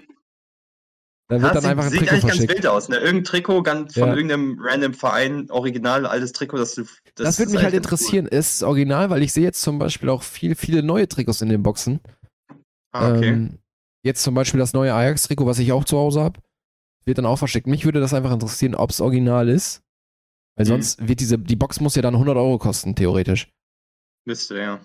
Da 1.28 1.40
wird 1.40 1.54
Das 1.54 1.62
dann 1.62 1.70
einfach 1.70 1.84
ein 1.84 1.90
sieht, 1.90 2.00
sieht 2.00 2.08
Trikot 2.08 2.14
eigentlich 2.14 2.22
ganz 2.26 2.36
verschickt. 2.38 2.54
wild 2.58 2.66
aus, 2.66 2.88
ne? 2.88 2.96
Irgendein 2.96 3.24
Trikot 3.24 3.62
ganz 3.62 3.94
von 3.94 4.08
Ja. 4.08 4.14
irgendeinem 4.14 4.58
random 4.60 4.94
Verein, 4.94 5.48
original, 5.50 6.06
altes 6.06 6.32
Trikot, 6.32 6.58
das 6.58 6.74
du. 6.74 6.84
Das, 7.14 7.38
würde 7.38 7.48
ist 7.50 7.54
mich 7.54 7.62
halt 7.62 7.72
ganz 7.72 7.84
interessieren. 7.84 8.26
Ist 8.26 8.54
es 8.56 8.62
original, 8.64 9.10
weil 9.10 9.22
ich 9.22 9.32
sehe 9.32 9.44
jetzt 9.44 9.62
zum 9.62 9.78
Beispiel 9.78 10.08
auch 10.08 10.24
viel, 10.24 10.56
viele 10.56 10.82
neue 10.82 11.06
Trikots 11.08 11.40
in 11.40 11.48
den 11.48 11.62
Boxen. 11.62 12.00
Cool. 12.50 12.56
Ah, 12.92 13.14
okay. 13.14 13.28
Ähm, 13.28 13.58
jetzt 14.02 14.22
zum 14.24 14.34
Beispiel 14.34 14.58
das 14.58 14.72
neue 14.72 14.92
Ajax-Trikot, 14.92 15.46
was 15.46 15.60
ich 15.60 15.70
auch 15.70 15.84
zu 15.84 15.96
Hause 15.98 16.20
habe, 16.20 16.40
wird 17.10 17.18
dann 17.18 17.26
auch 17.26 17.36
verschickt. 17.36 17.66
Mich 17.66 17.84
würde 17.84 18.00
das 18.00 18.14
einfach 18.14 18.32
interessieren, 18.32 18.74
ob 18.74 18.88
es 18.90 19.00
original 19.02 19.48
ist. 19.50 19.82
Weil 20.56 20.64
Mhm. 20.64 20.68
sonst 20.68 21.06
wird 21.06 21.20
diese, 21.20 21.38
die 21.38 21.56
Box 21.56 21.80
muss 21.80 21.94
ja 21.96 22.02
dann 22.02 22.14
100 22.16 22.36
Euro 22.36 22.56
kosten, 22.58 22.94
theoretisch. 22.94 23.48
Müsste, 24.24 24.58
ja. 24.58 24.80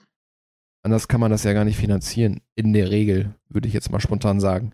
Anders 0.84 1.08
kann 1.08 1.20
man 1.22 1.32
das 1.32 1.44
ja 1.44 1.54
gar 1.54 1.66
nicht 1.66 1.78
finanzieren. 1.78 2.42
In 2.56 2.74
der 2.74 2.90
Regel, 2.92 3.34
würde 3.50 3.68
ich 3.68 3.74
jetzt 3.74 3.92
mal 3.92 4.00
spontan 4.00 4.40
sagen. 4.40 4.74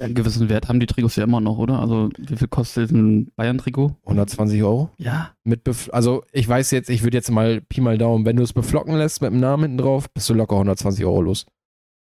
Einen 0.00 0.14
gewissen 0.14 0.48
Wert 0.48 0.68
haben 0.68 0.80
die 0.80 0.86
Trikots 0.86 1.14
ja 1.14 1.22
immer 1.22 1.40
noch, 1.40 1.56
oder? 1.58 1.78
Also, 1.78 2.10
wie 2.18 2.36
viel 2.36 2.48
kostet 2.48 2.90
ein 2.90 3.30
Bayern-Trikot? 3.36 3.94
120 4.04 4.60
Euro. 4.64 4.90
Ja. 4.98 5.34
Mit 5.44 5.62
Bef 5.62 5.88
also 5.92 6.24
ich 6.32 6.48
weiß 6.48 6.72
jetzt, 6.72 6.90
ich 6.90 7.04
würde 7.04 7.16
jetzt 7.16 7.30
mal 7.30 7.60
Pi 7.60 7.80
mal 7.80 7.96
Daumen, 7.96 8.26
wenn 8.26 8.34
du 8.34 8.42
es 8.42 8.52
beflocken 8.52 8.96
lässt 8.96 9.22
mit 9.22 9.30
dem 9.30 9.38
Namen 9.38 9.62
hinten 9.62 9.78
drauf, 9.78 10.10
bist 10.10 10.28
du 10.28 10.34
locker 10.34 10.56
120 10.56 11.04
Euro 11.04 11.22
los. 11.22 11.46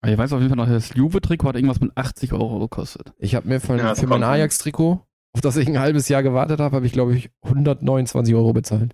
Aber 0.05 0.11
ich 0.13 0.19
weiß 0.19 0.33
auf 0.33 0.39
jeden 0.41 0.55
Fall 0.55 0.63
noch, 0.67 0.71
das 0.71 0.93
Juve-Trikot 0.93 1.47
hat 1.47 1.55
irgendwas 1.55 1.79
mit 1.79 1.97
80 1.97 2.31
Euro 2.33 2.59
gekostet. 2.59 3.11
Ich 3.17 3.33
habe 3.33 3.47
mir 3.47 3.59
für, 3.59 3.75
Ja, 3.75 3.95
für 3.95 4.05
mein. 4.05 4.21
Ajax-Trikot, 4.23 5.03
auf 5.33 5.41
das 5.41 5.57
ich 5.57 5.67
ein 5.67 5.79
halbes 5.79 6.07
Jahr 6.09 6.21
gewartet 6.21 6.59
habe, 6.59 6.75
habe 6.75 6.85
ich 6.85 6.91
glaube 6.93 7.15
ich 7.15 7.31
129 7.41 8.35
Euro 8.35 8.53
bezahlt. 8.53 8.93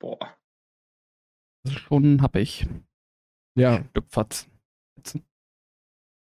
Boah. 0.00 0.18
Das 1.62 1.72
ist 1.74 1.78
schon 1.82 2.20
happig. 2.20 2.66
Ja, 3.56 3.84
Stückfatz. 3.90 4.48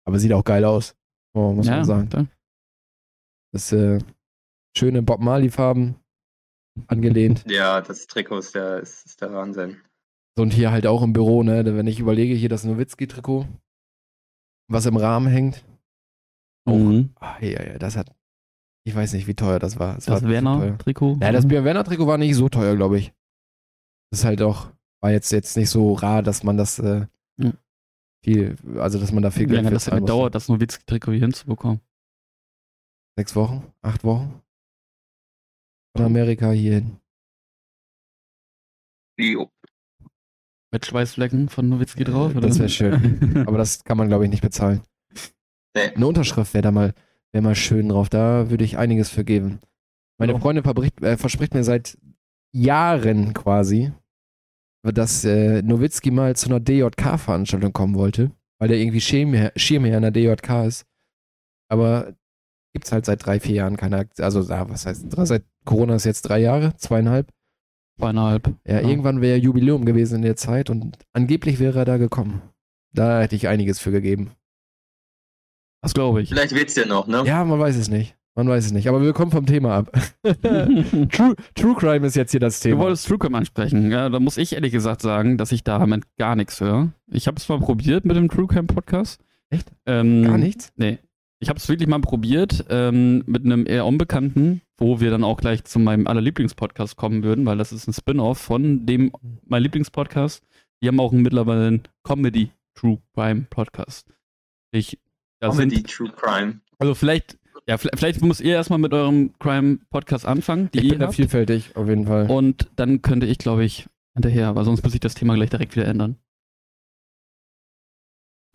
aber 0.06 0.20
sieht 0.20 0.34
auch 0.34 0.43
geil 0.43 0.63
aus, 0.63 0.96
oh, 1.34 1.52
muss 1.52 1.65
ja, 1.65 1.78
man 1.78 1.86
sagen. 1.86 2.10
da- 2.10 2.28
Das 3.52 3.72
äh, 3.72 3.98
schöne 4.78 5.02
Bob 5.02 5.20
Marley-Farben 5.20 5.96
angelehnt. 6.86 7.43
Ja, 7.50 7.82
das 7.82 8.06
Trikot 8.06 8.38
ist 8.38 8.54
der, 8.54 8.82
ist, 8.82 9.04
ist 9.08 9.20
der 9.20 9.34
Wahnsinn. 9.34 9.82
Und 10.38 10.54
hier 10.54 10.71
halt 10.71 10.86
auch 10.86 11.02
im 11.02 11.13
Büro, 11.13 11.41
ne? 11.43 11.65
Wenn 11.65 11.88
ich 11.88 12.00
überlege, 12.00 12.34
hier 12.36 12.50
das 12.50 12.63
Nowitzki-Trikot, 12.63 13.47
was 14.69 14.86
im 14.86 14.97
Rahmen 14.97 15.28
hängt. 15.28 15.65
Oh, 16.65 16.76
Mhm. 16.76 17.10
ah, 17.15 17.38
ja, 17.41 17.63
ja, 17.65 17.78
das 17.80 17.95
hat. 17.95 18.13
Ich 18.86 18.95
weiß 18.95 19.13
nicht, 19.13 19.28
wie 19.28 19.34
teuer 19.36 19.60
das 19.60 19.80
war. 19.80 19.97
Es 19.97 20.06
Das. 20.06 20.23
Werner-Trikot. 20.23 21.17
Ja, 21.21 21.32
das 21.32 21.47
Björn 21.47 21.65
Werner 21.65 21.84
Trikot 21.84 22.08
war 22.08 22.17
nicht 22.17 22.36
so 22.36 22.50
teuer, 22.50 22.76
glaube 22.76 23.00
ich. 23.00 23.13
Das 24.12 24.19
ist 24.19 24.26
halt 24.26 24.41
auch, 24.41 24.69
war 25.02 25.12
jetzt, 25.12 25.32
jetzt 25.32 25.58
nicht 25.58 25.69
so 25.69 25.93
rar, 25.93 26.21
dass 26.23 26.43
man 26.43 26.56
das 26.58 26.80
äh, 26.80 27.08
Ja. 27.38 27.54
viel, 28.23 28.56
also 28.78 29.00
dass 29.00 29.12
man 29.12 29.23
da 29.23 29.32
viel 29.32 29.50
Wie 29.50 29.56
lange 29.56 29.69
für 29.69 29.73
das 29.73 29.88
musste. 29.88 30.00
gedauert, 30.02 30.36
das 30.36 30.47
Nowitzki-Trikot 30.50 31.12
hier 31.13 31.21
hinzubekommen? 31.21 31.82
Sechs 33.17 33.36
Wochen? 33.36 33.65
Acht 33.82 34.04
Wochen? 34.04 34.41
Von 35.95 36.06
Amerika 36.06 36.52
hierhin. 36.52 36.97
Jo. 39.19 39.50
Mit 40.71 40.86
Schweißflecken 40.86 41.49
von 41.49 41.69
Nowitzki 41.69 42.03
drauf? 42.03 42.36
Oder? 42.36 42.47
Das 42.47 42.60
wäre 42.60 42.69
schön. 42.69 43.45
Aber 43.47 43.58
das 43.58 43.84
kann 43.84 43.97
man, 43.97 44.08
glaube 44.10 44.25
ich, 44.25 44.30
nicht 44.30 44.41
bezahlen. 44.41 44.82
Nee. 45.75 45.93
Eine 45.95 46.08
Unterschrift 46.08 46.53
wäre 46.53 46.62
da 46.63 46.71
mal, 46.71 46.93
wäre 47.32 47.43
mal 47.43 47.56
schön 47.56 47.89
drauf. 47.89 48.10
Da 48.10 48.49
würde 48.49 48.63
ich 48.65 48.77
einiges 48.77 49.10
für 49.10 49.23
geben. 49.23 49.60
Meine 50.19 50.34
Ja. 50.34 50.39
Freundin 50.39 50.63
verbricht, 50.63 51.01
äh, 51.01 51.15
verspricht 51.17 51.53
mir 51.53 51.63
seit 51.63 51.97
Jahren 52.53 53.34
quasi, 53.34 53.91
dass 54.84 55.23
äh, 55.23 55.62
Nowitzki 55.62 56.12
mal 56.12 56.36
zu 56.36 56.49
einer 56.49 56.60
DJK-Veranstaltung 56.60 57.71
kommen 57.73 57.95
wollte, 57.95 58.32
weil 58.60 58.69
der 58.69 58.77
irgendwie 58.77 59.01
Schirmherr, 59.01 59.51
Schirmherr 59.56 59.97
in 59.97 60.01
der 60.01 60.12
DJK 60.12 60.65
ist. 60.65 60.86
Aber 61.69 62.13
gibt's 62.73 62.91
halt 62.91 63.06
seit 63.06 63.25
drei, 63.25 63.39
vier 63.39 63.56
Jahren 63.56 63.77
keine 63.77 63.97
Aktion. 63.97 64.23
Also, 64.25 64.41
ja, 64.41 64.69
was 64.69 64.86
heißt, 64.86 65.06
seit 65.12 65.43
Corona 65.65 65.95
ist 65.95 66.06
jetzt 66.06 66.23
drei 66.23 66.39
Jahre, 66.39 66.75
zweieinhalb. 66.77 67.32
Zweieinhalb. 67.98 68.48
Ja, 68.66 68.82
Ja. 68.82 68.88
irgendwann 68.88 69.22
wäre 69.22 69.38
Jubiläum 69.38 69.86
gewesen 69.86 70.16
in 70.18 70.22
der 70.22 70.36
Zeit 70.36 70.70
und 70.70 70.98
angeblich 71.14 71.60
wäre 71.60 71.80
er 71.80 71.86
da 71.86 71.98
gekommen. 71.98 72.42
Da 72.94 73.22
hätte 73.22 73.36
ich 73.36 73.48
einiges 73.48 73.80
für 73.80 73.92
gegeben. 73.92 74.32
Das 75.82 75.94
glaube 75.94 76.22
ich. 76.22 76.30
Vielleicht 76.30 76.56
wird's 76.56 76.76
ja 76.76 76.86
noch, 76.86 77.08
ne? 77.08 77.24
Ja, 77.26 77.44
man 77.46 77.60
weiß 77.60 77.76
es 77.76 77.90
nicht. 77.90 78.16
Man 78.36 78.48
weiß 78.48 78.66
es 78.68 78.72
nicht. 78.72 78.88
Aber 78.88 79.02
wir 79.02 79.14
kommen 79.14 79.32
vom 79.32 79.46
Thema 79.48 79.76
ab. 79.78 79.92
True, 81.12 81.36
True 81.56 81.76
Crime 81.76 82.06
ist 82.06 82.16
jetzt 82.16 82.32
hier 82.32 82.40
das 82.40 82.60
Du 82.60 82.70
Thema. 82.70 82.82
wolltest 82.82 83.08
True 83.08 83.18
Crime 83.18 83.38
ansprechen. 83.38 83.90
Ja, 83.92 84.10
da 84.10 84.20
muss 84.20 84.38
ich 84.38 84.54
ehrlich 84.54 84.72
gesagt 84.72 85.02
sagen, 85.02 85.38
dass 85.40 85.52
ich 85.52 85.64
damit 85.64 86.04
gar 86.18 86.36
nichts 86.36 86.62
höre. 86.62 86.92
Ich 87.08 87.26
habe 87.28 87.38
es 87.38 87.50
mal 87.50 87.60
probiert 87.60 88.06
mit 88.06 88.16
dem 88.16 88.30
True 88.30 88.46
Crime 88.48 88.68
Podcast. 88.68 89.24
Echt? 89.50 89.72
Ähm, 89.88 90.24
Gar 90.24 90.38
nichts? 90.38 90.72
Nee. 90.76 91.00
Ich 91.39 91.50
habe 91.50 91.58
es 91.60 91.69
wirklich 91.69 91.88
mal 91.88 92.00
probiert 92.02 92.65
ähm, 92.69 93.23
mit 93.28 93.45
einem 93.45 93.67
eher 93.67 93.86
Unbekannten, 93.86 94.62
wo 94.78 95.00
wir 95.00 95.12
dann 95.12 95.23
auch 95.23 95.38
gleich 95.38 95.63
zu 95.65 95.78
meinem 95.78 96.08
allerlieblingspodcast 96.08 96.95
kommen 96.95 97.23
würden, 97.23 97.45
weil 97.45 97.58
das 97.58 97.71
ist 97.71 97.88
ein 97.88 97.93
Spin-off 97.93 98.39
von 98.39 98.86
dem 98.88 99.12
mein 99.45 99.62
Lieblingspodcast. 99.62 100.43
Die 100.82 100.88
haben 100.88 101.00
auch 101.00 101.12
mittlerweile 101.12 101.67
einen 101.67 101.84
Comedy 102.04 102.52
True 102.73 103.00
Crime 103.13 103.45
Podcast. 103.50 104.08
Ich, 104.71 105.00
Comedy 105.41 105.76
sind, 105.76 105.89
True 105.89 106.12
Crime. 106.15 106.60
also 106.80 106.95
vielleicht, 106.95 107.38
ja, 107.67 107.78
vielleicht, 107.78 108.00
vielleicht 108.00 108.21
muss 108.21 108.41
ihr 108.41 108.54
erstmal 108.56 108.80
mit 108.80 108.93
eurem 108.93 109.34
Crime 109.38 109.80
Podcast 109.91 110.26
anfangen, 110.26 110.69
die 110.73 110.80
Ich 110.80 110.89
bin 110.89 111.00
da 111.00 111.06
habt. 111.06 111.15
vielfältig, 111.15 111.76
auf 111.76 111.88
jeden 111.88 112.08
Fall. 112.08 112.30
Und 112.32 112.67
dann 112.76 113.04
könnte 113.04 113.28
ich, 113.28 113.38
glaube 113.38 113.63
ich, 113.63 113.88
hinterher, 114.15 114.56
weil 114.56 114.65
sonst 114.65 114.84
muss 114.84 114.93
ich 114.95 115.00
das 115.00 115.13
Thema 115.13 115.36
gleich 115.36 115.52
direkt 115.52 115.76
wieder 115.76 115.86
ändern. 115.86 116.17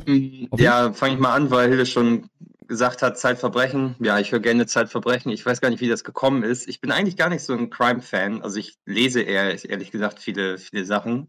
Okay. 0.00 0.48
Ja, 0.56 0.92
fange 0.92 1.14
ich 1.14 1.20
mal 1.20 1.34
an, 1.34 1.50
weil 1.52 1.68
Hilde 1.68 1.86
schon 1.86 2.28
gesagt 2.72 3.02
hat, 3.02 3.18
Zeitverbrechen. 3.18 3.96
Ja, 4.00 4.18
ich 4.18 4.32
höre 4.32 4.40
gerne 4.40 4.64
Zeitverbrechen. 4.66 5.30
Ich 5.30 5.44
weiß 5.44 5.60
gar 5.60 5.68
nicht, 5.68 5.80
wie 5.80 5.90
das 5.90 6.04
gekommen 6.04 6.42
ist. 6.42 6.66
Ich 6.68 6.80
bin 6.80 6.90
eigentlich 6.90 7.18
gar 7.18 7.28
nicht 7.28 7.44
so 7.44 7.52
ein 7.52 7.68
Crime-Fan. 7.68 8.40
Also 8.40 8.58
ich 8.58 8.78
lese 8.86 9.20
eher, 9.20 9.62
ehrlich 9.68 9.90
gesagt, 9.90 10.20
viele, 10.20 10.56
viele 10.56 10.86
Sachen. 10.86 11.28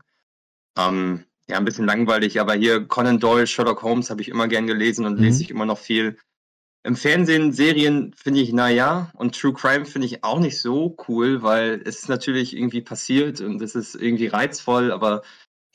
Ähm, 0.77 1.25
ja, 1.49 1.57
ein 1.57 1.65
bisschen 1.65 1.85
langweilig, 1.85 2.39
aber 2.39 2.53
hier 2.53 2.87
Conan 2.87 3.19
Doyle, 3.19 3.45
Sherlock 3.45 3.83
Holmes 3.83 4.09
habe 4.09 4.21
ich 4.21 4.29
immer 4.29 4.47
gern 4.47 4.67
gelesen 4.67 5.05
und 5.05 5.15
Mhm. 5.15 5.23
lese 5.23 5.43
ich 5.43 5.51
immer 5.51 5.65
noch 5.65 5.79
viel. 5.79 6.17
Im 6.85 6.95
Fernsehen, 6.95 7.51
Serien 7.51 8.13
finde 8.15 8.39
ich, 8.39 8.53
naja, 8.53 9.11
und 9.15 9.37
True 9.37 9.53
Crime 9.53 9.85
finde 9.85 10.07
ich 10.07 10.23
auch 10.23 10.39
nicht 10.39 10.61
so 10.61 10.95
cool, 11.09 11.41
weil 11.43 11.81
es 11.83 11.99
ist 11.99 12.09
natürlich 12.09 12.55
irgendwie 12.55 12.81
passiert 12.81 13.41
und 13.41 13.61
es 13.61 13.75
ist 13.75 13.95
irgendwie 13.95 14.27
reizvoll, 14.27 14.93
aber 14.93 15.23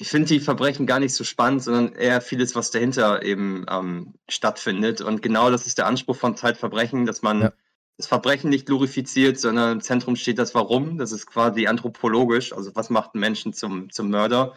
ich 0.01 0.09
finde 0.09 0.29
die 0.29 0.41
Verbrechen 0.41 0.87
gar 0.87 1.01
nicht 1.01 1.15
so 1.15 1.25
spannend, 1.25 1.63
sondern 1.63 1.93
eher 1.95 2.21
vieles, 2.21 2.55
was 2.55 2.71
dahinter 2.71 3.23
eben 3.25 3.67
ähm, 3.69 4.15
stattfindet. 4.29 5.01
Und 5.01 5.23
genau 5.23 5.51
das 5.51 5.67
ist 5.67 5.79
der 5.79 5.87
Anspruch 5.87 6.17
von 6.17 6.37
Zeitverbrechen, 6.37 7.05
dass 7.05 7.23
man 7.23 7.43
Ja. 7.43 7.53
das 7.97 8.07
Verbrechen 8.07 8.49
nicht 8.51 8.67
glorifiziert, 8.67 9.41
sondern 9.41 9.73
im 9.73 9.81
Zentrum 9.81 10.15
steht 10.17 10.39
das 10.39 10.55
Warum. 10.55 10.99
Das 10.99 11.11
ist 11.13 11.27
quasi 11.27 11.67
anthropologisch, 11.67 12.53
also 12.53 12.75
was 12.77 12.91
macht 12.91 13.15
einen 13.15 13.21
Menschen 13.21 13.53
zum, 13.53 13.91
zum 13.91 14.11
Mörder. 14.11 14.55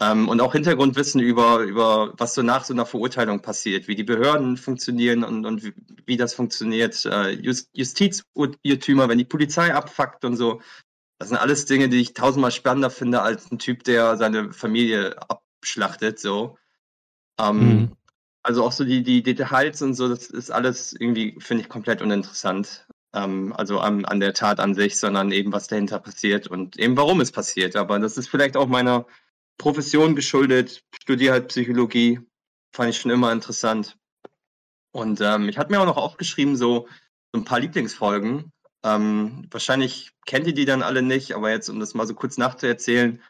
Ähm, 0.00 0.28
und 0.28 0.40
auch 0.40 0.52
Hintergrundwissen 0.52 1.20
über, 1.20 1.58
über, 1.60 2.14
was 2.18 2.34
so 2.34 2.42
nach 2.42 2.64
so 2.64 2.72
einer 2.72 2.86
Verurteilung 2.86 3.42
passiert, 3.42 3.88
wie 3.88 3.96
die 3.96 4.04
Behörden 4.04 4.56
funktionieren 4.56 5.24
und, 5.24 5.44
und 5.46 5.64
wie, 5.64 5.74
wie 6.06 6.16
das 6.16 6.34
funktioniert. 6.34 7.04
Äh, 7.04 7.30
Just, 7.30 7.70
Justizirrtümer, 7.74 9.08
wenn 9.08 9.18
die 9.18 9.24
Polizei 9.24 9.74
abfuckt 9.74 10.24
und 10.24 10.36
so. 10.36 10.60
Das 11.18 11.28
sind 11.28 11.36
alles 11.38 11.66
Dinge, 11.66 11.88
die 11.88 12.00
ich 12.00 12.14
tausendmal 12.14 12.52
spannender 12.52 12.90
finde 12.90 13.22
als 13.22 13.50
ein 13.50 13.58
Typ, 13.58 13.84
der 13.84 14.16
seine 14.16 14.52
Familie 14.52 15.16
abschlachtet. 15.28 16.18
So. 16.20 16.56
Ähm, 17.38 17.58
Mhm. 17.58 17.96
Also 18.48 18.64
auch 18.64 18.72
so 18.72 18.84
die, 18.84 19.02
die 19.02 19.22
Details 19.22 19.82
und 19.82 19.94
so, 19.94 20.08
das 20.08 20.28
ist 20.30 20.50
alles 20.50 20.94
irgendwie, 20.94 21.36
finde 21.38 21.62
ich, 21.64 21.68
komplett 21.68 22.00
uninteressant. 22.00 22.86
Ähm, 23.12 23.52
also 23.52 23.80
an, 23.80 24.04
an 24.06 24.20
der 24.20 24.32
Tat 24.32 24.60
an 24.60 24.74
sich, 24.74 24.98
sondern 24.98 25.32
eben, 25.32 25.52
was 25.52 25.66
dahinter 25.68 25.98
passiert 25.98 26.46
und 26.46 26.78
eben, 26.78 26.96
warum 26.96 27.20
es 27.20 27.32
passiert. 27.32 27.76
Aber 27.76 27.98
das 27.98 28.16
ist 28.16 28.28
vielleicht 28.28 28.56
auch 28.56 28.66
meiner 28.66 29.06
Profession 29.58 30.14
geschuldet. 30.16 30.82
Studiere 31.02 31.32
halt 31.34 31.48
Psychologie. 31.48 32.20
Fand 32.72 32.90
ich 32.90 32.98
schon 32.98 33.10
immer 33.10 33.32
interessant. 33.32 33.98
Und 34.92 35.20
ähm, 35.20 35.48
ich 35.48 35.58
hatte 35.58 35.70
mir 35.72 35.80
auch 35.80 35.86
noch 35.86 35.96
aufgeschrieben, 35.96 36.56
so, 36.56 36.88
so 37.32 37.40
ein 37.40 37.44
paar 37.44 37.60
Lieblingsfolgen. 37.60 38.50
Ähm, 38.84 39.46
wahrscheinlich 39.50 40.12
kennt 40.26 40.46
ihr 40.46 40.54
die 40.54 40.64
dann 40.64 40.82
alle 40.82 41.02
nicht, 41.02 41.34
aber 41.34 41.50
jetzt, 41.50 41.68
um 41.68 41.80
das 41.80 41.94
mal 41.94 42.06
so 42.06 42.14
kurz 42.14 42.38
nachzuerzählen. 42.38 43.20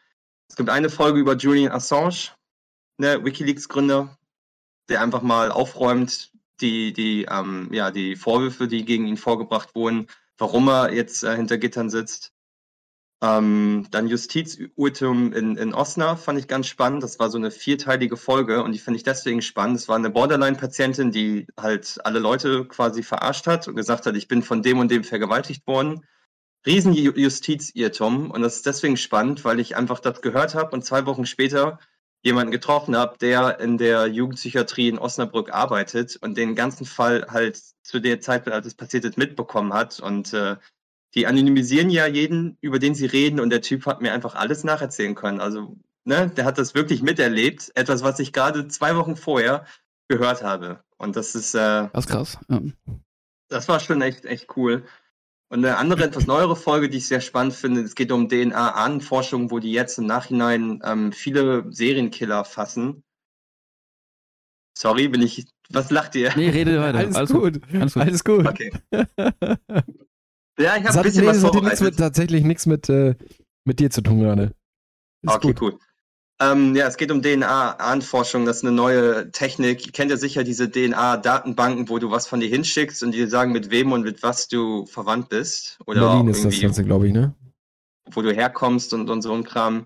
Es 0.47 0.55
gibt 0.55 0.69
eine 0.69 0.89
Folge 0.89 1.19
über 1.19 1.35
Julian 1.35 1.71
Assange, 1.71 2.29
ne, 2.97 3.23
Wikileaks-Gründer, 3.23 4.17
der 4.89 5.01
einfach 5.01 5.21
mal 5.21 5.51
aufräumt, 5.51 6.31
die, 6.61 6.93
die, 6.93 7.25
ähm, 7.29 7.69
ja, 7.71 7.91
die 7.91 8.15
Vorwürfe, 8.15 8.67
die 8.67 8.85
gegen 8.85 9.07
ihn 9.07 9.17
vorgebracht 9.17 9.75
wurden, 9.75 10.07
warum 10.37 10.67
er 10.69 10.93
jetzt 10.93 11.23
äh, 11.23 11.35
hinter 11.35 11.57
Gittern 11.57 11.89
sitzt. 11.89 12.33
Ähm, 13.21 13.85
dann 13.91 14.07
Justizurtum 14.07 15.33
in, 15.33 15.57
in 15.57 15.73
Osnabrück 15.73 16.19
fand 16.19 16.39
ich 16.39 16.47
ganz 16.47 16.67
spannend. 16.67 17.03
Das 17.03 17.19
war 17.19 17.29
so 17.29 17.37
eine 17.37 17.51
vierteilige 17.51 18.15
Folge 18.15 18.63
und 18.63 18.71
die 18.71 18.79
finde 18.79 18.97
ich 18.97 19.03
deswegen 19.03 19.41
spannend. 19.41 19.77
Es 19.77 19.89
war 19.89 19.97
eine 19.97 20.09
Borderline-Patientin, 20.09 21.11
die 21.11 21.47
halt 21.59 21.97
alle 22.05 22.19
Leute 22.19 22.65
quasi 22.65 23.03
verarscht 23.03 23.45
hat 23.45 23.67
und 23.67 23.75
gesagt 23.75 24.05
hat, 24.05 24.15
ich 24.15 24.29
bin 24.29 24.41
von 24.41 24.61
dem 24.61 24.79
und 24.79 24.89
dem 24.89 25.03
vergewaltigt 25.03 25.67
worden. 25.67 26.05
Riesen 26.65 26.93
Ju- 26.93 27.17
Justizirrtum 27.17 28.31
und 28.31 28.41
das 28.41 28.57
ist 28.57 28.65
deswegen 28.65 28.97
spannend, 28.97 29.43
weil 29.45 29.59
ich 29.59 29.75
einfach 29.75 29.99
das 29.99 30.21
gehört 30.21 30.55
habe 30.55 30.71
und 30.71 30.85
zwei 30.85 31.05
Wochen 31.05 31.25
später 31.25 31.79
jemanden 32.21 32.51
getroffen 32.51 32.97
habe, 32.97 33.17
der 33.17 33.59
in 33.59 33.77
der 33.77 34.07
Jugendpsychiatrie 34.07 34.89
in 34.89 34.99
Osnabrück 34.99 35.53
arbeitet 35.53 36.17
und 36.21 36.37
den 36.37 36.55
ganzen 36.55 36.85
Fall 36.85 37.25
halt 37.29 37.61
zu 37.81 37.99
der 37.99 38.19
Zeit, 38.19 38.47
als 38.49 38.65
es 38.65 38.75
passiert 38.75 39.05
ist, 39.05 39.17
mitbekommen 39.17 39.73
hat 39.73 39.99
und 40.01 40.33
äh, 40.33 40.57
die 41.15 41.27
anonymisieren 41.27 41.89
ja 41.89 42.05
jeden, 42.05 42.57
über 42.61 42.79
den 42.79 42.95
sie 42.95 43.05
reden 43.05 43.39
und 43.39 43.49
der 43.49 43.61
Typ 43.61 43.85
hat 43.85 44.01
mir 44.01 44.13
einfach 44.13 44.35
alles 44.35 44.63
nacherzählen 44.63 45.15
können. 45.15 45.41
Also, 45.41 45.77
ne, 46.03 46.29
der 46.29 46.45
hat 46.45 46.57
das 46.57 46.75
wirklich 46.75 47.01
miterlebt. 47.01 47.71
Etwas, 47.75 48.03
was 48.03 48.19
ich 48.19 48.33
gerade 48.33 48.67
zwei 48.67 48.95
Wochen 48.95 49.15
vorher 49.15 49.65
gehört 50.07 50.43
habe. 50.43 50.83
Und 50.97 51.15
das 51.15 51.35
ist, 51.35 51.55
äh, 51.55 51.89
Das 51.93 52.05
ist 52.05 52.11
krass. 52.11 52.37
Ja. 52.49 52.61
das 53.47 53.67
war 53.67 53.79
schon 53.79 54.01
echt, 54.01 54.25
echt 54.25 54.55
cool. 54.57 54.83
Und 55.51 55.65
eine 55.65 55.77
andere, 55.77 56.03
etwas 56.03 56.27
neuere 56.27 56.55
Folge, 56.55 56.89
die 56.89 56.97
ich 56.97 57.07
sehr 57.07 57.21
spannend 57.21 57.53
finde, 57.55 57.81
es 57.81 57.95
geht 57.95 58.11
um 58.11 58.29
DNA-Ahnenforschung, 58.29 59.49
wo 59.49 59.57
die 59.57 59.71
jetzt 59.71 59.97
im 59.97 60.05
Nachhinein 60.05 60.79
ähm, 60.85 61.11
viele 61.11 61.65
Serienkiller 61.71 62.45
fassen. 62.45 63.03
Sorry, 64.77 65.07
bin 65.07 65.23
ich. 65.23 65.47
Was 65.71 65.89
lacht 65.89 66.15
ihr? 66.15 66.31
Nee, 66.35 66.49
rede 66.49 66.79
weiter. 66.79 66.99
Alles, 66.99 67.15
Alles 67.15 67.31
gut. 67.31 67.61
Alles 67.73 67.93
gut. 67.93 68.03
Alles 68.03 68.23
gut. 68.23 68.47
Okay. 68.47 68.71
Ja, 70.59 70.75
ich 70.75 70.83
habe 70.85 70.97
ein 70.97 71.03
bisschen 71.03 71.21
nee, 71.21 71.27
was 71.27 71.37
nichts 71.37 71.51
vorbereitet. 71.51 71.81
mit, 71.81 71.97
tatsächlich 71.97 72.43
nichts 72.43 72.65
mit, 72.65 72.89
äh, 72.89 73.15
mit 73.63 73.79
dir 73.79 73.89
zu 73.89 74.01
tun 74.01 74.19
gerade. 74.19 74.53
Ist 75.21 75.35
Okay, 75.35 75.47
gut. 75.53 75.59
gut. 75.59 75.79
Ähm, 76.41 76.75
ja, 76.75 76.87
es 76.87 76.95
geht 76.95 77.11
um 77.11 77.21
DNA-Ahnenforschung. 77.21 78.45
Das 78.45 78.57
ist 78.57 78.63
eine 78.63 78.71
neue 78.71 79.31
Technik. 79.31 79.85
Ihr 79.85 79.91
kennt 79.91 80.09
ja 80.11 80.17
sicher 80.17 80.43
diese 80.43 80.69
DNA-Datenbanken, 80.71 81.89
wo 81.89 81.99
du 81.99 82.11
was 82.11 82.27
von 82.27 82.39
dir 82.39 82.47
hinschickst 82.47 83.03
und 83.03 83.11
die 83.11 83.27
sagen, 83.27 83.51
mit 83.51 83.71
wem 83.71 83.91
und 83.91 84.03
mit 84.03 84.23
was 84.23 84.47
du 84.47 84.85
verwandt 84.85 85.29
bist. 85.29 85.79
Oder 85.85 86.01
Berlin 86.01 86.29
ist 86.29 86.45
das 86.45 86.59
Ganze, 86.59 86.83
glaube 86.83 87.07
ich, 87.07 87.13
ne? 87.13 87.35
wo 88.11 88.21
du 88.21 88.33
herkommst 88.33 88.93
und, 88.93 89.09
und 89.09 89.21
so 89.21 89.33
ein 89.33 89.43
Kram. 89.43 89.85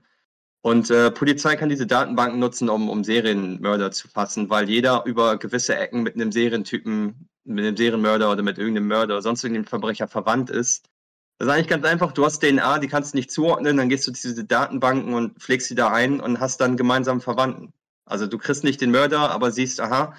Und 0.62 0.90
äh, 0.92 1.12
Polizei 1.12 1.56
kann 1.56 1.70
diese 1.70 1.86
Datenbanken 1.88 2.40
nutzen, 2.40 2.70
um, 2.70 2.90
um 2.90 3.04
Serienmörder 3.04 3.92
zu 3.92 4.08
fassen, 4.08 4.50
weil 4.50 4.70
jeder 4.70 5.04
über 5.06 5.38
gewisse 5.38 5.76
Ecken 5.76 6.04
mit 6.04 6.16
einem 6.16 6.32
Serientypen, 6.32 7.23
mit 7.46 7.66
einem 7.66 7.78
Serienmörder 7.78 8.32
oder 8.32 8.44
mit 8.44 8.58
irgendeinem 8.58 8.88
Mörder 8.88 9.16
oder 9.16 9.22
sonst 9.22 9.44
irgendeinem 9.44 9.66
Verbrecher 9.66 10.08
verwandt 10.08 10.50
ist. 10.50 10.90
Das 11.38 11.48
ist 11.48 11.54
eigentlich 11.54 11.68
ganz 11.68 11.86
einfach. 11.86 12.12
Du 12.12 12.26
hast 12.26 12.40
DNA, 12.40 12.80
die 12.80 12.88
kannst 12.88 13.14
du 13.14 13.18
nicht 13.18 13.32
zuordnen, 13.32 13.78
dann 13.78 13.90
gehst 13.90 14.08
du 14.08 14.14
zu 14.14 14.30
diese 14.30 14.46
Datenbanken 14.46 15.14
und 15.14 15.40
pflegst 15.40 15.68
sie 15.68 15.76
da 15.76 15.92
ein 15.92 16.20
und 16.20 16.40
hast 16.40 16.62
dann 16.62 16.78
gemeinsam 16.78 17.22
Verwandten. 17.22 17.74
Also 18.06 18.28
du 18.28 18.38
kriegst 18.38 18.64
nicht 18.64 18.82
den 18.82 18.92
Mörder, 18.92 19.32
aber 19.32 19.52
siehst, 19.52 19.80
aha, 19.82 20.16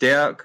der, 0.00 0.36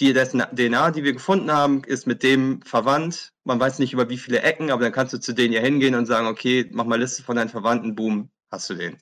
die 0.00 0.12
dessen 0.12 0.40
DNA, 0.54 0.92
die 0.92 1.04
wir 1.04 1.12
gefunden 1.12 1.50
haben, 1.50 1.82
ist 1.84 2.06
mit 2.06 2.22
dem 2.22 2.62
verwandt. 2.62 3.32
Man 3.44 3.58
weiß 3.58 3.80
nicht 3.80 3.92
über 3.92 4.08
wie 4.08 4.18
viele 4.18 4.42
Ecken, 4.42 4.70
aber 4.70 4.82
dann 4.82 4.92
kannst 4.92 5.12
du 5.12 5.18
zu 5.18 5.34
denen 5.34 5.52
ja 5.52 5.60
hingehen 5.60 5.94
und 5.94 6.06
sagen, 6.06 6.28
okay, 6.28 6.68
mach 6.72 6.84
mal 6.84 7.00
Liste 7.00 7.22
von 7.22 7.36
deinen 7.36 7.48
Verwandten, 7.48 7.94
boom, 7.94 8.30
hast 8.50 8.70
du 8.70 8.74
den. 8.74 8.98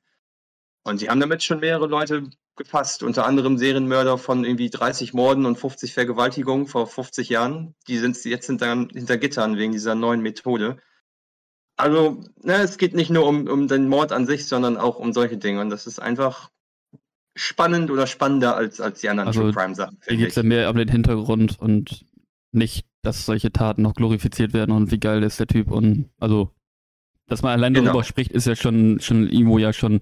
Und 0.85 0.99
sie 0.99 1.11
haben 1.11 1.21
damit 1.21 1.43
schon 1.43 1.61
mehrere 1.61 1.87
Leute 1.87 2.31
gefasst, 2.57 3.03
unter 3.03 3.27
anderem 3.27 3.59
Serienmörder 3.59 4.19
von 4.19 4.45
irgendwie 4.45 4.71
30 4.71 5.15
Morden 5.15 5.47
und 5.47 5.57
50 5.57 5.93
Vergewaltigungen 5.93 6.67
vor 6.67 6.87
50 6.87 7.29
Jahren. 7.29 7.75
Die 7.89 7.99
sind 7.99 8.23
jetzt 8.25 8.47
hinter, 8.47 8.87
hinter 8.93 9.19
Gittern 9.19 9.57
wegen 9.57 9.73
dieser 9.73 9.95
neuen 9.95 10.21
Methode. 10.23 10.79
Also, 11.77 12.23
ne, 12.43 12.55
es 12.55 12.79
geht 12.79 12.95
nicht 12.95 13.11
nur 13.11 13.27
um, 13.27 13.47
um 13.47 13.69
den 13.69 13.89
Mord 13.89 14.13
an 14.13 14.27
sich, 14.27 14.47
sondern 14.47 14.79
auch 14.79 14.99
um 14.99 15.13
solche 15.13 15.37
Dinge. 15.37 15.61
Und 15.61 15.71
das 15.71 15.87
ist 15.87 15.99
einfach 15.99 16.51
spannend 17.35 17.91
oder 17.91 18.07
spannender 18.07 18.57
als, 18.57 18.81
als 18.81 19.01
die 19.01 19.11
anderen 19.11 19.29
Also, 19.29 19.43
True 19.43 19.53
Crime 19.53 19.75
Sachen. 19.75 19.99
Hier 20.09 20.17
geht 20.17 20.31
es 20.31 20.37
ja 20.37 20.43
mehr 20.43 20.71
um 20.71 20.77
den 20.77 20.89
Hintergrund 20.89 21.59
und 21.61 22.07
nicht, 22.53 22.87
dass 23.03 23.27
solche 23.27 23.53
Taten 23.53 23.83
noch 23.83 23.95
glorifiziert 23.95 24.55
werden 24.55 24.73
und 24.73 24.91
wie 24.91 24.99
geil 24.99 25.23
ist 25.23 25.39
der 25.39 25.47
Typ 25.47 25.71
und 25.71 26.09
also 26.19 26.51
dass 27.29 27.43
man 27.43 27.53
allein 27.53 27.75
Genau. 27.75 27.87
darüber 27.87 28.05
spricht, 28.05 28.33
ist 28.33 28.47
ja 28.47 28.57
schon, 28.57 29.01
schon 29.01 29.29
irgendwo 29.29 29.59
ja 29.59 29.73
schon, 29.73 30.01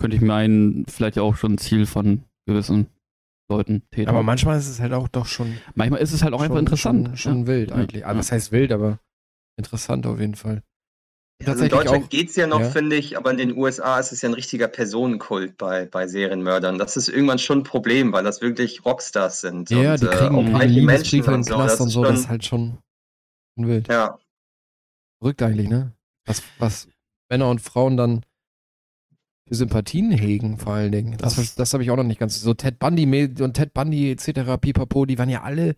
könnte 0.00 0.16
ich 0.16 0.22
meinen, 0.22 0.86
vielleicht 0.86 1.16
ja 1.16 1.22
auch 1.22 1.36
schon 1.36 1.54
ein 1.54 1.58
Ziel 1.58 1.86
von 1.86 2.24
gewissen 2.46 2.86
Leuten, 3.48 3.82
Tätern. 3.90 4.14
Aber 4.14 4.22
manchmal 4.22 4.58
ist 4.58 4.68
es 4.68 4.80
halt 4.80 4.92
auch 4.92 5.08
doch 5.08 5.26
schon, 5.26 5.58
Manchmal 5.74 6.00
ist 6.00 6.12
es 6.12 6.22
halt 6.22 6.32
auch 6.34 6.40
einfach 6.40 6.56
schon, 6.56 6.64
interessant. 6.64 7.06
Schon, 7.08 7.16
schon 7.16 7.40
ja. 7.40 7.46
wild 7.46 7.72
eigentlich. 7.72 8.06
Also, 8.06 8.18
was 8.18 8.32
heißt 8.32 8.52
wild, 8.52 8.72
aber 8.72 8.98
interessant 9.56 10.06
auf 10.06 10.18
jeden 10.18 10.34
Fall. 10.34 10.62
Also 11.42 11.52
in 11.52 11.70
Tatsächlich 11.70 11.72
Deutschland 11.72 12.04
auch. 12.04 12.08
geht's 12.10 12.36
ja 12.36 12.46
noch, 12.46 12.60
ja. 12.60 12.70
finde 12.70 12.96
ich, 12.96 13.16
aber 13.16 13.30
in 13.30 13.38
den 13.38 13.56
USA 13.56 13.98
ist 13.98 14.12
es 14.12 14.20
ja 14.20 14.28
ein 14.28 14.34
richtiger 14.34 14.68
Personenkult 14.68 15.56
bei, 15.56 15.86
bei 15.86 16.06
Serienmördern. 16.06 16.78
Das 16.78 16.96
ist 16.96 17.08
irgendwann 17.08 17.38
schon 17.38 17.60
ein 17.60 17.64
Problem, 17.64 18.12
weil 18.12 18.24
das 18.24 18.42
wirklich 18.42 18.84
Rockstars 18.84 19.40
sind. 19.40 19.70
Ja, 19.70 19.94
und, 19.94 20.02
die 20.02 20.06
äh, 20.06 20.10
kriegen 20.10 20.34
auch 20.34 20.54
auch 20.54 20.60
reiche 20.60 20.82
Menschen 20.82 21.20
und 21.22 21.26
den 21.26 21.42
so. 21.44 21.56
Das 21.56 21.80
und 21.80 21.88
ist 21.88 21.92
so, 21.94 22.04
schon, 22.04 22.12
das 22.12 22.20
ist 22.20 22.28
halt 22.28 22.44
schon, 22.44 22.78
schon 23.56 23.68
wild. 23.68 23.88
ja, 23.88 24.18
Verrückt 25.18 25.42
eigentlich, 25.42 25.68
ne? 25.68 25.92
Was, 26.26 26.42
was 26.58 26.88
Männer 27.30 27.50
und 27.50 27.60
Frauen 27.60 27.96
dann 27.96 28.24
für 29.50 29.56
Sympathien 29.56 30.12
hegen, 30.12 30.58
vor 30.58 30.74
allen 30.74 30.92
Dingen. 30.92 31.16
Das, 31.18 31.34
Das- 31.34 31.56
das 31.56 31.72
habe 31.72 31.82
ich 31.82 31.90
auch 31.90 31.96
noch 31.96 32.04
nicht 32.04 32.20
ganz. 32.20 32.40
So 32.40 32.54
Ted 32.54 32.78
Bundy 32.78 33.04
und 33.42 33.54
Ted 33.54 33.74
Bundy 33.74 34.12
etc., 34.12 34.56
pipapo, 34.60 35.06
die 35.06 35.18
waren 35.18 35.28
ja 35.28 35.42
alle, 35.42 35.74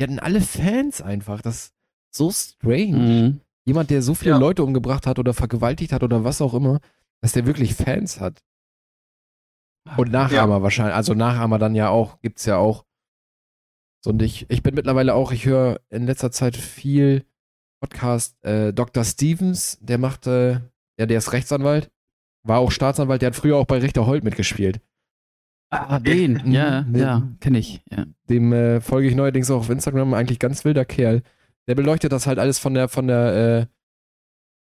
die 0.00 0.04
hatten 0.04 0.18
alle 0.18 0.40
Fans 0.40 1.02
einfach. 1.02 1.42
Das 1.42 1.56
ist 1.56 1.74
so 2.10 2.30
strange. 2.30 2.96
Mhm. 2.96 3.40
Jemand, 3.66 3.90
der 3.90 4.00
so 4.00 4.14
viele 4.14 4.30
Ja. 4.32 4.38
Leute 4.38 4.64
umgebracht 4.64 5.06
hat 5.06 5.18
oder 5.18 5.34
vergewaltigt 5.34 5.92
hat 5.92 6.02
oder 6.02 6.24
was 6.24 6.40
auch 6.40 6.54
immer, 6.54 6.80
dass 7.20 7.32
der 7.32 7.44
wirklich 7.44 7.74
Fans 7.74 8.20
hat. 8.20 8.42
Und 9.98 10.10
Nachahmer 10.10 10.62
wahrscheinlich. 10.62 10.94
Also 10.94 11.12
Nachahmer 11.14 11.58
dann 11.58 11.74
ja 11.74 11.90
auch, 11.90 12.20
gibt's 12.20 12.46
ja 12.46 12.56
auch. 12.56 12.84
So, 14.02 14.10
und 14.10 14.22
ich, 14.22 14.46
ich 14.48 14.62
bin 14.62 14.74
mittlerweile 14.74 15.14
auch, 15.14 15.32
ich 15.32 15.44
höre 15.44 15.80
in 15.90 16.06
letzter 16.06 16.30
Zeit 16.30 16.56
viel 16.56 17.26
Podcast. 17.82 18.42
Äh, 18.44 18.72
Dr. 18.72 19.04
Stevens, 19.04 19.78
der 19.80 19.98
macht, 19.98 20.26
äh, 20.26 20.60
ja, 20.98 21.06
der 21.06 21.18
ist 21.18 21.32
Rechtsanwalt, 21.32 21.90
war 22.48 22.58
auch 22.60 22.70
Staatsanwalt, 22.72 23.22
der 23.22 23.28
hat 23.28 23.36
früher 23.36 23.56
auch 23.56 23.66
bei 23.66 23.78
Richter 23.78 24.06
Holt 24.06 24.24
mitgespielt. 24.24 24.80
Ah, 25.70 25.98
den, 25.98 26.50
ja, 26.52 26.82
Mit- 26.82 27.00
ja, 27.02 27.28
kenne 27.40 27.58
ich. 27.58 27.82
Ja. 27.90 28.06
Dem 28.28 28.52
äh, 28.52 28.80
folge 28.80 29.08
ich 29.08 29.14
neuerdings 29.14 29.50
auch 29.50 29.58
auf 29.58 29.70
Instagram, 29.70 30.14
eigentlich 30.14 30.38
ganz 30.38 30.64
wilder 30.64 30.84
Kerl. 30.84 31.22
Der 31.68 31.74
beleuchtet 31.74 32.12
das 32.12 32.26
halt 32.26 32.38
alles 32.38 32.58
von 32.58 32.72
der, 32.74 32.88
von 32.88 33.06
der, 33.06 33.34
äh, 33.60 33.66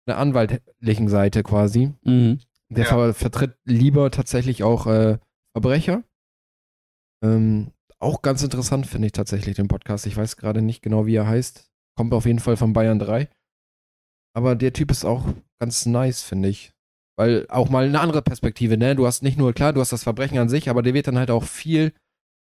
der 0.08 0.18
anwaltlichen 0.18 1.08
Seite 1.08 1.44
quasi. 1.44 1.94
Mhm. 2.04 2.40
Der 2.70 2.84
Ja. 2.84 2.90
ver 2.90 3.14
vertritt 3.14 3.56
lieber 3.64 4.12
tatsächlich 4.12 4.64
auch 4.64 4.88
äh, 4.88 5.18
Verbrecher. 5.54 6.04
Ähm, 7.24 7.72
auch 8.00 8.22
ganz 8.22 8.44
interessant 8.44 8.86
finde 8.88 9.08
ich 9.08 9.14
tatsächlich 9.14 9.56
den 9.56 9.70
Podcast. 9.70 10.06
Ich 10.06 10.18
weiß 10.18 10.36
gerade 10.38 10.62
nicht 10.62 10.82
genau, 10.82 11.06
wie 11.06 11.16
er 11.16 11.28
heißt. 11.28 11.72
Kommt 11.96 12.14
auf 12.14 12.26
jeden 12.26 12.40
Fall 12.40 12.58
von 12.58 12.74
Bayern 12.74 13.00
3. 13.00 13.30
Aber 14.36 14.56
der 14.56 14.74
Typ 14.74 14.92
ist 14.92 15.04
auch 15.06 15.26
ganz 15.60 15.86
nice, 15.86 16.22
finde 16.22 16.50
ich. 16.50 16.74
Weil 17.18 17.46
auch 17.50 17.70
mal 17.70 17.86
eine 17.86 18.00
andere 18.00 18.22
Perspektive, 18.22 18.78
ne? 18.78 18.96
Du 18.96 19.08
hast 19.08 19.24
nicht 19.24 19.38
nur, 19.38 19.54
klar, 19.54 19.74
du 19.74 19.82
hast 19.82 19.92
das 19.92 20.04
Verbrechen 20.04 20.38
an 20.38 20.50
sich, 20.50 20.70
aber 20.70 20.84
der 20.84 20.94
wird 20.94 21.08
dann 21.08 21.18
halt 21.18 21.32
auch 21.32 21.44
viel, 21.44 21.92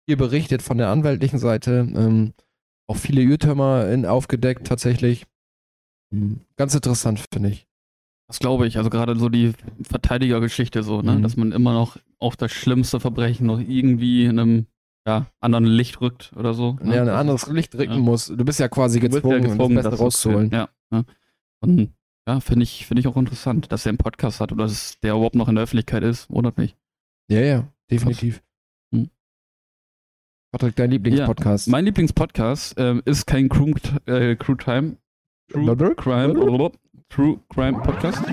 viel 0.08 0.16
berichtet 0.16 0.62
von 0.62 0.78
der 0.78 0.88
anwaltlichen 0.88 1.40
Seite. 1.40 1.88
Ähm, 1.94 2.34
auch 2.88 2.96
viele 2.96 3.22
Irrtümer 3.22 3.90
in, 3.90 4.06
aufgedeckt 4.06 4.66
tatsächlich. 4.68 5.26
Mhm. 6.10 6.40
Ganz 6.56 6.74
interessant, 6.74 7.22
finde 7.34 7.50
ich. 7.50 7.68
Das 8.28 8.40
glaube 8.40 8.66
ich. 8.66 8.78
Also 8.78 8.90
gerade 8.90 9.18
so 9.18 9.28
die 9.28 9.52
Verteidigergeschichte 9.84 10.84
so, 10.84 11.02
ne? 11.02 11.18
Mhm. 11.18 11.24
Dass 11.24 11.36
man 11.36 11.52
immer 11.52 11.74
noch 11.74 11.98
auf 12.18 12.38
das 12.38 12.54
schlimmste 12.54 13.02
Verbrechen 13.02 13.48
noch 13.48 13.60
irgendwie 13.60 14.24
in 14.24 14.40
einem 14.40 14.66
ja, 15.06 15.26
anderen 15.42 15.66
Licht 15.66 16.00
rückt 16.00 16.32
oder 16.38 16.54
so. 16.54 16.78
ne? 16.82 16.96
Ja, 16.96 17.02
ein 17.02 17.10
anderes 17.10 17.48
Licht 17.48 17.74
drücken 17.74 17.94
ja. 17.94 18.00
muss. 18.00 18.28
Du 18.28 18.46
bist 18.46 18.60
ja 18.60 18.70
quasi 18.70 19.02
Du 19.02 19.10
gezwungen, 19.10 19.44
ja 19.44 19.50
gezwungen, 19.50 19.76
das 19.76 19.84
Beste 19.84 19.98
zu 19.98 20.04
rauszuholen. 20.04 20.52
Ja, 20.52 20.70
ja. 20.92 21.04
Und 21.60 21.94
ja, 22.28 22.40
finde 22.40 22.64
ich, 22.64 22.86
finde 22.86 23.02
ich 23.02 23.08
auch 23.08 23.18
interessant, 23.18 23.72
dass 23.72 23.86
er 23.86 23.90
einen 23.90 23.98
Podcast 23.98 24.40
hat 24.42 24.52
oder 24.52 24.66
dass 24.66 25.00
der 25.00 25.14
überhaupt 25.14 25.36
noch 25.36 25.48
in 25.48 25.56
der 25.56 25.64
Öffentlichkeit 25.64 26.04
ist. 26.04 26.30
Wundert 26.30 26.58
mich. 26.58 26.76
Ja, 27.30 27.40
ja, 27.42 27.68
definitiv. 27.90 28.44
Hm. 28.94 29.10
Patrick, 30.52 30.76
dein 30.76 30.92
Lieblingspodcast. 30.92 31.68
Mein 31.70 31.86
Lieblingspodcast 31.86 32.76
ähm, 32.78 33.02
ist 33.06 33.26
kein 33.26 33.50
Crew, 33.50 33.74
äh, 34.06 34.36
Crew 34.36 34.56
Time. 34.56 34.98
True? 35.50 35.96
Crime. 35.96 36.34
blablabla, 36.34 36.72
True 37.10 37.40
Crime 37.50 37.82
Podcast. 37.82 38.24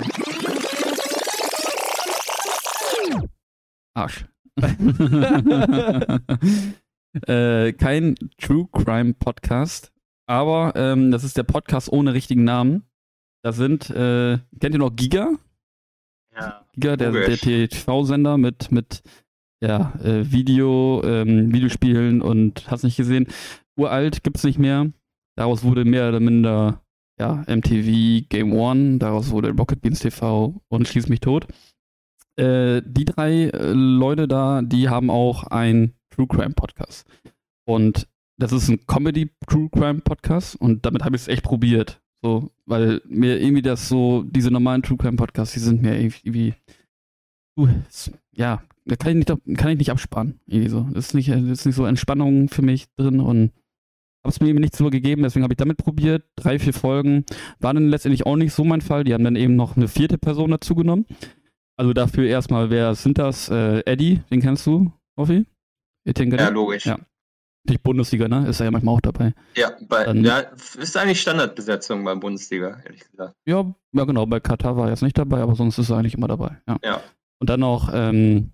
Arsch. 3.94 4.26
äh, 7.26 7.72
kein 7.72 8.14
True 8.36 8.68
Crime 8.70 9.14
Podcast, 9.14 9.92
aber 10.26 10.74
ähm, 10.76 11.10
das 11.10 11.24
ist 11.24 11.36
der 11.36 11.42
Podcast 11.42 11.90
ohne 11.90 12.14
richtigen 12.14 12.44
Namen. 12.44 12.84
Da 13.42 13.52
sind, 13.52 13.90
äh, 13.90 14.38
kennt 14.60 14.74
ihr 14.74 14.78
noch 14.78 14.94
Giga? 14.94 15.32
ja. 16.34 16.64
Giga, 16.74 16.96
der, 16.96 17.12
der. 17.12 17.36
TV-Sender 17.36 18.38
mit, 18.38 18.70
mit 18.70 19.02
ja, 19.60 19.92
äh, 20.02 20.30
Video, 20.30 21.02
ähm, 21.04 21.52
Videospielen 21.52 22.22
und 22.22 22.70
hast 22.70 22.84
nicht 22.84 22.96
gesehen. 22.96 23.26
Uralt 23.76 24.22
gibt's 24.22 24.44
nicht 24.44 24.58
mehr. 24.58 24.90
Daraus 25.36 25.62
wurde 25.62 25.84
mehr 25.84 26.08
oder 26.08 26.20
minder 26.20 26.82
ja, 27.20 27.44
MTV, 27.48 28.28
Game 28.28 28.52
One, 28.52 28.98
daraus 28.98 29.30
wurde 29.30 29.50
Rocket 29.50 29.80
Beans 29.82 30.00
TV 30.00 30.60
und 30.68 30.86
Schieß 30.86 31.08
mich 31.08 31.20
tot. 31.20 31.46
Äh, 32.36 32.82
die 32.84 33.04
drei 33.04 33.44
äh, 33.46 33.72
Leute 33.72 34.28
da, 34.28 34.62
die 34.62 34.88
haben 34.88 35.10
auch 35.10 35.44
einen 35.44 35.94
True 36.10 36.28
Crime 36.28 36.54
Podcast. 36.54 37.06
Und 37.66 38.06
das 38.38 38.52
ist 38.52 38.68
ein 38.68 38.86
Comedy 38.86 39.30
True 39.48 39.68
Crime 39.70 40.00
Podcast 40.00 40.54
und 40.54 40.86
damit 40.86 41.04
habe 41.04 41.16
ich 41.16 41.22
es 41.22 41.28
echt 41.28 41.42
probiert. 41.42 42.00
So, 42.22 42.50
weil 42.66 43.00
mir 43.06 43.40
irgendwie 43.40 43.62
das 43.62 43.88
so, 43.88 44.24
diese 44.24 44.50
normalen 44.50 44.82
True 44.82 44.98
Crime 44.98 45.16
Podcasts, 45.16 45.54
die 45.54 45.60
sind 45.60 45.82
mir 45.82 46.00
irgendwie, 46.00 46.54
uh, 47.56 47.68
ja, 48.32 48.62
da 48.84 48.96
kann 48.96 49.18
ich 49.18 49.28
nicht, 49.28 49.58
kann 49.58 49.70
ich 49.70 49.78
nicht 49.78 49.90
absparen. 49.90 50.40
Irgendwie 50.46 50.70
so. 50.70 50.88
Das 50.92 51.06
ist 51.06 51.14
nicht, 51.14 51.30
das 51.30 51.42
ist 51.42 51.66
nicht 51.66 51.76
so 51.76 51.84
Entspannung 51.84 52.48
für 52.48 52.62
mich 52.62 52.86
drin 52.96 53.20
und 53.20 53.52
habe 54.24 54.30
es 54.30 54.40
mir 54.40 54.48
eben 54.48 54.58
nicht 54.58 54.74
so 54.74 54.90
gegeben, 54.90 55.22
deswegen 55.22 55.44
habe 55.44 55.52
ich 55.52 55.58
damit 55.58 55.78
probiert. 55.78 56.24
Drei, 56.36 56.58
vier 56.58 56.72
Folgen 56.72 57.24
waren 57.60 57.76
dann 57.76 57.88
letztendlich 57.88 58.26
auch 58.26 58.36
nicht 58.36 58.52
so 58.52 58.64
mein 58.64 58.80
Fall. 58.80 59.04
Die 59.04 59.14
haben 59.14 59.24
dann 59.24 59.36
eben 59.36 59.54
noch 59.54 59.76
eine 59.76 59.88
vierte 59.88 60.18
Person 60.18 60.50
dazu 60.50 60.74
genommen. 60.74 61.06
Also 61.76 61.92
dafür 61.92 62.26
erstmal, 62.26 62.70
wer 62.70 62.94
sind 62.96 63.18
das? 63.18 63.48
Äh, 63.48 63.80
Eddie, 63.86 64.20
den 64.30 64.40
kennst 64.40 64.66
du, 64.66 64.92
Hoffi? 65.16 65.46
Ja, 66.40 66.48
logisch. 66.48 66.86
Ja. 66.86 66.98
Natürlich 67.64 67.82
Bundesliga, 67.82 68.28
ne? 68.28 68.46
Ist 68.48 68.60
er 68.60 68.64
ja 68.66 68.70
manchmal 68.70 68.94
auch 68.94 69.00
dabei. 69.00 69.34
Ja, 69.56 69.72
bei, 69.88 70.04
Dann- 70.04 70.24
ja, 70.24 70.38
ist 70.38 70.96
eigentlich 70.96 71.20
Standardbesetzung 71.20 72.02
beim 72.04 72.20
Bundesliga, 72.20 72.78
ehrlich 72.84 73.08
gesagt. 73.10 73.34
Ja, 73.46 73.74
ja 73.92 74.04
genau, 74.04 74.26
bei 74.26 74.40
Katar 74.40 74.76
war 74.76 74.84
er 74.86 74.90
jetzt 74.90 75.02
nicht 75.02 75.18
dabei, 75.18 75.40
aber 75.40 75.54
sonst 75.54 75.78
ist 75.78 75.90
er 75.90 75.98
eigentlich 75.98 76.14
immer 76.14 76.28
dabei. 76.28 76.58
Ja. 76.66 76.78
Ja. 76.82 77.00
Und 77.40 77.50
dann 77.50 77.60
noch 77.60 77.90
ähm, 77.92 78.52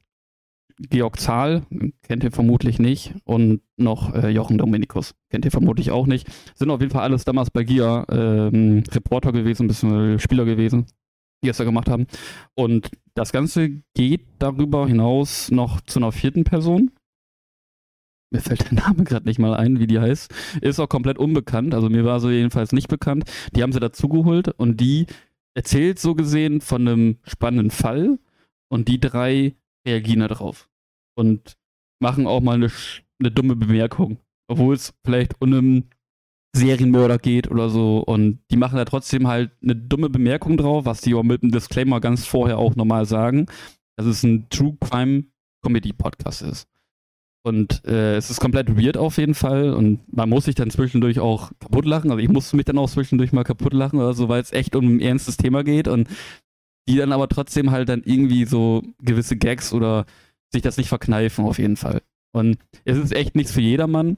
Georg 0.79 1.21
Zahl, 1.21 1.63
kennt 2.03 2.25
ihr 2.25 2.33
vermutlich 2.33 2.79
nicht, 2.79 3.15
und 3.25 3.61
noch 3.77 4.13
äh, 4.15 4.31
Jochen 4.31 4.59
Dominikus, 4.59 5.15
kennt 5.31 5.45
ihr 5.45 5.51
vermutlich 5.53 5.91
auch 5.93 6.07
nicht. 6.07 6.27
Sind 6.57 6.71
auf 6.71 6.81
jeden 6.81 6.93
Fall 6.93 7.03
alles 7.03 7.25
damals 7.25 7.51
bei 7.51 7.63
GIA 7.63 8.05
ähm, 8.11 8.83
Reporter 8.91 9.33
gewesen, 9.33 9.69
bzw. 9.69 10.19
Spieler 10.19 10.45
gewesen, 10.45 10.87
die 11.45 11.49
es 11.49 11.59
da 11.59 11.65
gemacht 11.65 11.89
haben. 11.89 12.07
Und 12.55 12.91
das 13.15 13.31
Ganze 13.31 13.83
geht 13.95 14.23
darüber 14.41 14.89
hinaus 14.89 15.51
noch 15.53 15.81
zu 15.83 16.01
einer 16.01 16.11
vierten 16.11 16.43
Person. 16.43 16.91
Mir 18.35 18.41
fällt 18.41 18.69
der 18.69 18.73
Name 18.73 19.05
gerade 19.05 19.27
nicht 19.27 19.39
mal 19.39 19.55
ein, 19.55 19.79
wie 19.79 19.87
die 19.87 20.01
heißt. 20.01 20.35
Ist 20.61 20.81
auch 20.81 20.89
komplett 20.89 21.19
unbekannt, 21.19 21.73
also 21.73 21.89
mir 21.89 22.05
war 22.05 22.19
so 22.19 22.31
jedenfalls 22.31 22.73
nicht 22.73 22.89
bekannt. 22.89 23.31
Die 23.55 23.63
haben 23.63 23.71
sie 23.73 23.79
dazugeholt 23.79 24.49
und 24.49 24.81
die 24.81 25.07
erzählt 25.55 26.01
so 26.01 26.17
gesehen 26.17 26.61
von 26.61 26.89
einem 26.89 27.19
spannenden 27.23 27.71
Fall 27.71 28.19
und 28.69 28.89
die 28.89 28.99
drei 28.99 29.55
reagieren 29.87 30.19
da 30.19 30.27
drauf 30.27 30.69
und 31.15 31.57
machen 32.01 32.27
auch 32.27 32.41
mal 32.41 32.57
eine, 32.57 32.73
eine 33.21 33.31
dumme 33.31 33.55
Bemerkung, 33.55 34.19
obwohl 34.49 34.75
es 34.75 34.93
vielleicht 35.05 35.41
um 35.41 35.53
einen 35.53 35.91
Serienmörder 36.57 37.19
geht 37.19 37.49
oder 37.49 37.69
so 37.69 38.01
und 38.01 38.41
die 38.51 38.57
machen 38.57 38.79
da 38.79 38.85
trotzdem 38.85 39.29
halt 39.29 39.53
eine 39.63 39.77
dumme 39.77 40.11
Bemerkung 40.11 40.57
drauf, 40.57 40.87
was 40.87 41.03
die 41.03 41.15
auch 41.15 41.23
mit 41.23 41.45
einem 41.45 41.53
Disclaimer 41.53 42.01
ganz 42.01 42.27
vorher 42.27 42.59
auch 42.59 42.75
normal 42.75 43.07
sagen, 43.07 43.47
dass 43.97 44.07
es 44.07 44.25
ein 44.25 44.49
True 44.49 44.77
Crime 44.81 45.23
Comedy 45.63 45.93
Podcast 45.93 46.43
ist. 46.43 46.69
Und 47.47 47.85
äh, 47.85 48.17
es 48.17 48.31
ist 48.31 48.41
komplett 48.41 48.75
weird 48.75 48.97
auf 48.97 49.19
jeden 49.19 49.35
Fall 49.35 49.75
und 49.75 50.01
man 50.11 50.31
muss 50.31 50.47
sich 50.47 50.55
dann 50.55 50.71
zwischendurch 50.71 51.21
auch 51.21 51.51
kaputt 51.61 51.85
lachen. 51.85 52.11
Also 52.11 52.23
ich 52.23 52.31
musste 52.31 52.57
mich 52.57 52.65
dann 52.65 52.79
auch 52.79 52.89
zwischendurch 52.89 53.33
mal 53.33 53.45
kaputt 53.45 53.75
lachen 53.75 53.99
oder 53.99 54.15
so, 54.15 54.31
weil 54.31 54.41
es 54.41 54.53
echt 54.53 54.75
um 54.75 54.97
ein 54.97 55.01
ernstes 55.01 55.37
Thema 55.37 55.63
geht 55.63 55.87
und 55.87 56.09
die 56.89 56.97
dann 56.97 57.13
aber 57.13 57.29
trotzdem 57.29 57.71
halt 57.71 57.91
dann 57.91 58.03
irgendwie 58.03 58.47
so 58.47 58.83
gewisse 58.99 59.37
Gags 59.37 59.75
oder 59.75 60.07
sich 60.53 60.63
das 60.63 60.79
nicht 60.79 60.89
verkneifen 60.89 61.45
auf 61.45 61.59
jeden 61.59 61.77
Fall. 61.77 62.01
Und 62.33 62.57
es 62.87 62.97
ist 62.97 63.13
echt 63.13 63.35
nichts 63.35 63.53
für 63.53 63.61
jedermann. 63.61 64.17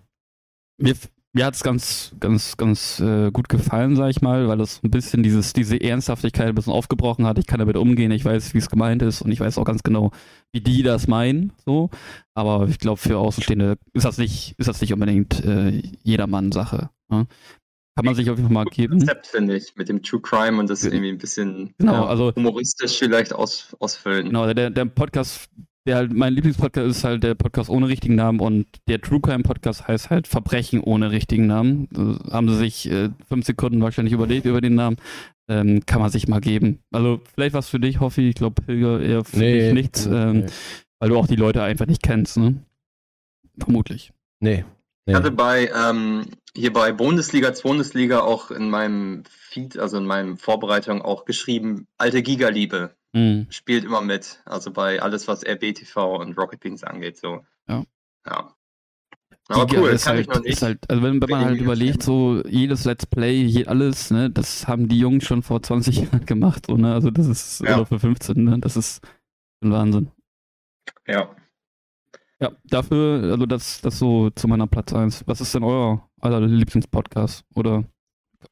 Mir, 0.79 0.95
mir 1.37 1.45
hat 1.45 1.55
es 1.55 1.63
ganz, 1.63 2.13
ganz, 2.19 2.57
ganz 2.57 2.99
äh, 2.99 3.31
gut 3.31 3.51
gefallen, 3.51 3.95
sag 3.95 4.09
ich 4.09 4.23
mal, 4.23 4.49
weil 4.49 4.59
es 4.61 4.83
ein 4.83 4.91
bisschen 4.91 5.23
dieses, 5.23 5.53
diese 5.53 5.79
Ernsthaftigkeit 5.81 6.49
ein 6.49 6.55
bisschen 6.55 6.73
aufgebrochen 6.73 7.27
hat. 7.27 7.39
Ich 7.39 7.47
kann 7.47 7.59
damit 7.59 7.77
umgehen, 7.77 8.11
ich 8.11 8.25
weiß, 8.25 8.55
wie 8.55 8.59
es 8.59 8.71
gemeint 8.71 9.03
ist 9.03 9.21
und 9.21 9.31
ich 9.31 9.39
weiß 9.41 9.59
auch 9.59 9.65
ganz 9.65 9.83
genau, 9.83 10.13
wie 10.53 10.63
die 10.63 10.83
das 10.83 11.07
meinen. 11.09 11.53
So. 11.67 11.91
Aber 12.35 12.67
ich 12.69 12.79
glaube, 12.79 12.97
für 12.99 13.19
Außenstehende 13.19 13.77
ist 13.93 14.05
das 14.07 14.17
nicht, 14.17 14.55
ist 14.59 14.67
das 14.67 14.81
nicht 14.81 14.95
unbedingt 14.95 15.45
äh, 15.45 15.83
jedermann 16.03 16.53
Sache. 16.53 16.89
Ne? 17.11 17.27
Kann 17.95 18.05
man 18.05 18.15
sich 18.15 18.31
auf 18.31 18.39
jeden 18.39 18.49
Fall 18.49 18.65
mal 18.65 18.71
geben. 18.71 18.99
Konzept, 18.99 19.27
finde 19.27 19.57
ich, 19.57 19.75
mit 19.77 19.89
dem 19.91 20.03
True 20.03 20.21
Crime 20.23 20.59
und 20.59 20.71
das 20.71 20.81
Ge- 20.83 20.91
irgendwie 20.93 21.11
ein 21.11 21.19
bisschen 21.19 21.75
Genau, 21.79 21.93
ja, 21.93 22.07
also- 22.07 22.33
humoristisch 22.35 22.99
vielleicht 22.99 23.35
aus, 23.35 23.77
ausfüllen. 23.79 24.27
Genau, 24.27 24.53
der, 24.53 24.71
der 24.71 24.85
Podcast, 24.87 25.49
der 25.87 25.97
halt, 25.97 26.13
mein 26.13 26.35
Lieblingspodcast 26.35 26.87
ist 26.87 27.05
halt 27.05 27.23
der 27.23 27.35
Podcast 27.35 27.71
ohne 27.71 27.89
richtigen 27.89 28.17
Namen 28.17 28.41
und 28.41 28.67
der 28.89 29.01
True 29.01 29.21
Crime 29.21 29.45
Podcast 29.45 29.87
heißt 29.87 30.11
halt 30.11 30.27
Verbrechen 30.27 30.81
ohne 30.81 31.13
richtigen 31.13 31.47
Namen. 31.47 31.89
Da 31.93 32.33
haben 32.33 32.49
sie 32.49 32.57
sich 32.57 32.91
äh, 32.91 33.11
fünf 33.29 33.47
Sekunden 33.47 33.81
wahrscheinlich 33.81 34.13
überlegt 34.13 34.47
über 34.47 34.61
den 34.61 34.75
Namen. 34.75 34.97
Ähm, 35.49 35.87
kann 35.87 36.01
man 36.01 36.11
sich 36.11 36.27
mal 36.27 36.41
geben. 36.41 36.81
Also 36.91 37.21
vielleicht 37.33 37.55
was 37.55 37.69
für 37.69 37.79
dich, 37.79 38.01
Hoffi. 38.01 38.29
Ich 38.29 38.35
glaube, 38.35 38.61
Pilger 38.63 39.01
eher 39.01 39.25
für 39.25 39.39
dich 39.39 39.73
nichts, 39.73 40.07
ähm, 40.07 40.41
nee. 40.41 40.47
weil 40.99 41.09
du 41.11 41.17
auch 41.17 41.29
die 41.29 41.37
Leute 41.37 41.63
einfach 41.63 41.87
nicht 41.87 42.03
kennst, 42.03 42.37
ne? 42.37 42.57
Vermutlich. 43.59 44.13
nee. 44.41 44.65
Ich 45.09 45.15
hatte 45.15 45.31
bei 45.31 45.71
ähm, 45.73 46.27
hier 46.57 46.73
bei 46.73 46.91
Bundesliga, 46.91 47.53
Bundesliga 47.63 48.23
auch 48.23 48.51
in 48.51 48.71
meinem 48.71 49.23
Feed, 49.29 49.79
also 49.79 49.99
in 49.99 50.05
meinem 50.05 50.37
Vorbereitung 50.37 51.01
auch 51.01 51.25
geschrieben, 51.25 51.87
alte 51.97 52.23
Gigaliebe 52.23 52.91
Hm. 53.17 53.47
spielt 53.49 53.85
immer 53.85 54.03
mit. 54.03 54.43
Also 54.45 54.71
bei 54.73 55.01
alles, 55.01 55.27
was 55.27 55.43
RBTV 55.43 56.17
und 56.21 56.37
Rocket 56.37 56.61
Beans 56.61 56.85
angeht, 56.85 57.17
so. 57.17 57.41
Ja. 57.69 57.83
Ja. 58.27 58.53
Aber 59.49 59.67
Giga 59.67 59.81
cool, 59.83 59.89
ist 59.91 60.05
kann 60.05 60.17
halt, 60.17 60.27
ich 60.27 60.35
noch 60.35 60.43
nicht. 60.43 60.53
Ist 60.53 60.63
halt, 60.63 60.91
also 60.91 61.03
wenn, 61.03 61.21
wenn 61.23 61.31
man 61.31 61.45
halt 61.45 61.61
überlegt, 61.61 62.03
so 62.03 62.43
jedes 62.47 62.85
Let's 62.85 63.07
Play, 63.07 63.43
je, 63.45 63.67
alles, 63.67 64.11
ne, 64.11 64.29
das 64.29 64.67
haben 64.67 64.89
die 64.89 64.99
Jungs 64.99 65.25
schon 65.25 65.43
vor 65.43 65.63
20 65.63 65.97
Jahren 66.13 66.27
gemacht, 66.27 66.67
so, 66.67 66.77
ne? 66.77 66.93
Also 66.93 67.11
das 67.11 67.27
ist, 67.29 67.61
Ja. 67.61 67.77
oder 67.77 67.87
für 67.87 68.01
15, 68.01 68.43
ne? 68.43 68.59
Das 68.59 68.77
ist 68.77 69.07
ein 69.63 69.71
Wahnsinn. 69.71 70.11
Ja. 71.07 71.35
Ja, 72.41 72.53
dafür, 72.65 73.31
also 73.33 73.47
das, 73.47 73.81
das 73.81 73.99
so 73.99 74.29
zu 74.31 74.47
meiner 74.49 74.67
Platz 74.67 74.93
1. 74.93 75.23
Was 75.27 75.41
ist 75.41 75.55
denn 75.55 75.63
euer 75.63 76.07
aller 76.21 76.41
Lieblingspodcast? 76.41 77.45
Oder 77.55 77.85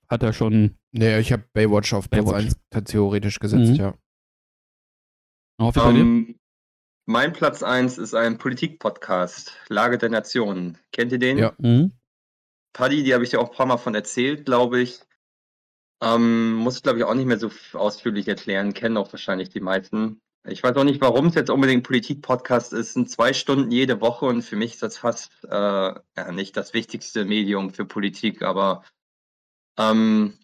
hat 0.09 0.23
er 0.23 0.33
schon 0.33 0.77
Nee, 0.93 1.19
ich 1.19 1.33
habe 1.33 1.45
Baywatch 1.53 1.93
auf 1.93 2.09
Platz 2.09 2.25
Baywatch. 2.25 2.55
1 2.73 2.85
theoretisch 2.87 3.41
gesetzt, 3.41 3.73
Mhm. 3.73 3.77
ja. 3.77 3.95
Hoffi 5.61 5.79
bei 5.81 5.93
dir? 5.93 6.01
Ähm, 6.01 6.39
mein 7.07 7.33
Platz 7.33 7.63
1 7.63 7.99
ist 7.99 8.15
ein 8.15 8.39
Politik-Podcast, 8.39 9.53
Lage 9.69 9.99
der 9.99 10.09
Nation. 10.09 10.79
Kennt 10.91 11.13
ihr 11.13 11.19
den? 11.19 11.39
Ja. 11.39 11.53
Mhm. 11.59 11.93
Paddy, 12.73 13.03
die 13.03 13.15
habe 13.15 13.25
ich 13.25 13.31
dir 13.31 13.41
auch 13.41 13.51
ein 13.51 13.57
paar 13.57 13.67
Mal 13.67 13.77
von 13.77 13.95
erzählt, 13.95 14.47
glaube 14.47 14.81
ich. 14.81 15.01
Ähm, 16.03 16.55
muss 16.55 16.77
ich, 16.77 16.83
glaube 16.83 16.99
ich, 16.99 17.05
auch 17.05 17.15
nicht 17.15 17.27
mehr 17.27 17.39
so 17.39 17.51
ausführlich 17.75 18.27
erklären. 18.27 18.75
Kennen 18.75 18.97
auch 18.97 19.13
wahrscheinlich 19.13 19.49
die 19.49 19.61
meisten. 19.61 20.21
Ich 20.47 20.63
weiß 20.63 20.77
auch 20.77 20.85
nicht, 20.85 21.01
warum 21.01 21.27
es 21.27 21.35
jetzt 21.35 21.51
unbedingt 21.51 21.85
Politik-Podcast 21.85 22.73
ist. 22.73 22.89
Es 22.89 22.93
sind 22.95 23.11
zwei 23.11 23.33
Stunden 23.33 23.71
jede 23.71 24.01
Woche 24.01 24.27
und 24.27 24.43
für 24.43 24.57
mich 24.57 24.73
ist 24.73 24.83
das 24.83 24.99
fast 24.99 25.31
äh, 25.45 25.49
ja, 25.51 26.33
nicht 26.33 26.57
das 26.57 26.75
wichtigste 26.75 27.25
Medium 27.25 27.71
für 27.71 27.87
Politik, 27.87 28.43
aber 28.43 28.83
ähm, 29.79 30.39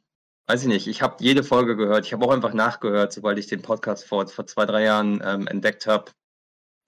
weiß 0.51 0.63
ich 0.63 0.69
nicht. 0.69 0.89
Ich 0.89 1.01
habe 1.01 1.15
jede 1.21 1.45
Folge 1.45 1.77
gehört. 1.77 2.07
Ich 2.07 2.13
habe 2.13 2.25
auch 2.25 2.33
einfach 2.33 2.53
nachgehört, 2.53 3.13
sobald 3.13 3.39
ich 3.39 3.47
den 3.47 3.63
Podcast 3.63 4.05
vor, 4.05 4.27
vor 4.27 4.49
zwei, 4.49 4.67
drei 4.67 4.83
Jahren 4.83 5.23
ähm, 5.25 5.47
entdeckt 5.47 5.87
habe, 5.87 6.11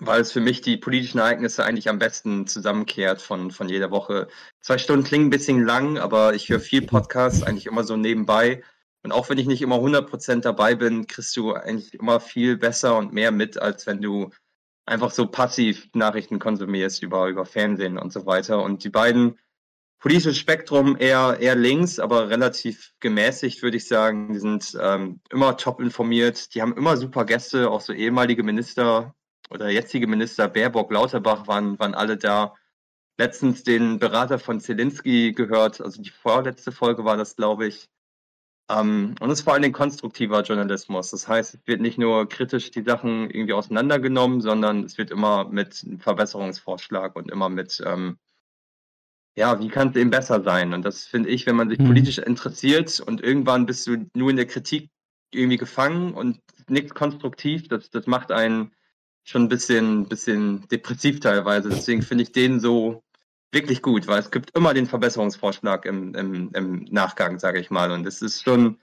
weil 0.01 0.21
es 0.23 0.33
für 0.33 0.41
mich 0.41 0.63
die 0.63 0.77
politischen 0.77 1.19
Ereignisse 1.19 1.65
eigentlich 1.65 1.89
am 1.89 2.01
besten 2.01 2.49
zusammenkehrt 2.49 3.23
von, 3.23 3.53
von 3.53 3.69
jeder 3.69 3.93
Woche. 3.93 4.27
Zwei 4.63 4.79
Stunden 4.79 5.05
klingen 5.05 5.27
ein 5.27 5.31
bisschen 5.31 5.65
lang, 5.65 5.97
aber 5.97 6.35
ich 6.35 6.49
höre 6.49 6.59
viel 6.59 6.83
Podcasts 6.83 7.45
eigentlich 7.45 7.67
immer 7.67 7.85
so 7.85 7.97
nebenbei. 7.97 8.65
Und 9.05 9.13
auch 9.13 9.29
wenn 9.29 9.39
ich 9.39 9.47
nicht 9.47 9.63
immer 9.63 9.77
100% 9.77 10.41
dabei 10.41 10.75
bin, 10.75 11.07
kriegst 11.07 11.37
du 11.37 11.53
eigentlich 11.53 11.95
immer 11.95 12.19
viel 12.19 12.57
besser 12.57 12.99
und 12.99 13.13
mehr 13.13 13.31
mit, 13.31 13.63
als 13.63 13.87
wenn 13.87 14.03
du 14.03 14.31
einfach 14.87 15.13
so 15.13 15.29
passiv 15.29 15.89
Nachrichten 15.95 16.41
konsumierst 16.41 17.01
über, 17.01 17.29
über 17.29 17.47
Fernsehen 17.47 17.97
und 17.97 18.13
so 18.13 18.27
weiter. 18.27 18.61
Und 18.61 18.83
die 18.83 18.91
beiden 18.91 19.39
politisches 20.03 20.37
Spektrum 20.37 20.97
eher, 20.99 21.39
eher 21.39 21.55
links, 21.55 22.01
aber 22.01 22.29
relativ 22.29 22.93
gemäßigt, 22.99 23.63
würde 23.63 23.77
ich 23.77 23.87
sagen. 23.87 24.33
Die 24.33 24.41
sind 24.41 24.77
ähm, 24.81 25.21
immer 25.31 25.57
top 25.57 25.81
informiert. 25.81 26.55
Die 26.55 26.61
haben 26.61 26.77
immer 26.77 26.97
super 26.97 27.25
Gäste, 27.25 27.71
auch 27.71 27.81
so 27.81 27.93
ehemalige 27.93 28.43
Minister 28.43 29.15
oder 29.49 29.71
jetzige 29.71 30.09
Minister 30.09 30.49
Baerbock, 30.49 30.91
Lauterbach 30.93 31.47
waren, 31.47 31.79
waren 31.79 31.95
alle 31.95 32.17
da. 32.17 32.55
Letztens 33.17 33.63
den 33.63 34.01
Berater 34.01 34.41
von 34.41 34.59
Zelensky 34.59 35.33
gehört, 35.33 35.81
also 35.81 36.03
die 36.03 36.11
vorletzte 36.11 36.73
Folge 36.73 37.05
war 37.05 37.17
das, 37.17 37.37
glaube 37.37 37.69
ich. 37.69 37.89
Ähm, 38.71 39.15
und 39.21 39.31
es 39.31 39.41
ist 39.41 39.45
vor 39.45 39.61
Dingen 39.61 39.73
konstruktiver 39.73 40.43
Journalismus. 40.43 41.11
Das 41.11 41.29
heißt, 41.29 41.55
es 41.55 41.61
wird 41.67 41.81
nicht 41.81 41.99
nur 41.99 42.29
kritisch 42.29 42.73
die 42.73 42.83
Sachen 42.83 43.31
irgendwie 43.31 43.53
auseinandergenommen, 43.53 44.41
sondern 44.41 44.83
es 44.83 44.99
wird 44.99 45.13
immer 45.13 45.45
mit 45.45 45.85
einem 45.87 46.01
Verbesserungsvorschlag 46.01 47.15
und 47.15 47.31
immer 47.31 47.49
mit, 47.49 47.81
ähm, 47.87 48.19
ja, 49.37 49.59
wie 49.61 49.69
kann 49.69 49.89
es 49.89 49.97
eben 49.97 50.11
besser 50.11 50.43
sein? 50.43 50.75
Und 50.75 50.85
das 50.85 51.05
finde 51.07 51.31
ich, 51.31 51.47
wenn 51.47 51.57
man 51.57 51.71
sich 51.71 51.79
Mhm. 51.79 51.87
politisch 51.87 52.19
interessiert 52.19 53.01
und 53.01 53.23
irgendwann 53.23 53.67
bist 53.67 53.87
du 53.87 54.07
nur 54.15 54.31
in 54.31 54.37
der 54.37 54.47
Kritik 54.47 54.91
irgendwie 55.33 55.57
gefangen 55.57 56.15
und 56.15 56.41
nichts 56.69 56.95
konstruktiv, 56.95 57.69
das, 57.69 57.91
das 57.91 58.07
macht 58.07 58.31
einen 58.33 58.73
schon 59.25 59.45
ein 59.45 59.49
bisschen, 59.49 60.09
bisschen 60.09 60.67
depressiv 60.69 61.21
teilweise. 61.21 61.71
Deswegen 61.71 62.03
finde 62.03 62.25
ich 62.25 62.33
den 62.33 62.61
so 62.61 63.03
wirklich 63.53 63.83
gut, 63.83 64.07
weil 64.07 64.21
es 64.21 64.31
gibt 64.31 64.57
immer 64.57 64.75
den 64.75 64.87
Verbesserungsvorschlag 64.87 65.85
im, 65.87 66.15
im, 66.15 66.51
im 66.55 66.85
Nachgang, 66.91 67.39
sage 67.39 67.61
ich 67.61 67.71
mal. 67.71 67.91
Und 67.93 68.07
es 68.07 68.23
ist 68.23 68.43
schon, 68.43 68.79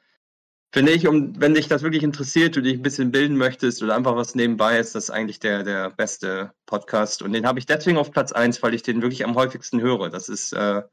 finde 0.71 0.91
ich, 0.91 1.07
um, 1.07 1.39
wenn 1.39 1.53
dich 1.53 1.67
das 1.67 1.81
wirklich 1.81 2.03
interessiert, 2.03 2.55
du 2.55 2.61
dich 2.61 2.75
ein 2.75 2.81
bisschen 2.81 3.11
bilden 3.11 3.37
möchtest 3.37 3.81
oder 3.81 3.95
einfach 3.95 4.15
was 4.15 4.35
nebenbei 4.35 4.79
ist, 4.79 4.95
das 4.95 5.05
ist 5.05 5.09
eigentlich 5.09 5.39
der, 5.39 5.63
der 5.63 5.89
beste 5.89 6.53
Podcast. 6.65 7.21
Und 7.21 7.33
den 7.33 7.47
habe 7.47 7.59
ich 7.59 7.65
deswegen 7.65 7.97
auf 7.97 8.11
Platz 8.11 8.31
1, 8.31 8.61
weil 8.61 8.73
ich 8.73 8.83
den 8.83 9.01
wirklich 9.01 9.25
am 9.25 9.35
häufigsten 9.35 9.81
höre. 9.81 10.09
Das 10.09 10.29
ist 10.29 10.53
äh, 10.53 10.83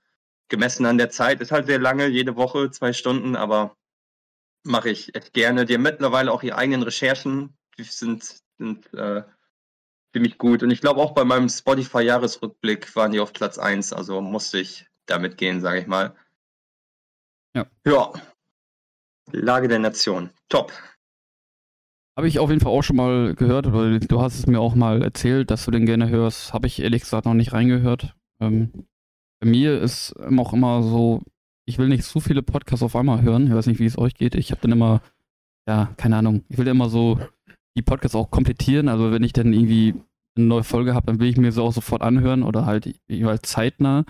gemessen 0.48 0.86
an 0.86 0.98
der 0.98 1.10
Zeit, 1.10 1.40
ist 1.40 1.52
halt 1.52 1.66
sehr 1.66 1.78
lange, 1.78 2.06
jede 2.06 2.36
Woche, 2.36 2.70
zwei 2.70 2.92
Stunden, 2.92 3.36
aber 3.36 3.76
mache 4.64 4.90
ich 4.90 5.14
echt 5.14 5.32
gerne. 5.32 5.66
Die 5.66 5.74
haben 5.74 5.82
mittlerweile 5.82 6.32
auch 6.32 6.42
ihre 6.42 6.56
eigenen 6.56 6.82
Recherchen, 6.82 7.56
die 7.78 7.84
sind, 7.84 8.40
sind 8.58 8.92
äh, 8.94 9.22
ziemlich 10.12 10.38
gut. 10.38 10.62
Und 10.62 10.70
ich 10.70 10.80
glaube 10.80 11.00
auch 11.00 11.12
bei 11.12 11.24
meinem 11.24 11.48
Spotify-Jahresrückblick 11.48 12.96
waren 12.96 13.12
die 13.12 13.20
auf 13.20 13.32
Platz 13.32 13.58
1, 13.58 13.92
also 13.92 14.20
musste 14.22 14.58
ich 14.58 14.86
damit 15.04 15.36
gehen, 15.36 15.60
sage 15.60 15.80
ich 15.80 15.86
mal. 15.86 16.16
Ja. 17.54 17.66
Ja. 17.84 18.12
Lage 19.32 19.68
der 19.68 19.78
Nation. 19.78 20.30
Top. 20.48 20.72
Habe 22.16 22.28
ich 22.28 22.38
auf 22.38 22.48
jeden 22.48 22.60
Fall 22.60 22.72
auch 22.72 22.82
schon 22.82 22.96
mal 22.96 23.34
gehört, 23.34 23.66
oder 23.66 23.98
du 23.98 24.20
hast 24.22 24.38
es 24.38 24.46
mir 24.46 24.60
auch 24.60 24.74
mal 24.74 25.02
erzählt, 25.02 25.50
dass 25.50 25.64
du 25.66 25.70
den 25.70 25.84
gerne 25.84 26.08
hörst. 26.08 26.54
Habe 26.54 26.66
ich 26.66 26.80
ehrlich 26.80 27.02
gesagt 27.02 27.26
noch 27.26 27.34
nicht 27.34 27.52
reingehört. 27.52 28.14
Ähm, 28.40 28.86
bei 29.40 29.48
mir 29.48 29.80
ist 29.80 30.14
auch 30.16 30.52
immer 30.54 30.82
so, 30.82 31.22
ich 31.66 31.78
will 31.78 31.88
nicht 31.88 32.04
zu 32.04 32.20
viele 32.20 32.42
Podcasts 32.42 32.82
auf 32.82 32.96
einmal 32.96 33.22
hören. 33.22 33.48
Ich 33.48 33.52
weiß 33.54 33.66
nicht, 33.66 33.80
wie 33.80 33.86
es 33.86 33.98
euch 33.98 34.14
geht. 34.14 34.34
Ich 34.34 34.50
habe 34.50 34.62
dann 34.62 34.72
immer, 34.72 35.02
ja, 35.68 35.92
keine 35.98 36.16
Ahnung. 36.16 36.44
Ich 36.48 36.56
will 36.56 36.64
dann 36.64 36.76
immer 36.76 36.88
so 36.88 37.20
die 37.76 37.82
Podcasts 37.82 38.14
auch 38.14 38.30
komplettieren. 38.30 38.88
Also 38.88 39.12
wenn 39.12 39.22
ich 39.22 39.34
dann 39.34 39.52
irgendwie 39.52 39.94
eine 40.36 40.46
neue 40.46 40.64
Folge 40.64 40.94
habe, 40.94 41.06
dann 41.06 41.20
will 41.20 41.28
ich 41.28 41.36
mir 41.36 41.52
so 41.52 41.64
auch 41.64 41.72
sofort 41.72 42.00
anhören 42.00 42.42
oder 42.42 42.64
halt 42.64 42.98
jeweils 43.08 43.42
zeitnah. 43.42 44.04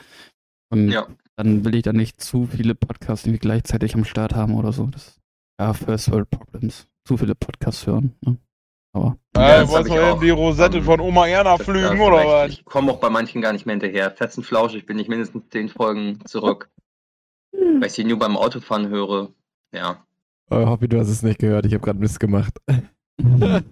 Und 0.70 0.90
Ja. 0.90 1.08
Dann 1.36 1.64
will 1.64 1.74
ich 1.74 1.82
dann 1.82 1.96
nicht 1.96 2.20
zu 2.20 2.46
viele 2.46 2.74
Podcasts 2.74 3.26
irgendwie 3.26 3.40
gleichzeitig 3.40 3.94
am 3.94 4.04
Start 4.04 4.34
haben 4.34 4.54
oder 4.54 4.72
so. 4.72 4.86
Das, 4.86 5.20
ja, 5.60 5.72
First 5.72 6.10
World 6.10 6.30
Problems. 6.30 6.88
Zu 7.04 7.16
viele 7.16 7.34
Podcasts 7.34 7.86
hören. 7.86 8.14
Ne? 8.20 8.36
Aber 8.94 9.16
Ja, 9.36 9.62
Äh, 9.62 9.68
wolltest 9.68 9.94
ich 9.94 10.00
du 10.00 10.20
die 10.20 10.30
Rosette 10.30 10.78
Ähm, 10.78 10.84
von 10.84 11.00
Oma 11.00 11.26
Erna 11.28 11.56
flügen 11.58 12.00
oder 12.00 12.26
was? 12.26 12.52
Ich 12.52 12.64
komme 12.64 12.90
auch 12.90 12.98
bei 12.98 13.10
manchen 13.10 13.42
gar 13.42 13.52
nicht 13.52 13.66
mehr 13.66 13.74
hinterher. 13.74 14.10
Fest 14.10 14.38
und 14.38 14.44
flauschig 14.44 14.86
bin 14.86 14.98
ich 14.98 15.08
mindestens 15.08 15.44
zehn 15.50 15.68
Folgen 15.68 16.18
zurück. 16.24 16.70
Weil 17.52 17.86
ich 17.86 17.92
sie 17.92 18.04
nur 18.04 18.18
beim 18.18 18.36
Autofahren 18.36 18.88
höre. 18.88 19.30
Ja. 19.72 20.04
Oh, 20.50 20.66
Hobby, 20.66 20.88
du 20.88 20.98
hast 20.98 21.08
es 21.08 21.22
nicht 21.22 21.38
gehört. 21.38 21.66
Ich 21.66 21.74
habe 21.74 21.84
gerade 21.84 21.98
Mist 21.98 22.20
gemacht. 22.20 22.54
Du 23.18 23.62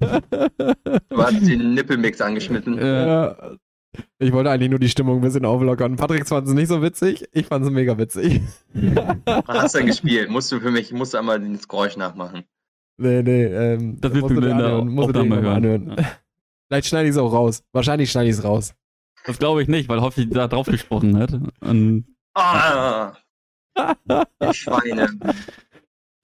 hast 1.23 1.47
den 1.47 1.75
Nippelmix 1.75 2.21
angeschnitten. 2.21 2.79
Ja. 2.79 3.57
Ich 4.19 4.33
wollte 4.33 4.51
eigentlich 4.51 4.71
nur 4.71 4.79
die 4.79 4.89
Stimmung 4.89 5.17
ein 5.17 5.21
bisschen 5.23 5.45
auflockern. 5.45 5.97
Patrick 5.97 6.27
fand 6.27 6.47
es 6.49 6.55
nicht 6.55 6.69
so 6.69 6.83
witzig. 6.83 7.29
Ich 7.33 7.47
fand 7.47 7.65
es 7.65 7.71
mega 7.71 7.97
witzig. 7.99 8.41
Was 9.25 9.43
hast 9.49 9.75
du 9.75 9.79
denn 9.79 9.87
gespielt? 9.89 10.31
Musst 10.31 10.51
du 10.53 10.61
für 10.61 10.71
mich, 10.71 10.93
musst 10.93 11.15
du 11.15 11.19
einmal 11.19 11.41
das 11.41 11.69
Geräusch 11.69 11.97
nachmachen. 11.97 12.45
nee, 12.99 13.23
nee. 13.23 13.45
Ähm, 13.45 14.01
Das 14.01 14.13
musst 14.15 14.35
du 14.37 14.41
dir 14.41 14.53
anhören, 14.55 14.89
musst 14.89 15.15
du 15.15 15.25
mal 15.25 15.41
hören. 15.43 15.57
anhören. 15.57 15.97
Vielleicht 16.69 16.87
schneide 16.89 17.09
ich 17.09 17.13
es 17.15 17.19
auch 17.19 17.33
raus. 17.33 17.63
Wahrscheinlich 17.73 18.11
schneide 18.11 18.31
ich 18.31 18.37
es 18.37 18.45
raus. 18.45 18.75
das 19.27 19.39
glaube 19.39 19.63
ich 19.63 19.69
nicht, 19.69 19.89
weil 19.89 20.01
Hoffi 20.01 20.29
da 20.29 20.49
drauf 20.49 20.67
gesprochen 20.67 21.17
hat. 21.19 21.33
Und, 21.61 22.07
Ah! 22.35 23.13
Die 23.77 24.55
Schweine. 24.55 25.09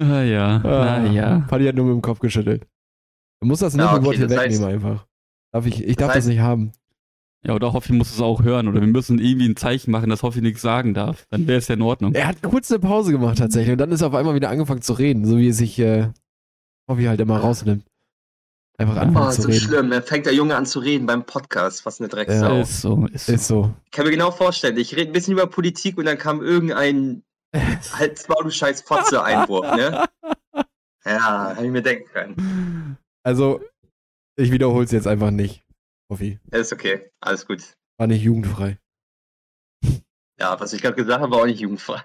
ah, 0.01 0.23
ja, 0.23 0.57
Ah, 0.65 1.01
na 1.05 1.07
ja. 1.13 1.39
Paddy 1.49 1.67
hat 1.67 1.75
nur 1.75 1.87
mit 1.87 1.95
dem 1.95 2.03
Kopf 2.03 2.19
geschüttelt. 2.21 2.67
Du 3.41 3.49
musst 3.49 3.63
das 3.63 3.75
Ja, 3.75 3.85
Nippelwort 3.93 4.07
okay, 4.09 4.17
hier 4.19 4.27
das 4.29 4.37
heißt- 4.39 4.43
wegnehmen 4.45 4.69
einfach. 4.75 5.07
Darf 5.53 5.67
ich, 5.67 5.83
ich 5.85 5.97
Das 5.97 6.07
darf 6.07 6.15
das 6.15 6.25
heißt- 6.25 6.29
nicht 6.29 6.41
haben. 6.41 6.73
Ja, 7.43 7.55
oder 7.55 7.73
Hoffi 7.73 7.93
muss 7.95 8.13
es 8.13 8.21
auch 8.21 8.43
hören. 8.43 8.69
Oder 8.69 8.81
wir 8.81 8.87
müssen 8.89 9.19
irgendwie 9.19 9.49
ein 9.49 9.57
Zeichen 9.57 9.91
machen, 9.91 10.11
dass 10.11 10.23
Hoffi 10.23 10.43
nichts 10.43 10.61
sagen 10.61 10.93
darf. 10.93 11.27
Dann 11.31 11.47
wäre 11.47 11.59
es 11.59 11.69
ja 11.69 11.75
in 11.75 11.83
Ordnung. 11.83 12.15
Er 12.15 12.27
hat 12.29 12.43
kurz 12.43 12.71
eine 12.71 12.81
Pause 12.81 13.13
gemacht 13.13 13.39
tatsächlich 13.39 13.73
und 13.73 13.79
dann 13.79 13.91
ist 13.93 14.03
er 14.03 14.09
auf 14.09 14.15
einmal 14.15 14.35
wieder 14.35 14.51
angefangen 14.51 14.83
zu 14.83 14.93
reden, 14.93 15.25
so 15.25 15.39
wie 15.39 15.49
er 15.49 15.55
sich 15.55 15.79
äh, 15.79 16.09
Hobby 16.89 17.05
halt 17.05 17.21
immer 17.21 17.39
rausnimmt. 17.39 17.85
Einfach 18.77 18.97
Ja. 18.97 19.03
anfangen 19.03 19.29
Oh, 19.29 19.31
zu 19.31 19.43
so 19.43 19.49
reden. 19.49 19.61
schlimm. 19.61 19.91
Dann 19.91 20.03
fängt 20.03 20.27
der 20.27 20.35
Junge 20.35 20.57
an 20.57 20.67
zu 20.67 20.81
reden 20.81 21.07
beim 21.07 21.25
Podcast. 21.25 21.87
Was 21.87 21.99
eine 22.01 22.09
Drecksau. 22.09 22.57
Ja. 22.57 22.61
Ist 22.61 22.81
so, 22.83 23.07
ist 23.13 23.27
so. 23.27 23.33
Ist 23.33 23.47
so. 23.47 23.75
Ich 23.87 23.91
kann 23.91 24.05
mir 24.05 24.11
genau 24.11 24.31
vorstellen, 24.31 24.77
ich 24.77 24.95
rede 24.95 25.11
ein 25.11 25.13
bisschen 25.15 25.33
über 25.33 25.47
Politik 25.47 25.97
und 25.97 26.05
dann 26.05 26.19
kam 26.19 26.43
irgendein 26.43 27.23
Halt's 27.99 28.29
Maul, 28.29 28.45
du 28.45 28.51
scheiß 28.51 28.83
Fotze, 28.83 29.23
Einwurf, 29.23 29.67
ne? 29.77 30.05
Ja, 31.07 31.55
hab 31.57 31.63
ich 31.63 31.71
mir 31.71 31.81
denken 31.81 32.05
können. 32.13 32.99
Also, 33.23 33.63
ich 34.37 34.53
wiederhole 34.53 34.85
es 34.85 34.91
jetzt 34.91 35.07
einfach 35.07 35.31
nicht. 35.31 35.65
Hoffi, 36.11 36.39
Ja, 36.53 36.59
ist 36.59 36.73
okay, 36.73 37.11
alles 37.21 37.47
gut. 37.47 37.63
war 37.99 38.07
nicht 38.09 38.23
jugendfrei. 38.23 38.79
Ja, 40.41 40.59
was 40.59 40.73
ich 40.73 40.83
gerade 40.83 40.97
gesagt 40.97 41.21
habe, 41.21 41.33
war 41.33 41.43
auch 41.43 41.47
nicht 41.47 41.61
jugendfrei. 41.61 42.03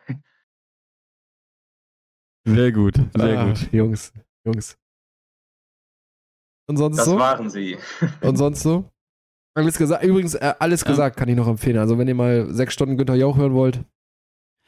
Sehr 2.47 2.72
gut, 2.72 2.95
sehr 3.16 3.39
Ah, 3.39 3.45
gut. 3.47 3.74
Jungs, 3.74 4.14
Jungs. 4.45 4.78
Und 6.68 6.78
sonst 6.78 6.97
Das 6.97 7.06
so? 7.06 7.18
waren 7.18 7.49
sie. 7.49 7.78
Und 8.22 8.38
sonst 8.38 8.62
so? 8.62 8.91
Alles 9.56 9.78
gesagt. 9.78 10.03
Übrigens, 10.03 10.36
äh, 10.36 10.53
alles 10.60 10.82
Ja. 10.82 10.88
gesagt 10.88 11.18
kann 11.18 11.30
ich 11.30 11.36
noch 11.36 11.47
empfehlen. 11.47 11.78
Also, 11.78 11.97
wenn 11.97 12.08
ihr 12.08 12.16
mal 12.16 12.53
sechs 12.53 12.74
Stunden 12.74 12.97
Günther 12.97 13.16
Jauch 13.16 13.38
hören 13.38 13.53
wollt. 13.53 13.84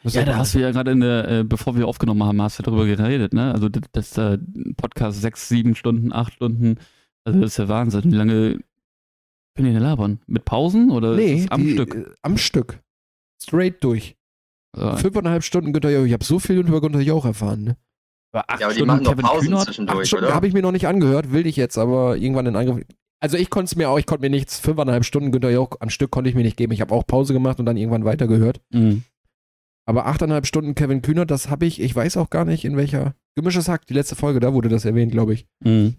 müsst 0.04 0.16
ihr 0.16 0.22
Ja, 0.22 0.26
da 0.28 0.38
hast 0.38 0.54
du 0.56 0.60
ja 0.60 0.72
gerade 0.72 0.92
in 0.92 1.02
der, 1.02 1.28
äh, 1.28 1.44
bevor 1.44 1.76
wir 1.76 1.88
aufgenommen 1.88 2.24
haben, 2.24 2.42
hast 2.42 2.58
du 2.60 2.64
darüber 2.64 2.86
geredet, 2.86 3.34
ne? 3.34 3.52
Also 3.52 3.68
das, 3.70 3.84
das 3.92 4.18
äh, 4.18 4.38
Podcast 4.78 5.22
sechs, 5.22 5.50
sieben 5.50 5.76
Stunden, 5.76 6.14
acht 6.14 6.34
Stunden, 6.34 6.80
also 7.26 7.42
das 7.42 7.52
ist 7.52 7.58
ja 7.58 7.68
Wahnsinn. 7.68 8.12
Wie 8.12 8.16
lange 8.16 8.60
können 9.58 9.68
die 9.68 9.74
denn 9.74 9.84
labern? 9.84 10.20
Mit 10.28 10.46
Pausen 10.46 10.90
oder 10.92 11.12
ist 11.12 11.18
Nee, 11.18 11.44
es 11.44 11.52
am 11.52 11.62
die, 11.64 11.74
Stück? 11.74 11.96
äh, 11.96 12.06
am 12.22 12.38
Stück. 12.38 12.80
Straight 13.42 13.84
durch. 13.84 14.16
Also, 14.74 14.98
Fünfeinhalb 14.98 15.44
Stunden 15.44 15.74
Günther 15.74 15.90
Jauch. 15.92 16.06
Ich 16.06 16.14
habe 16.14 16.24
so 16.24 16.40
viel 16.40 16.58
über 16.60 16.80
Günther 16.82 17.02
Jauch 17.02 17.26
erfahren. 17.26 17.64
Ne? 17.64 17.78
acht 18.34 18.60
Ja, 18.60 18.68
aber 18.68 18.74
die 18.74 18.80
Stunden 18.80 18.88
machen 18.88 19.04
doch 19.04 19.12
Kevin 19.12 19.26
Pausen 19.26 19.48
Kühnert? 19.48 19.66
Zwischendurch, 19.66 20.14
oder? 20.14 20.34
habe 20.34 20.48
ich 20.48 20.54
mir 20.54 20.62
noch 20.62 20.72
nicht 20.72 20.88
angehört, 20.88 21.32
will 21.32 21.48
ich 21.48 21.56
jetzt, 21.56 21.78
aber 21.78 22.18
irgendwann 22.18 22.46
in 22.46 22.56
Angriff. 22.56 22.86
Also 23.20 23.38
ich 23.38 23.50
konnte 23.50 23.66
es 23.72 23.76
mir 23.76 23.90
auch, 23.90 23.98
ich 23.98 24.06
konnte 24.06 24.22
mir 24.22 24.30
nichts, 24.30 24.60
fünfeinhalb 24.60 25.04
Stunden 25.04 25.32
Günther 25.32 25.50
Jauch 25.50 25.72
am 25.80 25.90
Stück 25.90 26.12
konnte 26.12 26.30
ich 26.30 26.36
mir 26.36 26.44
nicht 26.44 26.58
geben. 26.58 26.72
Ich 26.74 26.82
habe 26.82 26.94
auch 26.94 27.08
Pause 27.08 27.34
gemacht 27.34 27.60
und 27.60 27.66
dann 27.66 27.78
irgendwann 27.78 28.06
weitergehört. 28.06 28.62
Mhm. 28.72 29.04
Aber 29.88 30.06
achteinhalb 30.06 30.46
Stunden 30.46 30.76
Kevin 30.76 31.02
Kühnert, 31.02 31.32
das 31.32 31.50
habe 31.50 31.66
ich, 31.66 31.80
ich 31.82 31.96
weiß 31.96 32.18
auch 32.18 32.30
gar 32.30 32.44
nicht 32.46 32.66
in 32.66 32.76
welcher. 32.76 33.16
Gemischtes 33.36 33.70
Hack, 33.70 33.86
die 33.88 33.94
letzte 33.94 34.16
Folge, 34.16 34.40
da 34.40 34.54
wurde 34.54 34.68
das 34.70 34.84
erwähnt, 34.86 35.12
glaube 35.14 35.34
ich. 35.34 35.48
Mhm. 35.64 35.96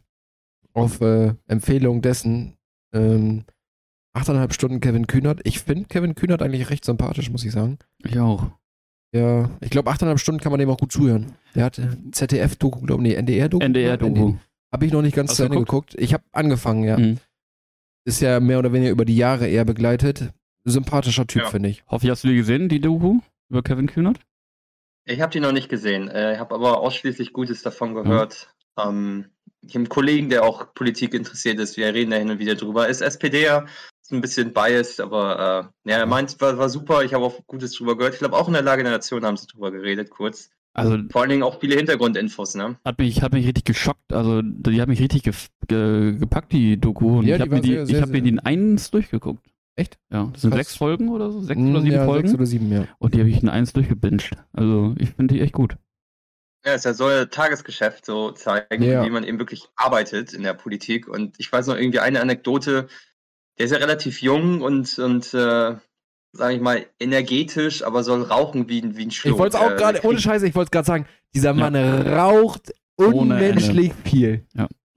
Auf 0.74 1.00
äh, 1.00 1.34
Empfehlung 1.46 2.02
dessen. 2.02 2.57
Ähm, 2.92 3.44
achteinhalb 4.14 4.52
Stunden 4.54 4.80
Kevin 4.80 5.06
Kühnert. 5.06 5.40
Ich 5.44 5.60
finde 5.60 5.84
Kevin 5.86 6.14
Kühnert 6.14 6.42
eigentlich 6.42 6.70
recht 6.70 6.84
sympathisch, 6.84 7.30
muss 7.30 7.44
ich 7.44 7.52
sagen. 7.52 7.78
Ich 8.04 8.18
auch. 8.18 8.46
Ja, 9.14 9.50
ich 9.60 9.70
glaube, 9.70 9.90
achteinhalb 9.90 10.18
Stunden 10.20 10.40
kann 10.40 10.52
man 10.52 10.58
dem 10.58 10.68
auch 10.70 10.76
gut 10.78 10.92
zuhören. 10.92 11.32
Der 11.54 11.64
hat 11.64 11.80
ZDF-Doku, 12.12 12.80
glaube 12.80 13.02
ich, 13.02 13.08
nee, 13.08 13.14
NDR-Doku. 13.14 13.64
NDR-Doku. 13.64 14.34
Habe 14.72 14.86
ich 14.86 14.92
noch 14.92 15.00
nicht 15.02 15.16
ganz 15.16 15.30
Hast 15.30 15.36
zu 15.38 15.44
Ende 15.44 15.58
geguckt. 15.58 15.94
Ich 15.98 16.12
habe 16.12 16.24
angefangen, 16.32 16.84
ja. 16.84 16.98
Mhm. 16.98 17.18
Ist 18.04 18.20
ja 18.20 18.38
mehr 18.40 18.58
oder 18.58 18.72
weniger 18.72 18.90
über 18.90 19.04
die 19.06 19.16
Jahre 19.16 19.48
eher 19.48 19.64
begleitet. 19.64 20.32
Sympathischer 20.64 21.26
Typ, 21.26 21.42
Ja. 21.42 21.48
finde 21.48 21.70
ich. 21.70 21.84
Hoffe, 21.86 22.10
hast 22.10 22.24
du 22.24 22.28
die 22.28 22.36
gesehen, 22.36 22.68
die 22.68 22.80
Doku 22.80 23.20
über 23.48 23.62
Kevin 23.62 23.86
Kühnert? 23.86 24.20
Ich 25.06 25.22
habe 25.22 25.32
die 25.32 25.40
noch 25.40 25.52
nicht 25.52 25.70
gesehen. 25.70 26.08
Äh, 26.08 26.34
Ich 26.34 26.38
habe 26.38 26.54
aber 26.54 26.80
ausschließlich 26.80 27.32
Gutes 27.32 27.62
davon 27.62 27.94
gehört. 27.94 28.54
Ähm, 28.78 29.26
ich 29.62 29.70
habe 29.70 29.78
einen 29.80 29.88
Kollegen, 29.88 30.28
der 30.30 30.44
auch 30.44 30.72
Politik 30.74 31.14
interessiert 31.14 31.58
ist. 31.58 31.76
Wir 31.76 31.92
reden 31.92 32.10
da 32.10 32.16
hin 32.16 32.30
und 32.30 32.38
wieder 32.38 32.54
drüber. 32.54 32.88
Ist 32.88 33.00
SPDer, 33.00 33.66
ist 34.00 34.12
ein 34.12 34.20
bisschen 34.20 34.52
biased, 34.52 35.00
aber 35.00 35.72
äh, 35.84 35.90
ja, 35.90 35.98
er 35.98 36.06
meint, 36.06 36.40
war, 36.40 36.56
war 36.58 36.68
super. 36.68 37.02
Ich 37.04 37.12
habe 37.14 37.24
auch 37.24 37.46
Gutes 37.46 37.72
drüber 37.72 37.96
gehört. 37.96 38.14
Ich 38.14 38.20
glaube, 38.20 38.36
auch 38.36 38.46
in 38.48 38.54
der 38.54 38.62
Lage 38.62 38.82
der 38.82 38.92
Nation 38.92 39.24
haben 39.24 39.36
sie 39.36 39.46
drüber 39.46 39.70
geredet, 39.70 40.10
kurz. 40.10 40.50
Also 40.74 40.96
Vor 41.10 41.22
allen 41.22 41.30
Dingen 41.30 41.42
auch 41.42 41.58
viele 41.58 41.74
Hintergrundinfos, 41.74 42.54
ne? 42.54 42.76
hat 42.84 42.98
mich, 42.98 43.20
hat 43.22 43.32
mich 43.32 43.44
richtig 43.46 43.64
geschockt. 43.64 44.12
Also 44.12 44.42
die 44.42 44.80
hat 44.80 44.88
mich 44.88 45.00
richtig 45.00 45.24
gef 45.24 45.48
ge 45.66 46.14
gepackt, 46.16 46.52
die 46.52 46.78
Doku. 46.80 47.18
Und 47.18 47.26
Ja, 47.26 47.34
ich 47.34 47.40
habe 47.40 47.56
mir 47.56 47.60
die, 47.60 47.72
sehr, 47.72 47.82
ich 47.82 47.88
sehr, 47.88 48.00
hab 48.02 48.08
mir 48.10 48.14
sehr- 48.16 48.22
die 48.22 48.28
in 48.28 48.38
eins 48.38 48.90
durchgeguckt. 48.92 49.44
Echt? 49.74 49.98
Ja, 50.12 50.28
das 50.32 50.42
sind 50.42 50.50
Krass. 50.50 50.58
sechs 50.58 50.76
Folgen 50.76 51.08
oder 51.08 51.30
so, 51.32 51.40
sechs 51.40 51.60
Mm, 51.60 51.70
oder 51.70 51.80
sieben 51.82 51.94
ja, 51.94 52.04
Folgen. 52.04 52.28
Sechs 52.28 52.34
oder 52.38 52.46
sieben, 52.46 52.70
ja. 52.72 52.84
Und 52.98 53.14
die 53.14 53.18
habe 53.20 53.28
ich 53.28 53.42
in 53.42 53.48
eins 53.48 53.72
durchgebinged. 53.72 54.32
Also 54.52 54.94
ich 54.98 55.10
finde 55.10 55.34
die 55.34 55.40
echt 55.40 55.52
gut. 55.52 55.76
Ja, 56.68 56.74
es 56.74 56.82
soll 56.98 57.28
Tagesgeschäft 57.28 58.04
so 58.04 58.30
zeigen, 58.32 58.82
Ja. 58.82 59.04
wie 59.04 59.10
man 59.10 59.24
eben 59.24 59.38
wirklich 59.38 59.68
arbeitet 59.76 60.32
in 60.34 60.42
der 60.42 60.52
Politik. 60.54 61.08
Und 61.08 61.36
ich 61.38 61.50
weiß 61.50 61.66
noch 61.66 61.76
irgendwie 61.76 62.00
eine 62.00 62.20
Anekdote, 62.20 62.88
der 63.58 63.64
ist 63.66 63.72
ja 63.72 63.78
relativ 63.78 64.20
jung 64.20 64.60
und, 64.60 64.98
und 64.98 65.32
äh, 65.34 65.74
sage 66.32 66.54
ich 66.54 66.60
mal, 66.60 66.84
energetisch, 67.00 67.82
aber 67.82 68.02
soll 68.04 68.22
rauchen 68.22 68.68
wie, 68.68 68.82
ein- 68.82 68.96
wie 68.96 69.06
ein 69.06 69.10
Schlot. 69.10 69.32
Ich 69.34 69.38
wollte 69.38 69.56
es 69.56 69.62
auch 69.62 69.70
Äh, 69.70 69.76
gerade, 69.76 70.00
ohne 70.06 70.20
Scheiße, 70.20 70.46
ich 70.46 70.54
wollte 70.54 70.66
es 70.66 70.70
gerade 70.72 70.86
sagen, 70.86 71.06
dieser 71.34 71.54
Mann 71.54 71.74
raucht 71.74 72.72
Ohne 72.96 73.14
unmenschlich 73.16 73.92
viel. 74.04 74.44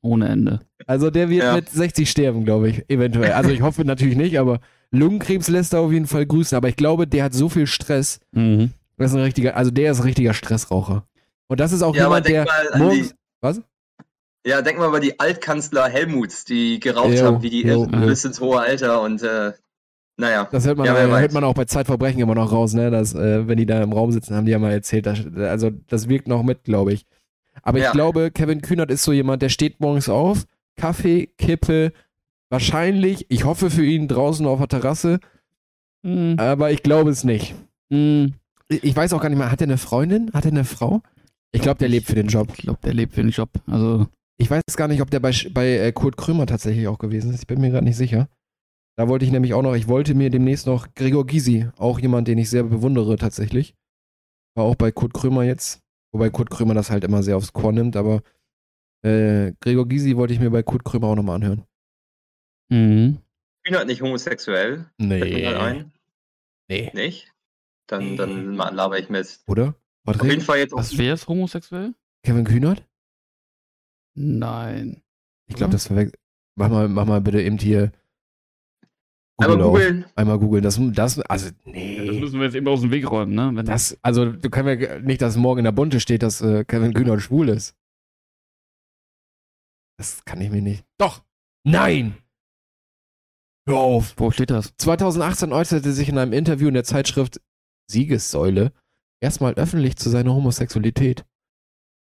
Ohne 0.02 0.28
Ende. 0.30 0.60
Also 0.88 1.10
der 1.10 1.30
wird 1.30 1.44
Ja. 1.44 1.54
mit 1.56 1.70
60 1.70 2.10
sterben, 2.10 2.44
glaube 2.44 2.70
ich, 2.70 2.90
eventuell. 2.90 3.32
Also 3.34 3.52
ich 3.52 3.62
hoffe 3.62 3.86
natürlich 3.86 4.18
nicht, 4.18 4.40
aber 4.40 4.60
Lungenkrebs 4.92 5.48
lässt 5.48 5.74
er 5.74 5.80
auf 5.80 5.92
jeden 5.92 6.08
Fall 6.08 6.26
grüßen. 6.26 6.56
Aber 6.58 6.68
ich 6.68 6.76
glaube, 6.76 7.08
der 7.08 7.24
hat 7.24 7.34
so 7.34 7.48
viel 7.50 7.66
Stress. 7.68 8.20
Mhm. 8.32 8.72
Das 8.98 9.12
ist 9.12 9.18
ein 9.18 9.24
richtiger, 9.24 9.56
also 9.56 9.72
der 9.72 9.92
ist 9.92 10.00
ein 10.00 10.04
richtiger 10.06 10.34
Stressraucher. 10.34 11.06
Und 11.52 11.60
das 11.60 11.74
ist 11.74 11.82
auch 11.82 11.94
Ja, 11.94 12.06
aber 12.06 12.16
jemand, 12.26 12.28
der 12.30 12.46
denk 12.46 12.48
mal 12.48 12.74
an 12.74 12.80
morgens. 12.82 13.10
die, 13.10 13.16
Was? 13.42 13.62
ja, 14.48 14.62
denk 14.62 14.80
mal 14.80 14.88
über 14.88 15.02
die 15.02 15.20
Altkanzler 15.20 15.90
Helmuts, 15.90 16.46
die 16.46 16.80
geraucht 16.80 17.14
Jo, 17.14 17.26
haben, 17.26 17.42
wie 17.42 17.50
die 17.50 17.64
jo, 17.64 17.84
Irren 17.84 18.06
bis 18.08 18.24
ins 18.24 18.40
hohe 18.40 18.60
Alter 18.62 19.02
und 19.02 19.22
äh, 19.22 19.52
naja. 20.18 20.48
Das 20.50 20.66
hört 20.66 20.78
man, 20.78 20.86
Ja, 20.88 20.98
äh, 20.98 21.12
weiß. 21.12 21.20
hört 21.22 21.34
man 21.34 21.44
auch 21.44 21.54
bei 21.54 21.66
Zeitverbrechen 21.66 22.22
immer 22.22 22.36
noch 22.36 22.54
raus, 22.54 22.74
ne? 22.74 22.90
Dass, 22.90 23.14
äh, 23.16 23.48
wenn 23.50 23.58
die 23.58 23.66
da 23.66 23.84
im 23.84 23.92
Raum 23.92 24.14
sitzen, 24.14 24.34
haben 24.36 24.46
die 24.46 24.54
ja 24.54 24.60
mal 24.60 24.72
erzählt. 24.72 25.06
Das, 25.06 25.20
also 25.38 25.72
das 25.88 26.08
wirkt 26.08 26.30
noch 26.30 26.42
mit, 26.44 26.64
glaube 26.64 26.94
ich. 26.94 27.06
Aber 27.64 27.80
ich 27.80 27.84
Ja. 27.84 27.92
glaube, 27.92 28.32
Kevin 28.32 28.62
Kühnert 28.62 28.90
ist 28.90 29.04
so 29.04 29.12
jemand, 29.12 29.42
der 29.42 29.50
steht 29.50 29.82
morgens 29.82 30.08
auf, 30.08 30.46
Kaffee, 30.78 31.28
Kippe, 31.38 31.92
wahrscheinlich, 32.50 33.26
ich 33.30 33.44
hoffe 33.44 33.70
für 33.70 33.86
ihn 33.86 34.08
draußen 34.08 34.46
auf 34.46 34.60
der 34.60 34.70
Terrasse, 34.70 35.20
Mhm. 36.04 36.36
aber 36.40 36.72
ich 36.72 36.82
glaube 36.82 37.10
es 37.10 37.24
nicht. 37.26 37.56
Mhm. 37.90 38.36
Ich 38.70 38.84
ich 38.86 38.96
weiß 38.96 39.12
auch 39.14 39.22
gar 39.22 39.28
nicht 39.30 39.38
mehr, 39.38 39.52
hat 39.52 39.60
er 39.62 39.66
eine 39.68 39.78
Freundin? 39.78 40.32
Hat 40.34 40.46
er 40.46 40.52
eine 40.52 40.64
Frau? 40.64 41.02
Ich 41.54 41.62
glaube, 41.62 41.80
der 41.80 41.90
lebt 41.90 42.08
für 42.08 42.16
den 42.16 42.28
Job. 42.28 42.50
Ich 42.54 42.64
glaube, 42.64 42.80
der 42.84 42.94
lebt 42.94 43.14
für 43.14 43.22
den 43.22 43.32
Job. 43.32 43.50
Also 43.68 44.08
Ich 44.38 44.50
weiß 44.50 44.62
gar 44.76 44.88
nicht, 44.88 45.02
ob 45.02 45.12
der 45.12 45.20
bei, 45.20 45.32
bei 45.54 45.78
äh, 45.78 45.92
Kurt 45.92 46.18
Krömer 46.18 46.46
tatsächlich 46.46 46.88
auch 46.88 46.98
gewesen 46.98 47.34
ist. 47.34 47.42
Ich 47.42 47.48
bin 47.48 47.62
mir 47.62 47.72
gerade 47.72 47.86
nicht 47.86 47.98
sicher. 47.98 48.30
Da 48.98 49.08
wollte 49.08 49.26
ich 49.26 49.32
nämlich 49.32 49.54
auch 49.54 49.62
noch, 49.62 49.76
ich 49.76 49.88
wollte 49.88 50.14
mir 50.16 50.30
demnächst 50.30 50.68
noch 50.68 50.94
Gregor 50.96 51.26
Gysi, 51.26 51.70
auch 51.78 52.00
jemand, 52.00 52.28
den 52.28 52.38
ich 52.38 52.50
sehr 52.50 52.64
bewundere 52.64 53.16
tatsächlich. 53.18 53.76
War 54.56 54.66
auch 54.66 54.76
bei 54.76 54.92
Kurt 54.92 55.14
Krömer 55.14 55.44
jetzt. 55.44 55.80
Wobei 56.14 56.30
Kurt 56.30 56.50
Krömer 56.50 56.74
das 56.74 56.92
halt 56.92 57.04
immer 57.04 57.24
sehr 57.24 57.38
aufs 57.38 57.54
Korn 57.54 57.76
nimmt, 57.76 57.96
aber 57.96 58.22
äh, 59.04 59.54
Gregor 59.62 59.88
Gysi 59.88 60.18
wollte 60.18 60.34
ich 60.34 60.40
mir 60.40 60.52
bei 60.52 60.62
Kurt 60.62 60.84
Krömer 60.84 61.08
auch 61.08 61.16
nochmal 61.16 61.36
anhören. 61.36 61.64
mhm. 62.70 63.20
Kühnert 63.64 63.88
nicht 63.88 64.02
homosexuell, 64.02 64.90
fällt 65.00 65.34
mir 65.34 65.42
gerade 65.42 65.60
ein. 65.62 65.92
Nee. 66.68 66.92
Nicht? 66.94 67.32
Dann, 67.88 68.18
dann 68.18 68.56
laber 68.56 68.98
ich 68.98 69.10
Mist. 69.10 69.44
Oder? 69.48 69.76
Auf 70.06 70.24
jeden? 70.24 70.42
Fall 70.42 70.58
jetzt 70.60 70.74
auch 70.74 70.80
Was 70.80 70.98
wäre 70.98 71.14
es 71.14 71.28
homosexuell? 71.28 71.94
Kevin 72.24 72.46
Kühnert? 72.46 72.88
Nein. 74.16 75.02
Ich 75.48 75.56
glaube, 75.56 75.72
das 75.72 75.88
verwechselt. 75.88 76.18
Mach 76.56 76.70
mal, 76.70 76.88
mach 76.88 77.06
mal 77.06 77.22
bitte 77.22 77.42
eben 77.42 77.58
hier. 77.58 77.92
einmal 79.38 79.58
Google 79.58 79.64
auf. 79.64 79.72
googeln. 79.74 80.06
Einmal 80.16 80.40
googeln. 80.40 80.64
Das, 80.64 80.80
das, 80.94 81.20
also, 81.22 81.50
Das 81.50 81.56
nee. 81.66 82.00
müssen 82.20 82.40
wir 82.40 82.46
jetzt 82.46 82.56
eben 82.56 82.68
aus 82.68 82.82
dem 82.82 82.92
Weg 82.92 83.10
räumen, 83.10 83.34
ne? 83.34 83.52
Wenn 83.54 83.66
Das, 83.66 83.98
also, 84.02 84.32
du 84.32 84.50
kannst 84.50 84.66
mir 84.66 85.00
nicht, 85.02 85.22
dass 85.22 85.38
morgen 85.38 85.60
in 85.60 85.66
der 85.66 85.72
Bunte 85.72 86.00
steht, 86.00 86.24
dass 86.24 86.42
äh, 86.42 86.64
Kevin 86.66 86.94
Kühnert 86.94 87.22
schwul 87.22 87.50
ist. 87.50 87.76
Das 89.98 90.26
kann 90.26 90.42
ich 90.42 90.50
mir 90.50 90.62
nicht. 90.62 90.86
Doch! 90.98 91.24
Nein! 91.64 92.18
Hör 93.68 93.78
auf! 93.78 94.16
Wo 94.18 94.32
steht 94.32 94.50
das? 94.50 94.76
2018 94.78 95.54
äußerte 95.54 95.92
sich 95.94 96.10
in 96.10 96.18
einem 96.18 96.34
Interview 96.34 96.68
in 96.68 96.74
der 96.74 96.84
Zeitschrift 96.84 97.40
Siegessäule 97.90 98.74
erstmal 99.22 99.54
öffentlich 99.54 99.96
zu 99.96 100.10
seiner 100.10 100.34
Homosexualität. 100.34 101.26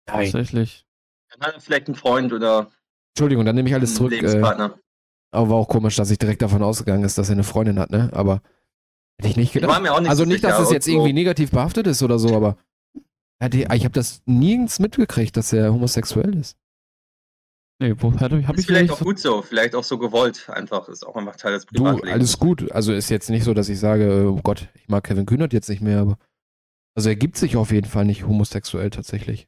Nein. 0.09 0.24
Tatsächlich. 0.30 0.84
Dann 1.30 1.40
hat 1.48 1.54
er 1.54 1.61
vielleicht 1.61 1.86
einen 1.88 1.96
Freund 1.96 2.32
oder 2.32 2.70
Entschuldigung, 3.14 3.44
dann 3.46 3.57
nehme 3.57 3.68
ich 3.68 3.74
alles 3.74 3.94
zurück. 3.94 4.12
Äh, 4.12 4.16
Lebenspartner. 4.16 4.78
aber 5.32 5.48
war 5.50 5.57
auch 5.57 5.68
komisch, 5.68 5.96
dass 5.96 6.11
ich 6.11 6.18
direkt 6.18 6.42
davon 6.42 6.62
ausgegangen 6.62 7.04
ist, 7.04 7.16
dass 7.18 7.28
er 7.28 7.32
eine 7.32 7.44
Freundin 7.44 7.78
hat, 7.78 7.90
ne? 7.90 8.11
Aber 8.12 8.42
hätte 9.18 9.30
ich 9.30 9.36
nicht 9.36 9.54
Ich 9.57 9.62
war 9.62 9.68
gedacht. 9.68 9.82
mir 9.82 9.92
auch 9.94 10.00
nicht 10.00 10.11
Also 10.11 10.24
so 10.24 10.28
nicht, 10.28 10.44
dass 10.44 10.61
es 10.61 10.70
jetzt 10.70 10.84
so- 10.84 10.92
irgendwie 10.92 11.12
negativ 11.14 11.50
behaftet 11.50 11.86
ist 11.86 12.02
oder 12.02 12.18
so, 12.18 12.36
aber 12.36 12.57
ich 13.42 13.84
habe 13.84 13.90
das 13.90 14.22
nirgends 14.26 14.78
mitgekriegt, 14.78 15.36
dass 15.36 15.52
er 15.52 15.72
homosexuell 15.72 16.36
ist. 16.36 16.57
Nee, 17.78 17.94
wo 17.98 18.11
habe 18.20 18.46
hab 18.46 18.54
Ist 18.54 18.61
ich 18.61 18.66
vielleicht 18.66 18.82
nicht 18.84 18.92
auch 18.92 18.98
so- 18.98 19.04
gut 19.04 19.18
so, 19.18 19.42
vielleicht 19.42 19.74
auch 19.74 19.84
so 19.84 19.98
gewollt. 19.98 20.48
Einfach 20.48 20.88
ist 20.88 21.07
auch 21.07 21.14
einfach 21.16 21.36
Teil 21.36 21.52
des 21.52 21.66
Du, 21.66 21.74
Privatlebens. 21.84 22.12
alles 22.12 22.38
gut. 22.38 22.70
Also 22.72 22.92
ist 22.94 23.11
jetzt 23.11 23.28
nicht 23.28 23.44
so, 23.44 23.52
dass 23.52 23.68
ich 23.68 23.78
sage, 23.78 24.30
oh 24.30 24.40
Gott, 24.42 24.68
ich 24.74 24.88
mag 24.88 25.04
Kevin 25.04 25.26
Kühnert 25.26 25.52
jetzt 25.52 25.68
nicht 25.68 25.82
mehr, 25.82 26.00
aber 26.00 26.18
also 26.97 27.09
er 27.09 27.16
gibt 27.16 27.36
sich 27.36 27.57
auf 27.57 27.70
jeden 27.70 27.86
Fall 27.88 28.05
nicht 28.05 28.26
homosexuell 28.26 28.90
tatsächlich. 28.90 29.47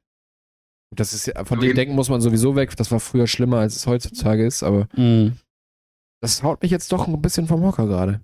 Das 0.94 1.12
ist 1.12 1.26
ja, 1.26 1.44
von 1.44 1.60
dem 1.60 1.74
Denken 1.74 1.94
muss 1.94 2.08
man 2.08 2.20
sowieso 2.20 2.56
weg. 2.56 2.74
Das 2.76 2.90
war 2.90 3.00
früher 3.00 3.26
schlimmer, 3.26 3.58
als 3.58 3.76
es 3.76 3.86
heutzutage 3.86 4.46
ist, 4.46 4.62
aber 4.62 4.88
Mhm. 4.96 5.36
das 6.22 6.42
haut 6.42 6.62
mich 6.62 6.70
jetzt 6.70 6.92
doch 6.92 7.06
ein 7.08 7.20
bisschen 7.20 7.46
vom 7.46 7.62
Hocker 7.62 7.86
gerade. 7.86 8.20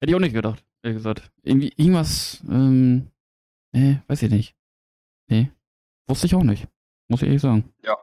Hätte 0.00 0.10
ich 0.10 0.14
auch 0.14 0.20
nicht 0.20 0.32
gedacht, 0.34 0.64
ehrlich 0.82 0.98
gesagt. 0.98 1.30
Irgendwie, 1.42 1.72
irgendwas, 1.76 2.42
ähm, 2.48 3.10
nee, 3.72 4.00
weiß 4.08 4.22
ich 4.22 4.30
nicht. 4.30 4.56
Nee, 5.28 5.50
wusste 6.08 6.26
ich 6.26 6.34
auch 6.34 6.42
nicht. 6.42 6.66
Muss 7.08 7.22
ich 7.22 7.28
ehrlich 7.28 7.42
sagen. 7.42 7.72
Ja. 7.84 7.96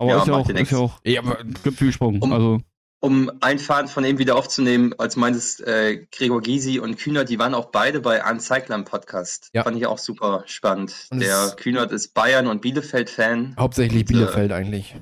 Aber 0.00 0.10
Ja, 0.10 0.18
ist 0.20 0.26
ja 0.28 0.34
auch, 0.34 0.48
ist 0.48 0.70
ja 0.70 0.78
auch 0.78 1.00
Ja, 1.04 1.20
aber 1.22 1.44
Gipfelgesprungen. 1.44 2.20
Um- 2.22 2.32
Also, 2.32 2.60
um 3.00 3.30
ein 3.40 3.58
Faden 3.58 3.88
von 3.88 4.04
eben 4.04 4.18
wieder 4.18 4.34
aufzunehmen, 4.36 4.92
als 4.98 5.14
meintest, 5.16 5.60
äh, 5.60 6.06
Gregor 6.10 6.40
Gysi 6.42 6.80
und 6.80 6.96
Kühnert, 6.98 7.28
die 7.28 7.38
waren 7.38 7.54
auch 7.54 7.66
beide 7.66 8.00
bei 8.00 8.28
Uncycler 8.28 8.82
Podcast. 8.82 9.50
Ja. 9.54 9.62
Fand 9.62 9.76
ich 9.76 9.86
auch 9.86 9.98
super 9.98 10.42
spannend. 10.46 11.06
Und 11.10 11.20
Der 11.20 11.54
Kühnert 11.56 11.92
ist 11.92 12.12
Bayern- 12.14 12.48
und 12.48 12.60
Bielefeld-Fan. 12.60 13.54
Hauptsächlich 13.58 14.02
Und, 14.02 14.10
äh, 14.10 14.12
Bielefeld 14.14 14.52
eigentlich. 14.52 14.96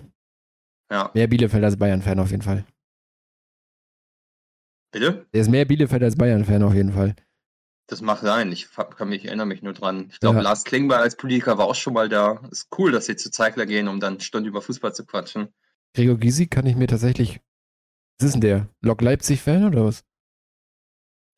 Ja, 0.90 1.10
Mehr 1.14 1.26
Bielefeld 1.26 1.64
als 1.64 1.76
Bayern-Fan 1.78 2.18
auf 2.20 2.30
jeden 2.30 2.42
Fall. 2.42 2.64
bitte? 4.92 5.26
Der 5.32 5.40
ist 5.40 5.50
mehr 5.50 5.64
Bielefeld 5.64 6.02
als 6.02 6.16
Bayern-Fan 6.16 6.62
auf 6.62 6.74
jeden 6.74 6.92
Fall. 6.92 7.14
Das 7.88 8.00
mag 8.00 8.18
sein. 8.20 8.50
Ich 8.52 8.68
kann 8.96 9.08
mich, 9.08 9.24
erinnere 9.26 9.46
mich 9.46 9.62
nur 9.62 9.72
dran. 9.72 10.08
Ich 10.10 10.20
glaube, 10.20 10.38
Ja. 10.38 10.42
Lars 10.42 10.64
Klingbeil 10.64 11.00
als 11.00 11.16
Politiker 11.16 11.56
war 11.58 11.66
auch 11.66 11.74
schon 11.74 11.92
mal 11.94 12.08
da. 12.08 12.40
Ist 12.50 12.68
cool, 12.78 12.90
dass 12.92 13.06
sie 13.06 13.16
zu 13.16 13.30
Zeigler 13.30 13.64
gehen, 13.66 13.88
um 13.88 14.00
dann 14.00 14.20
Stunden 14.20 14.48
über 14.48 14.60
Fußball 14.62 14.92
zu 14.94 15.04
quatschen. 15.06 15.48
Gregor 15.94 16.16
Gysi 16.18 16.46
kann 16.46 16.66
ich 16.66 16.76
mir 16.76 16.88
tatsächlich. 16.88 17.40
Was 18.18 18.26
ist 18.26 18.32
denn 18.34 18.40
der? 18.40 18.68
Lok 18.80 19.02
Leipzig-Fan 19.02 19.64
oder 19.64 19.84
was? 19.84 20.04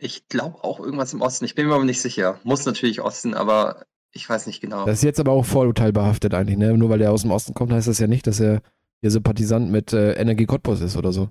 Ich 0.00 0.28
glaube 0.28 0.62
auch 0.62 0.78
irgendwas 0.78 1.12
im 1.12 1.22
Osten. 1.22 1.44
Ich 1.44 1.54
bin 1.54 1.66
mir 1.66 1.74
aber 1.74 1.84
nicht 1.84 2.00
sicher. 2.00 2.38
Muss 2.44 2.64
natürlich 2.66 3.00
Osten, 3.00 3.34
aber 3.34 3.84
ich 4.12 4.28
weiß 4.28 4.46
nicht 4.46 4.60
genau. 4.60 4.86
Das 4.86 4.98
ist 4.98 5.04
jetzt 5.04 5.20
aber 5.20 5.32
auch 5.32 5.44
vorurteilbehaftet 5.44 6.34
eigentlich, 6.34 6.56
ne? 6.56 6.76
Nur 6.78 6.88
weil 6.88 7.00
er 7.00 7.12
aus 7.12 7.22
dem 7.22 7.32
Osten 7.32 7.54
kommt, 7.54 7.72
heißt 7.72 7.88
das 7.88 7.98
ja 7.98 8.06
nicht, 8.06 8.26
dass 8.26 8.38
er 8.38 8.62
hier 9.00 9.10
Sympathisant 9.10 9.70
mit 9.70 9.92
äh, 9.92 10.12
Energie 10.12 10.46
Cottbus 10.46 10.80
ist 10.80 10.96
oder 10.96 11.12
so. 11.12 11.30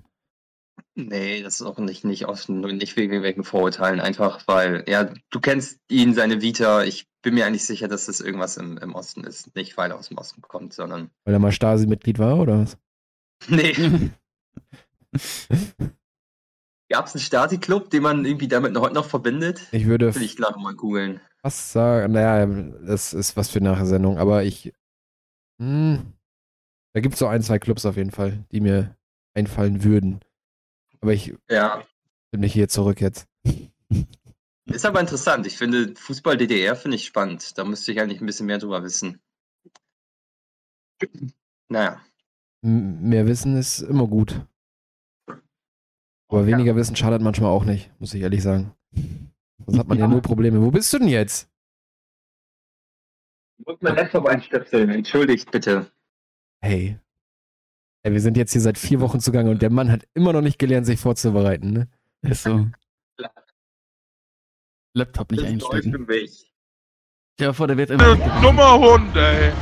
Nee, 0.94 1.42
das 1.42 1.60
ist 1.60 1.66
auch 1.66 1.78
nicht, 1.78 2.04
nicht 2.04 2.26
Osten, 2.26 2.60
nicht 2.60 2.96
wegen 2.96 3.12
irgendwelchen 3.12 3.44
Vorurteilen, 3.44 4.00
einfach 4.00 4.42
weil, 4.46 4.84
ja, 4.88 5.12
du 5.30 5.40
kennst 5.40 5.78
ihn, 5.88 6.14
seine 6.14 6.42
Vita. 6.42 6.84
Ich 6.84 7.06
bin 7.22 7.34
mir 7.34 7.46
eigentlich 7.46 7.64
sicher, 7.64 7.88
dass 7.88 8.06
das 8.06 8.20
irgendwas 8.20 8.56
im, 8.56 8.78
im 8.78 8.94
Osten 8.94 9.24
ist. 9.24 9.54
Nicht, 9.54 9.76
weil 9.76 9.90
er 9.90 9.98
aus 9.98 10.08
dem 10.08 10.18
Osten 10.18 10.42
kommt, 10.42 10.72
sondern. 10.72 11.10
Weil 11.24 11.34
er 11.34 11.40
mal 11.40 11.52
Stasi-Mitglied 11.52 12.18
war 12.18 12.38
oder 12.38 12.60
was? 12.60 12.76
Nee. 13.48 13.74
Gab 16.90 17.06
es 17.06 17.14
einen 17.14 17.20
Stasi-Club, 17.22 17.90
den 17.90 18.02
man 18.02 18.24
irgendwie 18.24 18.48
damit 18.48 18.72
noch, 18.72 18.82
heute 18.82 18.94
noch 18.94 19.04
verbindet? 19.06 19.60
Ich 19.72 19.86
würde 19.86 20.14
Will 20.14 20.22
ich 20.22 20.36
gleich 20.36 20.56
mal 20.56 20.74
googeln. 20.74 21.20
fast 21.42 21.72
sagen, 21.72 22.12
naja, 22.12 22.46
das 22.86 23.12
ist 23.12 23.36
was 23.36 23.50
für 23.50 23.58
eine 23.58 23.84
Sendung, 23.86 24.18
aber 24.18 24.44
ich. 24.44 24.72
Hm, 25.60 26.12
da 26.94 27.00
gibt 27.00 27.14
es 27.14 27.18
so 27.18 27.26
ein, 27.26 27.42
zwei 27.42 27.58
Clubs 27.58 27.84
auf 27.84 27.96
jeden 27.96 28.10
Fall, 28.10 28.44
die 28.52 28.60
mir 28.60 28.96
einfallen 29.34 29.84
würden. 29.84 30.20
Aber 31.00 31.12
ich 31.12 31.34
Ja. 31.50 31.84
bin 32.30 32.40
mich 32.40 32.52
hier 32.52 32.68
zurück 32.68 33.00
jetzt. 33.00 33.26
Ist 34.66 34.84
aber 34.86 35.00
interessant. 35.00 35.46
Ich 35.46 35.56
finde, 35.56 35.94
Fußball 35.96 36.36
DDR 36.36 36.76
finde 36.76 36.96
ich 36.96 37.06
spannend. 37.06 37.56
Da 37.58 37.64
müsste 37.64 37.92
ich 37.92 38.00
eigentlich 38.00 38.20
ein 38.20 38.26
bisschen 38.26 38.46
mehr 38.46 38.58
drüber 38.58 38.82
wissen. 38.82 39.20
Naja. 41.68 42.00
M 42.62 43.08
mehr 43.08 43.26
Wissen 43.26 43.56
ist 43.56 43.80
immer 43.80 44.06
gut. 44.06 44.44
Aber 46.28 46.46
weniger 46.46 46.76
Wissen 46.76 46.94
schadet 46.96 47.22
manchmal 47.22 47.50
auch 47.50 47.64
nicht, 47.64 47.90
muss 48.00 48.12
ich 48.14 48.22
ehrlich 48.22 48.42
sagen. 48.42 48.72
Sonst 49.66 49.78
hat 49.78 49.88
man 49.88 49.98
ja, 49.98 50.04
Ja. 50.04 50.10
nur 50.10 50.20
Probleme. 50.22 50.60
Wo 50.62 50.70
bist 50.70 50.92
du 50.92 50.98
denn 50.98 51.08
jetzt? 51.08 51.48
Ich 53.58 53.66
muss 53.66 53.76
mein 53.80 53.96
Laptop 53.96 54.26
einstöpseln. 54.26 54.90
Entschuldigt 54.90 55.50
bitte. 55.50 55.90
Hey. 56.60 56.98
Ey, 58.04 58.12
wir 58.12 58.20
sind 58.20 58.36
jetzt 58.36 58.52
hier 58.52 58.60
seit 58.60 58.78
vier 58.78 59.00
Wochen 59.00 59.20
zugange 59.20 59.50
und 59.50 59.62
der 59.62 59.70
Mann 59.70 59.90
hat 59.90 60.06
immer 60.14 60.32
noch 60.32 60.40
nicht 60.42 60.58
gelernt, 60.58 60.86
sich 60.86 61.00
vorzubereiten, 61.00 61.72
ne? 61.72 61.88
Ist 62.22 62.44
so. 62.44 62.68
Laptop 64.94 65.30
nicht 65.32 65.44
einstecken. 65.44 66.06
mich. 66.06 66.52
Ja, 67.40 67.52
vor, 67.52 67.66
der 67.68 67.76
wird 67.76 67.90
immer. 67.90 68.16
Dummer 68.40 68.78
Hund, 68.78 69.16
ey. 69.16 69.52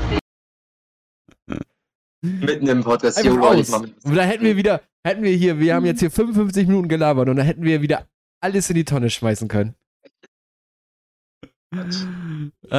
Mitten 2.41 2.67
im 2.69 2.83
Podcast. 2.85 3.23
Leute, 3.25 3.41
aus. 3.41 3.73
Und 3.73 4.15
da 4.15 4.23
hätten 4.23 4.45
wir 4.45 4.57
wieder, 4.57 4.83
hätten 5.05 5.23
wir 5.23 5.33
hier, 5.33 5.59
wir 5.59 5.75
haben 5.75 5.87
jetzt 5.87 6.01
hier 6.01 6.11
55 6.11 6.67
Minuten 6.67 6.89
gelabert 6.89 7.29
und 7.29 7.37
da 7.37 7.43
hätten 7.43 7.63
wir 7.63 7.83
wieder 7.83 8.07
alles 8.41 8.69
in 8.71 8.77
die 8.77 8.85
Tonne 8.85 9.11
schmeißen 9.11 9.49
können. 9.49 9.75
Ah, 11.75 11.85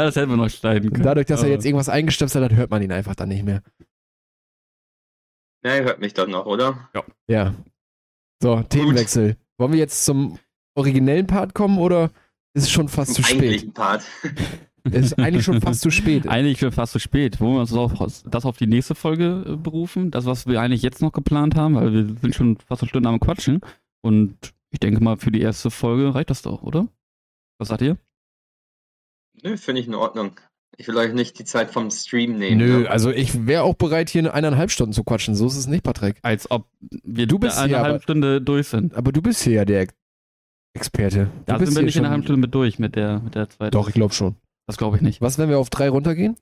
das 0.05 0.15
hätten 0.15 0.29
wir 0.29 0.37
noch 0.37 0.49
schneiden 0.49 0.87
Und 0.89 0.93
können. 0.93 1.03
dadurch, 1.05 1.27
dass 1.27 1.43
er 1.43 1.49
jetzt 1.49 1.65
irgendwas 1.65 1.89
eingestöpselt 1.89 2.43
hat, 2.43 2.57
hört 2.57 2.71
man 2.71 2.81
ihn 2.81 2.91
einfach 2.91 3.15
dann 3.15 3.29
nicht 3.29 3.43
mehr. 3.43 3.61
Ja, 5.65 5.75
ihr 5.75 5.83
hört 5.83 5.99
mich 5.99 6.13
doch 6.13 6.27
noch, 6.27 6.45
oder? 6.45 6.89
Ja. 7.27 7.53
So, 8.41 8.61
Themenwechsel. 8.63 9.35
Wollen 9.57 9.71
wir 9.73 9.79
jetzt 9.79 10.05
zum 10.05 10.39
originellen 10.75 11.27
Part 11.27 11.53
kommen 11.53 11.77
oder 11.79 12.11
ist 12.53 12.63
es 12.63 12.71
schon 12.71 12.87
fast 12.87 13.15
zu 13.15 13.21
Zum 13.21 13.25
spät? 13.25 13.39
eigentlichen 13.41 13.73
Part. 13.73 14.03
Ist 14.91 15.17
eigentlich 15.19 15.43
schon 15.45 15.61
fast 15.61 15.81
zu 15.81 15.89
spät. 15.91 16.27
Eigentlich 16.27 16.59
schon 16.59 16.71
fast 16.71 16.93
zu 16.93 16.99
spät. 16.99 17.39
Wollen 17.39 17.53
wir 17.55 17.59
uns 17.61 17.73
auf, 17.73 17.93
das 18.25 18.45
auf 18.45 18.57
die 18.57 18.67
nächste 18.67 18.95
Folge 18.95 19.43
äh, 19.47 19.55
berufen? 19.55 20.11
Das, 20.11 20.25
was 20.25 20.47
wir 20.47 20.61
eigentlich 20.61 20.81
jetzt 20.81 21.01
noch 21.01 21.11
geplant 21.11 21.55
haben, 21.55 21.75
weil 21.75 21.93
wir 21.93 22.05
sind 22.21 22.35
schon 22.35 22.57
fast 22.57 22.81
eine 22.83 22.89
Stunde 22.89 23.09
am 23.09 23.19
Quatschen. 23.19 23.61
Und 24.01 24.35
ich 24.69 24.79
denke 24.79 25.03
mal, 25.03 25.17
für 25.17 25.31
die 25.31 25.41
erste 25.41 25.71
Folge 25.71 26.13
reicht 26.13 26.29
das 26.29 26.41
doch, 26.41 26.61
oder? 26.63 26.87
Was 27.59 27.69
sagt 27.69 27.81
ihr? 27.81 27.97
Nö, 29.43 29.57
finde 29.57 29.81
ich 29.81 29.87
in 29.87 29.95
Ordnung. 29.95 30.31
Ich 30.79 30.87
will 30.87 30.97
euch 30.97 31.13
nicht 31.13 31.39
die 31.39 31.45
Zeit 31.45 31.71
vom 31.71 31.89
Stream 31.89 32.37
nehmen. 32.37 32.57
Nö, 32.57 32.81
ne? 32.81 32.89
also 32.89 33.09
ich 33.09 33.47
wäre 33.47 33.63
auch 33.63 33.73
bereit, 33.75 34.09
hier 34.09 34.31
eineinhalb 34.33 34.69
Stunden 34.69 34.93
zu 34.93 35.03
quatschen. 35.03 35.33
So 35.35 35.47
ist 35.47 35.57
es 35.57 35.67
nicht, 35.67 35.83
Patrick. 35.83 36.17
Als 36.21 36.51
ob 36.51 36.67
wir 36.79 37.25
Du 37.25 37.39
bist 37.39 37.57
eine 37.57 37.67
hier, 37.69 37.77
halbe 37.79 37.89
aber- 37.95 38.01
Stunde 38.03 38.41
durch 38.41 38.67
sind. 38.67 38.93
Aber 38.93 39.11
du 39.11 39.21
bist 39.21 39.41
hier 39.43 39.53
ja 39.53 39.65
der 39.65 39.81
Ex- 39.81 39.95
Experte. 40.75 41.25
Du 41.25 41.31
Da 41.47 41.57
bist 41.57 41.71
sind 41.71 41.81
wir 41.81 41.85
nicht 41.85 41.95
in 41.95 42.01
einer 42.03 42.11
halben 42.11 42.23
Stunde 42.23 42.41
mit 42.41 42.53
durch 42.53 42.77
mit 42.77 42.95
der, 42.95 43.19
mit 43.21 43.33
der 43.33 43.49
zweiten. 43.49 43.71
Doch, 43.71 43.87
ich 43.87 43.95
glaube 43.95 44.13
schon. 44.13 44.35
Das 44.67 44.77
glaube 44.77 44.97
ich 44.97 45.01
nicht. 45.01 45.21
Was, 45.21 45.37
wenn 45.37 45.49
wir 45.49 45.59
auf 45.59 45.69
drei 45.69 45.89
runtergehen? 45.89 46.37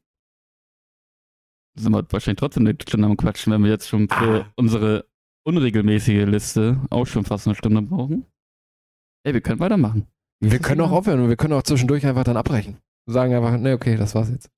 Sind 1.78 1.92
wir 1.94 2.06
wahrscheinlich 2.12 2.40
trotzdem 2.40 2.66
eine 2.66 2.76
Stunde 2.82 3.08
am 3.08 3.18
Quatschen, 3.18 3.54
wenn 3.54 3.64
wir 3.64 3.70
jetzt 3.72 3.88
schon 3.88 4.08
für 4.10 4.46
Ah. 4.46 4.52
unsere 4.56 5.06
unregelmäßige 5.46 6.26
Liste 6.26 6.80
auch 6.90 7.06
schon 7.06 7.26
fast 7.26 7.48
eine 7.48 7.56
Stunde 7.56 7.82
brauchen. 7.82 8.26
Ey, 9.24 9.34
wir 9.34 9.42
können 9.42 9.60
weitermachen. 9.60 10.08
Wir 10.40 10.60
können 10.60 10.82
auch 10.82 10.92
aufhören 10.92 11.20
und 11.22 11.30
wir 11.30 11.36
können 11.38 11.54
auch 11.54 11.64
zwischendurch 11.64 12.06
einfach 12.06 12.24
dann 12.24 12.38
abbrechen. 12.38 12.78
Sagen 13.08 13.34
einfach, 13.34 13.58
ne, 13.58 13.74
okay, 13.74 13.96
das 13.98 14.16
war's 14.16 14.30
jetzt. 14.30 14.50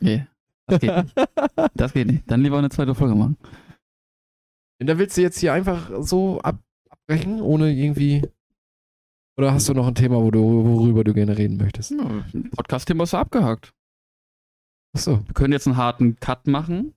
Nee, 0.00 0.26
das 0.66 0.80
geht 0.80 0.96
nicht. 0.96 1.14
Das 1.74 1.92
geht 1.92 2.06
nicht. 2.06 2.30
Dann 2.30 2.40
lieber 2.42 2.58
eine 2.58 2.70
zweite 2.70 2.94
Folge 2.94 3.14
machen. 3.14 3.36
Und 4.80 4.86
da 4.86 4.96
willst 4.98 5.16
du 5.16 5.22
jetzt 5.22 5.38
hier 5.38 5.52
einfach 5.52 5.90
so 6.00 6.40
ab 6.40 6.58
abbrechen, 6.88 7.40
ohne 7.42 7.70
irgendwie. 7.72 8.22
Oder 9.40 9.54
hast 9.54 9.70
du 9.70 9.72
noch 9.72 9.86
ein 9.86 9.94
Thema, 9.94 10.16
wo 10.22 10.30
du, 10.30 10.38
worüber 10.42 11.02
du 11.02 11.14
gerne 11.14 11.38
reden 11.38 11.56
möchtest? 11.56 11.92
Ja, 11.92 12.26
Podcast-Thema 12.54 13.04
ist 13.04 13.14
abgehakt. 13.14 13.72
Achso. 14.94 15.26
Wir 15.26 15.32
können 15.32 15.54
jetzt 15.54 15.66
einen 15.66 15.78
harten 15.78 16.16
Cut 16.16 16.46
machen 16.46 16.92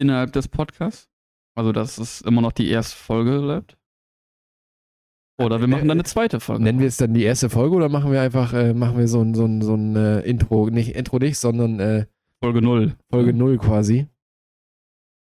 innerhalb 0.00 0.32
des 0.32 0.48
Podcasts. 0.48 1.08
Also, 1.54 1.70
dass 1.70 1.98
es 1.98 2.20
immer 2.20 2.40
noch 2.40 2.50
die 2.50 2.68
erste 2.68 2.96
Folge 2.96 3.40
bleibt. 3.42 3.78
Oder 5.40 5.60
wir 5.60 5.68
machen 5.68 5.86
dann 5.86 5.98
eine 5.98 6.02
zweite 6.02 6.40
Folge. 6.40 6.64
Nennen 6.64 6.80
wir 6.80 6.88
es 6.88 6.96
dann 6.96 7.14
die 7.14 7.22
erste 7.22 7.48
Folge 7.48 7.76
oder 7.76 7.88
machen 7.88 8.10
wir 8.10 8.22
einfach, 8.22 8.52
äh, 8.54 8.74
machen 8.74 8.98
wir 8.98 9.06
so 9.06 9.22
ein, 9.22 9.36
so 9.36 9.44
ein, 9.44 9.62
so 9.62 9.76
ein 9.76 9.94
äh, 9.94 10.22
Intro, 10.22 10.70
nicht 10.70 10.96
Intro 10.96 11.20
nicht, 11.20 11.38
sondern 11.38 11.78
äh, 11.78 12.06
Folge 12.42 12.60
0. 12.60 12.96
Folge 13.08 13.32
0 13.34 13.56
quasi. 13.58 14.08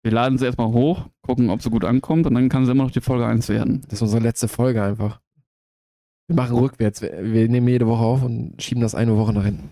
Wir 0.02 0.12
laden 0.12 0.36
sie 0.36 0.44
erstmal 0.44 0.68
hoch, 0.68 1.08
gucken, 1.22 1.48
ob 1.48 1.62
sie 1.62 1.70
gut 1.70 1.86
ankommt 1.86 2.26
und 2.26 2.34
dann 2.34 2.50
kann 2.50 2.66
sie 2.66 2.72
immer 2.72 2.84
noch 2.84 2.90
die 2.90 3.00
Folge 3.00 3.24
1 3.24 3.48
werden. 3.48 3.80
Das 3.84 3.94
ist 3.94 4.02
unsere 4.02 4.22
letzte 4.22 4.48
Folge 4.48 4.82
einfach. 4.82 5.22
Wir 6.32 6.42
machen 6.42 6.56
rückwärts. 6.56 7.02
Wir, 7.02 7.48
nehmen 7.48 7.68
jede 7.68 7.86
Woche 7.86 8.02
auf 8.02 8.22
und 8.22 8.60
schieben 8.62 8.80
das 8.80 8.94
eine 8.94 9.16
Woche 9.16 9.32
nach 9.34 9.44
hinten. 9.44 9.70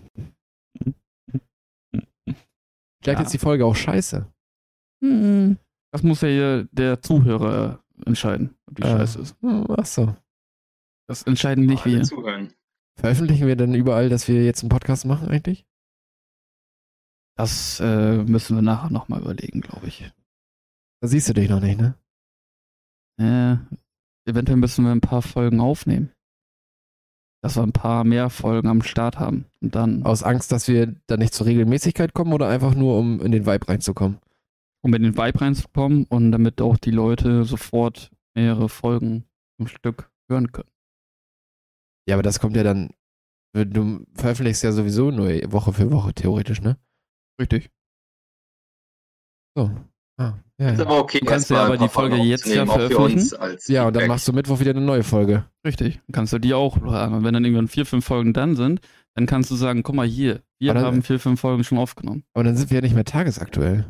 Vielleicht 3.01 3.19
Ja. 3.19 3.21
ist 3.21 3.33
die 3.33 3.39
Folge 3.39 3.65
auch 3.65 3.75
scheiße. 3.75 4.31
Das 5.01 6.03
muss 6.03 6.21
ja 6.21 6.27
hier 6.27 6.67
der 6.71 7.01
Zuhörer 7.01 7.83
entscheiden, 8.05 8.55
ob 8.67 8.75
die 8.75 8.83
Ah. 8.83 8.97
scheiße 8.99 9.19
ist. 9.21 9.35
Achso. 9.43 10.15
Das 11.07 11.23
entscheiden 11.23 11.65
nicht 11.65 11.83
Alle 11.85 11.95
wir. 11.97 12.03
zuhören. 12.03 12.53
Veröffentlichen 12.99 13.47
wir 13.47 13.55
denn 13.55 13.73
überall, 13.73 14.09
dass 14.09 14.27
wir 14.27 14.45
jetzt 14.45 14.61
einen 14.61 14.69
Podcast 14.69 15.05
machen 15.05 15.29
eigentlich? 15.29 15.65
Das 17.37 17.79
äh, 17.79 18.17
müssen 18.23 18.55
wir 18.55 18.61
nachher 18.61 18.91
nochmal 18.91 19.21
überlegen, 19.21 19.61
glaube 19.61 19.87
ich. 19.87 20.11
Da 21.01 21.07
siehst 21.07 21.27
du 21.27 21.33
dich 21.33 21.49
noch 21.49 21.59
nicht, 21.61 21.79
ne? 21.81 21.95
Äh, 23.19 23.57
eventuell 24.29 24.57
müssen 24.57 24.85
wir 24.85 24.91
ein 24.91 25.01
paar 25.01 25.23
Folgen 25.23 25.59
aufnehmen. 25.59 26.11
Dass 27.43 27.57
wir 27.57 27.63
ein 27.63 27.73
paar 27.73 28.03
mehr 28.03 28.29
Folgen 28.29 28.67
am 28.67 28.81
Start 28.83 29.17
haben. 29.19 29.45
Und 29.61 29.75
dann, 29.75 30.03
Aus 30.03 30.23
Angst, 30.23 30.51
dass 30.51 30.67
wir 30.67 30.95
da 31.07 31.17
nicht 31.17 31.33
zur 31.33 31.47
Regelmäßigkeit 31.47 32.13
kommen 32.13 32.33
oder 32.33 32.47
einfach 32.47 32.75
nur, 32.75 32.97
um 32.97 33.19
in 33.19 33.31
den 33.31 33.45
Vibe 33.45 33.67
reinzukommen? 33.67 34.19
um 34.83 34.93
in 34.95 35.03
den 35.03 35.15
Vibe 35.15 35.41
reinzukommen 35.41 36.05
und 36.05 36.31
damit 36.31 36.59
auch 36.59 36.77
die 36.77 36.91
Leute 36.91 37.43
sofort 37.43 38.11
mehrere 38.33 38.67
Folgen 38.67 39.25
am 39.59 39.67
Stück 39.67 40.11
hören 40.27 40.51
können. 40.51 40.71
Ja, 42.07 42.15
aber 42.15 42.23
das 42.23 42.39
kommt 42.39 42.55
ja 42.55 42.63
dann. 42.63 42.89
Du 43.53 44.05
veröffentlichst 44.15 44.63
ja 44.63 44.71
sowieso 44.71 45.11
nur 45.11 45.27
Woche 45.51 45.73
für 45.73 45.91
Woche, 45.91 46.13
theoretisch, 46.13 46.61
ne? 46.61 46.77
Richtig. 47.39 47.69
So. 49.55 49.69
Ah, 50.21 50.39
ja, 50.57 50.69
Ist 50.69 50.79
ja. 50.79 50.85
aber 50.85 50.99
okay, 50.99 51.19
Du 51.19 51.25
kannst 51.25 51.49
ja 51.49 51.65
aber 51.65 51.77
die 51.77 51.87
Folge 51.89 52.17
jetzt 52.17 52.45
ja 52.45 52.65
veröffentlichen. 52.65 53.29
ja, 53.67 53.87
und 53.87 53.95
dann 53.95 54.07
machst 54.07 54.27
du 54.27 54.33
Mittwoch 54.33 54.59
wieder 54.59 54.71
eine 54.71 54.81
neue 54.81 55.03
Folge. 55.03 55.45
Richtig. 55.65 55.95
Dann 56.07 56.13
kannst 56.13 56.33
du 56.33 56.39
die 56.39 56.53
auch 56.53 56.79
hören. 56.81 57.13
Und 57.13 57.23
wenn 57.23 57.33
dann 57.33 57.43
irgendwann 57.43 57.67
vier, 57.67 57.85
fünf 57.85 58.05
Folgen 58.05 58.33
dann 58.33 58.55
sind, 58.55 58.79
dann 59.15 59.25
kannst 59.25 59.49
du 59.51 59.55
sagen, 59.55 59.83
guck 59.83 59.95
mal 59.95 60.05
hier, 60.07 60.41
wir 60.59 60.73
dann- 60.73 60.83
haben 60.83 61.01
vier, 61.03 61.19
fünf 61.19 61.39
Folgen 61.41 61.63
schon 61.63 61.77
aufgenommen. 61.77 62.23
Aber 62.33 62.43
dann 62.43 62.55
sind 62.55 62.69
wir 62.69 62.75
ja 62.75 62.81
nicht 62.81 62.95
mehr 62.95 63.05
tagesaktuell. 63.05 63.85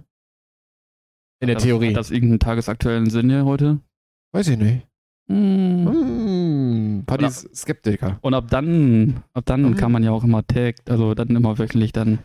In 1.41 1.47
der 1.47 1.55
Hat 1.55 1.57
das- 1.57 1.63
Theorie. 1.63 1.89
Hat 1.89 1.97
das 1.97 2.11
irgendeinen 2.11 2.39
tagesaktuellen 2.39 3.09
Sinn 3.09 3.29
hier 3.29 3.45
heute? 3.45 3.79
Weiß 4.31 4.47
ich 4.47 4.57
nicht. 4.57 4.87
Hm. 5.29 5.87
Hm, 5.87 7.03
Paddy 7.05 7.23
Oder- 7.25 7.29
ist 7.29 7.55
Skeptiker. 7.55 8.17
Und 8.21 8.33
ab 8.33 8.45
dann, 8.49 9.23
ab 9.33 9.43
dann 9.45 9.61
Mhm. 9.63 9.75
kann 9.75 9.91
man 9.91 10.03
ja 10.03 10.11
auch 10.11 10.23
immer 10.23 10.45
tag, 10.45 10.75
also 10.87 11.13
dann 11.15 11.29
immer 11.29 11.57
wöchentlich 11.57 11.91
dann 11.93 12.19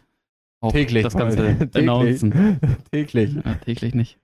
auch 0.66 1.02
das 1.02 1.14
Ganze 1.16 1.56
täglich. 1.58 1.76
announcen. 1.76 2.60
täglich. 2.92 3.34
Ja, 3.34 3.54
täglich 3.64 3.94
nicht. 3.94 4.18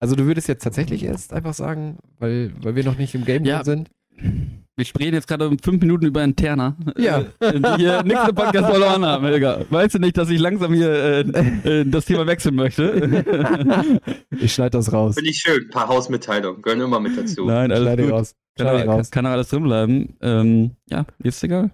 Also 0.00 0.16
du 0.16 0.24
würdest 0.24 0.48
jetzt 0.48 0.62
tatsächlich 0.64 1.04
erst 1.04 1.32
einfach 1.32 1.54
sagen, 1.54 1.98
weil, 2.18 2.52
weil 2.62 2.74
wir 2.74 2.84
noch 2.84 2.96
nicht 2.96 3.14
im 3.14 3.24
Game 3.24 3.44
Ja. 3.44 3.64
sind. 3.64 3.90
Wir 4.76 4.84
sprechen 4.86 5.12
jetzt 5.14 5.26
gerade 5.28 5.46
um 5.48 5.58
fünf 5.58 5.80
Minuten 5.82 6.06
über 6.06 6.22
Interna. 6.24 6.74
Ja. 6.96 7.24
Äh, 7.40 7.60
die 7.60 7.76
hier 7.82 8.02
nächste 8.02 8.32
Podcast 8.32 8.70
verloren 8.70 9.04
haben, 9.04 9.24
Helga. 9.26 9.64
Weißt 9.68 9.94
du 9.94 9.98
nicht, 9.98 10.16
dass 10.16 10.30
ich 10.30 10.38
langsam 10.40 10.72
hier 10.72 10.90
äh, 10.90 11.20
äh, 11.80 11.84
das 11.84 12.06
Thema 12.06 12.26
wechseln 12.26 12.54
möchte? 12.54 13.24
Ich 14.40 14.54
schneide 14.54 14.70
das 14.70 14.90
raus. 14.92 15.16
Finde 15.16 15.30
ich 15.30 15.38
schön. 15.38 15.64
Ein 15.64 15.70
paar 15.70 15.88
Hausmitteilungen 15.88 16.62
gehören 16.62 16.80
immer 16.80 16.98
mit 17.00 17.16
dazu. 17.18 17.44
Nein, 17.44 17.70
alles 17.70 17.82
Schneide 17.84 18.02
gut. 18.04 18.12
raus. 18.12 18.34
Kann, 18.56 18.66
Schneide 18.66 18.84
kann, 18.86 18.88
raus. 18.96 19.10
kann 19.10 19.26
alles 19.26 19.48
drin 19.48 19.62
bleiben. 19.64 20.16
Ähm, 20.22 20.70
ja, 20.88 21.04
ist 21.22 21.44
egal. 21.44 21.70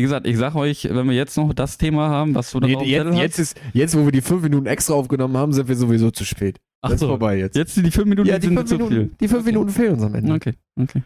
Wie 0.00 0.04
gesagt, 0.04 0.26
ich 0.26 0.38
sag 0.38 0.54
euch, 0.54 0.88
wenn 0.90 1.06
wir 1.10 1.14
jetzt 1.14 1.36
noch 1.36 1.52
das 1.52 1.76
Thema 1.76 2.08
haben, 2.08 2.34
was 2.34 2.50
du 2.52 2.58
noch 2.58 2.66
Nee, 2.66 2.74
dem 2.74 3.12
jetzt, 3.12 3.18
jetzt, 3.18 3.38
ist, 3.38 3.60
jetzt, 3.74 3.94
wo 3.94 4.06
wir 4.06 4.12
die 4.12 4.22
fünf 4.22 4.42
Minuten 4.42 4.64
extra 4.64 4.94
aufgenommen 4.94 5.36
haben, 5.36 5.52
sind 5.52 5.68
wir 5.68 5.76
sowieso 5.76 6.10
zu 6.10 6.24
spät. 6.24 6.58
Ach 6.80 6.88
das 6.88 6.94
ist 6.94 7.00
so, 7.00 7.08
vorbei 7.08 7.36
jetzt. 7.36 7.54
jetzt 7.54 7.74
sind 7.74 7.84
die 7.84 7.90
fünf 7.90 8.06
Minuten 8.08 8.26
ja, 8.26 8.38
die 8.38 8.46
sind 8.46 8.56
fünf, 8.56 8.68
zu 8.70 8.76
Minuten, 8.76 8.94
viel. 8.94 9.10
die 9.20 9.28
fünf 9.28 9.44
Minuten 9.44 9.68
fehlen 9.68 9.92
uns 9.92 10.02
am 10.02 10.14
Ende. 10.14 10.32
Okay, 10.32 10.54
okay. 10.80 11.02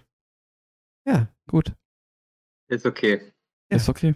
Ja, 1.08 1.26
Gut, 1.48 1.72
Ist 2.70 2.86
okay. 2.86 3.20
Ja. 3.68 3.76
ist 3.78 3.88
okay. 3.88 4.14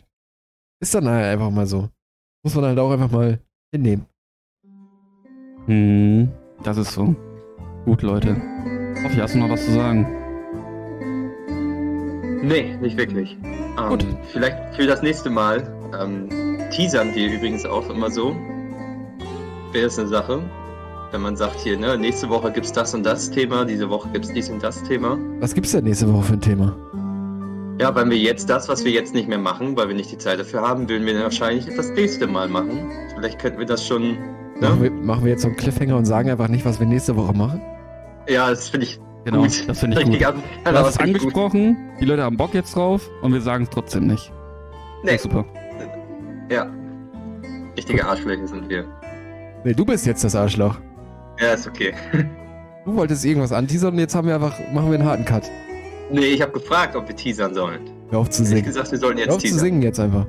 ist 0.81 0.95
dann 0.95 1.09
halt 1.09 1.25
einfach 1.27 1.51
mal 1.51 1.67
so. 1.67 1.91
Muss 2.45 2.55
man 2.55 2.67
halt 2.67 2.79
auch 2.79 2.93
einfach 2.93 3.11
mal 3.11 3.41
hinnehmen. 3.75 4.07
Hm, 5.67 6.29
das 6.63 6.77
ist 6.77 6.93
so. 6.93 7.17
Gut, 7.85 8.03
Leute. 8.03 8.37
Hoffi, 9.03 9.17
hast 9.17 9.35
du 9.35 9.39
noch 9.41 9.51
was 9.51 9.65
zu 9.65 9.73
sagen? 9.73 10.07
Nee, 12.47 12.77
nicht 12.77 12.97
wirklich. 12.97 13.37
Ähm, 13.79 13.89
Gut. 13.89 14.07
Vielleicht 14.33 14.57
für 14.75 14.87
das 14.87 15.03
nächste 15.03 15.31
Mal 15.31 15.63
ähm, 16.01 16.29
teasern 16.71 17.15
wir 17.15 17.33
übrigens 17.33 17.65
auch 17.65 17.89
immer 17.91 18.11
so. 18.11 18.35
Wäre 19.73 19.85
das 19.85 19.99
eine 19.99 20.09
Sache. 20.09 20.43
Wenn 21.11 21.23
man 21.23 21.37
sagt 21.37 21.59
hier, 21.61 21.79
ne, 21.79 21.97
nächste 21.97 22.29
Woche 22.29 22.53
gibt's 22.53 22.73
das 22.73 22.95
und 22.95 23.03
das 23.05 23.31
Thema, 23.31 23.65
diese 23.65 23.89
Woche 23.89 24.09
gibt's 24.13 24.33
dies 24.33 24.51
und 24.51 24.63
das 24.63 24.83
Thema. 24.83 25.17
Was 25.41 25.55
gibt's 25.55 25.73
denn 25.73 25.85
nächste 25.85 26.13
Woche 26.13 26.23
für 26.25 26.33
ein 26.35 26.41
Thema? 26.41 26.77
Ja, 27.81 27.95
wenn 27.95 28.11
wir 28.11 28.19
jetzt 28.19 28.51
das, 28.51 28.69
was 28.69 28.85
wir 28.85 28.91
jetzt 28.93 29.15
nicht 29.15 29.29
mehr 29.29 29.39
machen, 29.39 29.77
weil 29.77 29.89
wir 29.89 29.95
nicht 29.95 30.11
die 30.11 30.19
Zeit 30.19 30.41
dafür 30.41 30.63
haben, 30.63 30.89
würden 30.89 31.07
wir 31.07 31.15
dann 31.15 31.23
wahrscheinlich 31.23 31.65
das 31.77 31.91
nächste 31.91 32.27
Mal 32.27 32.49
machen. 32.49 32.91
Vielleicht 33.15 33.39
könnten 33.39 33.59
wir 33.59 33.67
das 33.67 33.87
schon. 33.87 34.19
Machen, 34.61 34.79
Ne? 34.79 34.83
wir, 34.83 34.91
machen 34.91 35.25
wir 35.25 35.31
jetzt 35.31 35.43
so 35.43 35.49
einen 35.49 35.57
Cliffhanger 35.57 35.97
und 35.97 36.05
sagen 36.05 36.29
einfach 36.31 36.49
nicht, 36.49 36.65
was 36.65 36.81
wir 36.81 36.87
nächste 36.87 37.15
Woche 37.15 37.33
machen? 37.33 37.61
Ja, 38.29 38.51
das 38.51 38.69
finde 38.69 38.87
ich 38.87 38.99
Genau, 39.25 39.43
gut. 39.43 39.69
das 39.69 39.81
finde 39.81 40.01
ich 40.01 40.05
gut. 40.07 40.15
Richtig 40.21 40.27
Du 40.65 40.71
hast 40.73 40.75
das 40.75 40.89
es 40.89 40.95
ich 40.95 40.99
gut. 40.99 41.07
angesprochen, 41.07 41.77
die 42.01 42.05
Leute 42.05 42.23
haben 42.23 42.37
Bock 42.37 42.55
jetzt 42.55 42.75
drauf 42.75 43.09
und 43.23 43.33
wir 43.33 43.41
sagen 43.41 43.65
es 43.65 43.71
trotzdem 43.71 44.07
nicht. 44.07 44.33
Nee, 45.03 45.17
Super. 45.17 45.45
ja. 46.51 46.67
Richtige 47.77 48.05
Arschlöcher 48.07 48.47
sind 48.49 48.69
wir. 48.69 48.85
Nee, 49.65 49.73
du 49.75 49.85
bist 49.85 50.07
jetzt 50.07 50.25
das 50.25 50.35
Arschloch. 50.35 50.79
Ja, 51.41 51.53
ist 51.53 51.67
okay. 51.67 51.95
Du 52.85 52.95
wolltest 52.97 53.23
irgendwas 53.27 53.53
anteasern 53.53 53.93
und 53.93 53.99
jetzt 53.99 54.15
haben 54.15 54.27
wir 54.27 54.35
einfach, 54.37 54.55
machen 54.73 54.91
wir 54.91 54.99
einen 54.99 55.07
harten 55.07 55.25
Cut. 55.27 55.43
Nee, 56.11 56.21
ich 56.29 56.41
habe 56.41 56.53
gefragt, 56.53 56.97
ob 56.97 57.07
wir 57.07 57.15
teasern 57.15 57.53
sollen. 57.53 57.81
Hör 58.09 58.21
auf 58.21 58.31
zu 58.31 58.43
Ich 58.45 58.49
singen. 58.49 58.65
gesagt, 58.65 58.91
wir 58.91 58.99
sollten 58.99 59.19
Hör 59.19 59.27
jetzt 59.27 59.35
auf 59.35 59.41
zu 59.43 59.49
teasern. 59.49 59.61
singen 59.61 59.83
jetzt 59.83 60.01
einfach. 60.01 60.25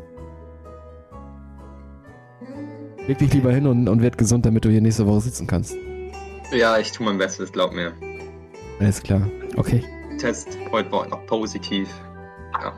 Leg 3.08 3.18
dich 3.18 3.34
lieber 3.34 3.52
hin 3.54 3.66
und, 3.66 3.88
und 3.88 4.02
werd 4.02 4.18
gesund, 4.18 4.46
damit 4.46 4.66
du 4.66 4.70
hier 4.70 4.82
nächste 4.82 5.08
Woche 5.08 5.22
sitzen 5.22 5.48
kannst. 5.48 5.74
Ja, 6.52 6.78
ich 6.80 6.92
tue 6.92 7.06
mein 7.06 7.18
Bestes, 7.18 7.50
glaub 7.52 7.74
mir. 7.74 7.94
Alles 8.80 9.02
klar. 9.02 9.22
Okay. 9.58 9.84
Test 10.20 10.58
heute 10.72 10.92
war 10.92 11.08
noch 11.08 11.26
positiv. 11.26 11.90
Ja. 12.62 12.74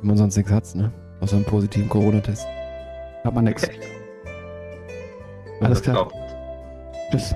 Wenn 0.00 0.08
man 0.08 0.16
sonst 0.16 0.36
nichts 0.36 0.50
hat, 0.50 0.74
ne? 0.74 0.90
Außer 1.20 1.36
einen 1.36 1.44
positiven 1.44 1.88
Corona-Test. 1.88 2.46
Hat 3.24 3.34
man 3.34 3.44
nix. 3.44 3.68
Alles 5.60 5.82
klar. 5.82 6.10
Tschüss. 7.10 7.34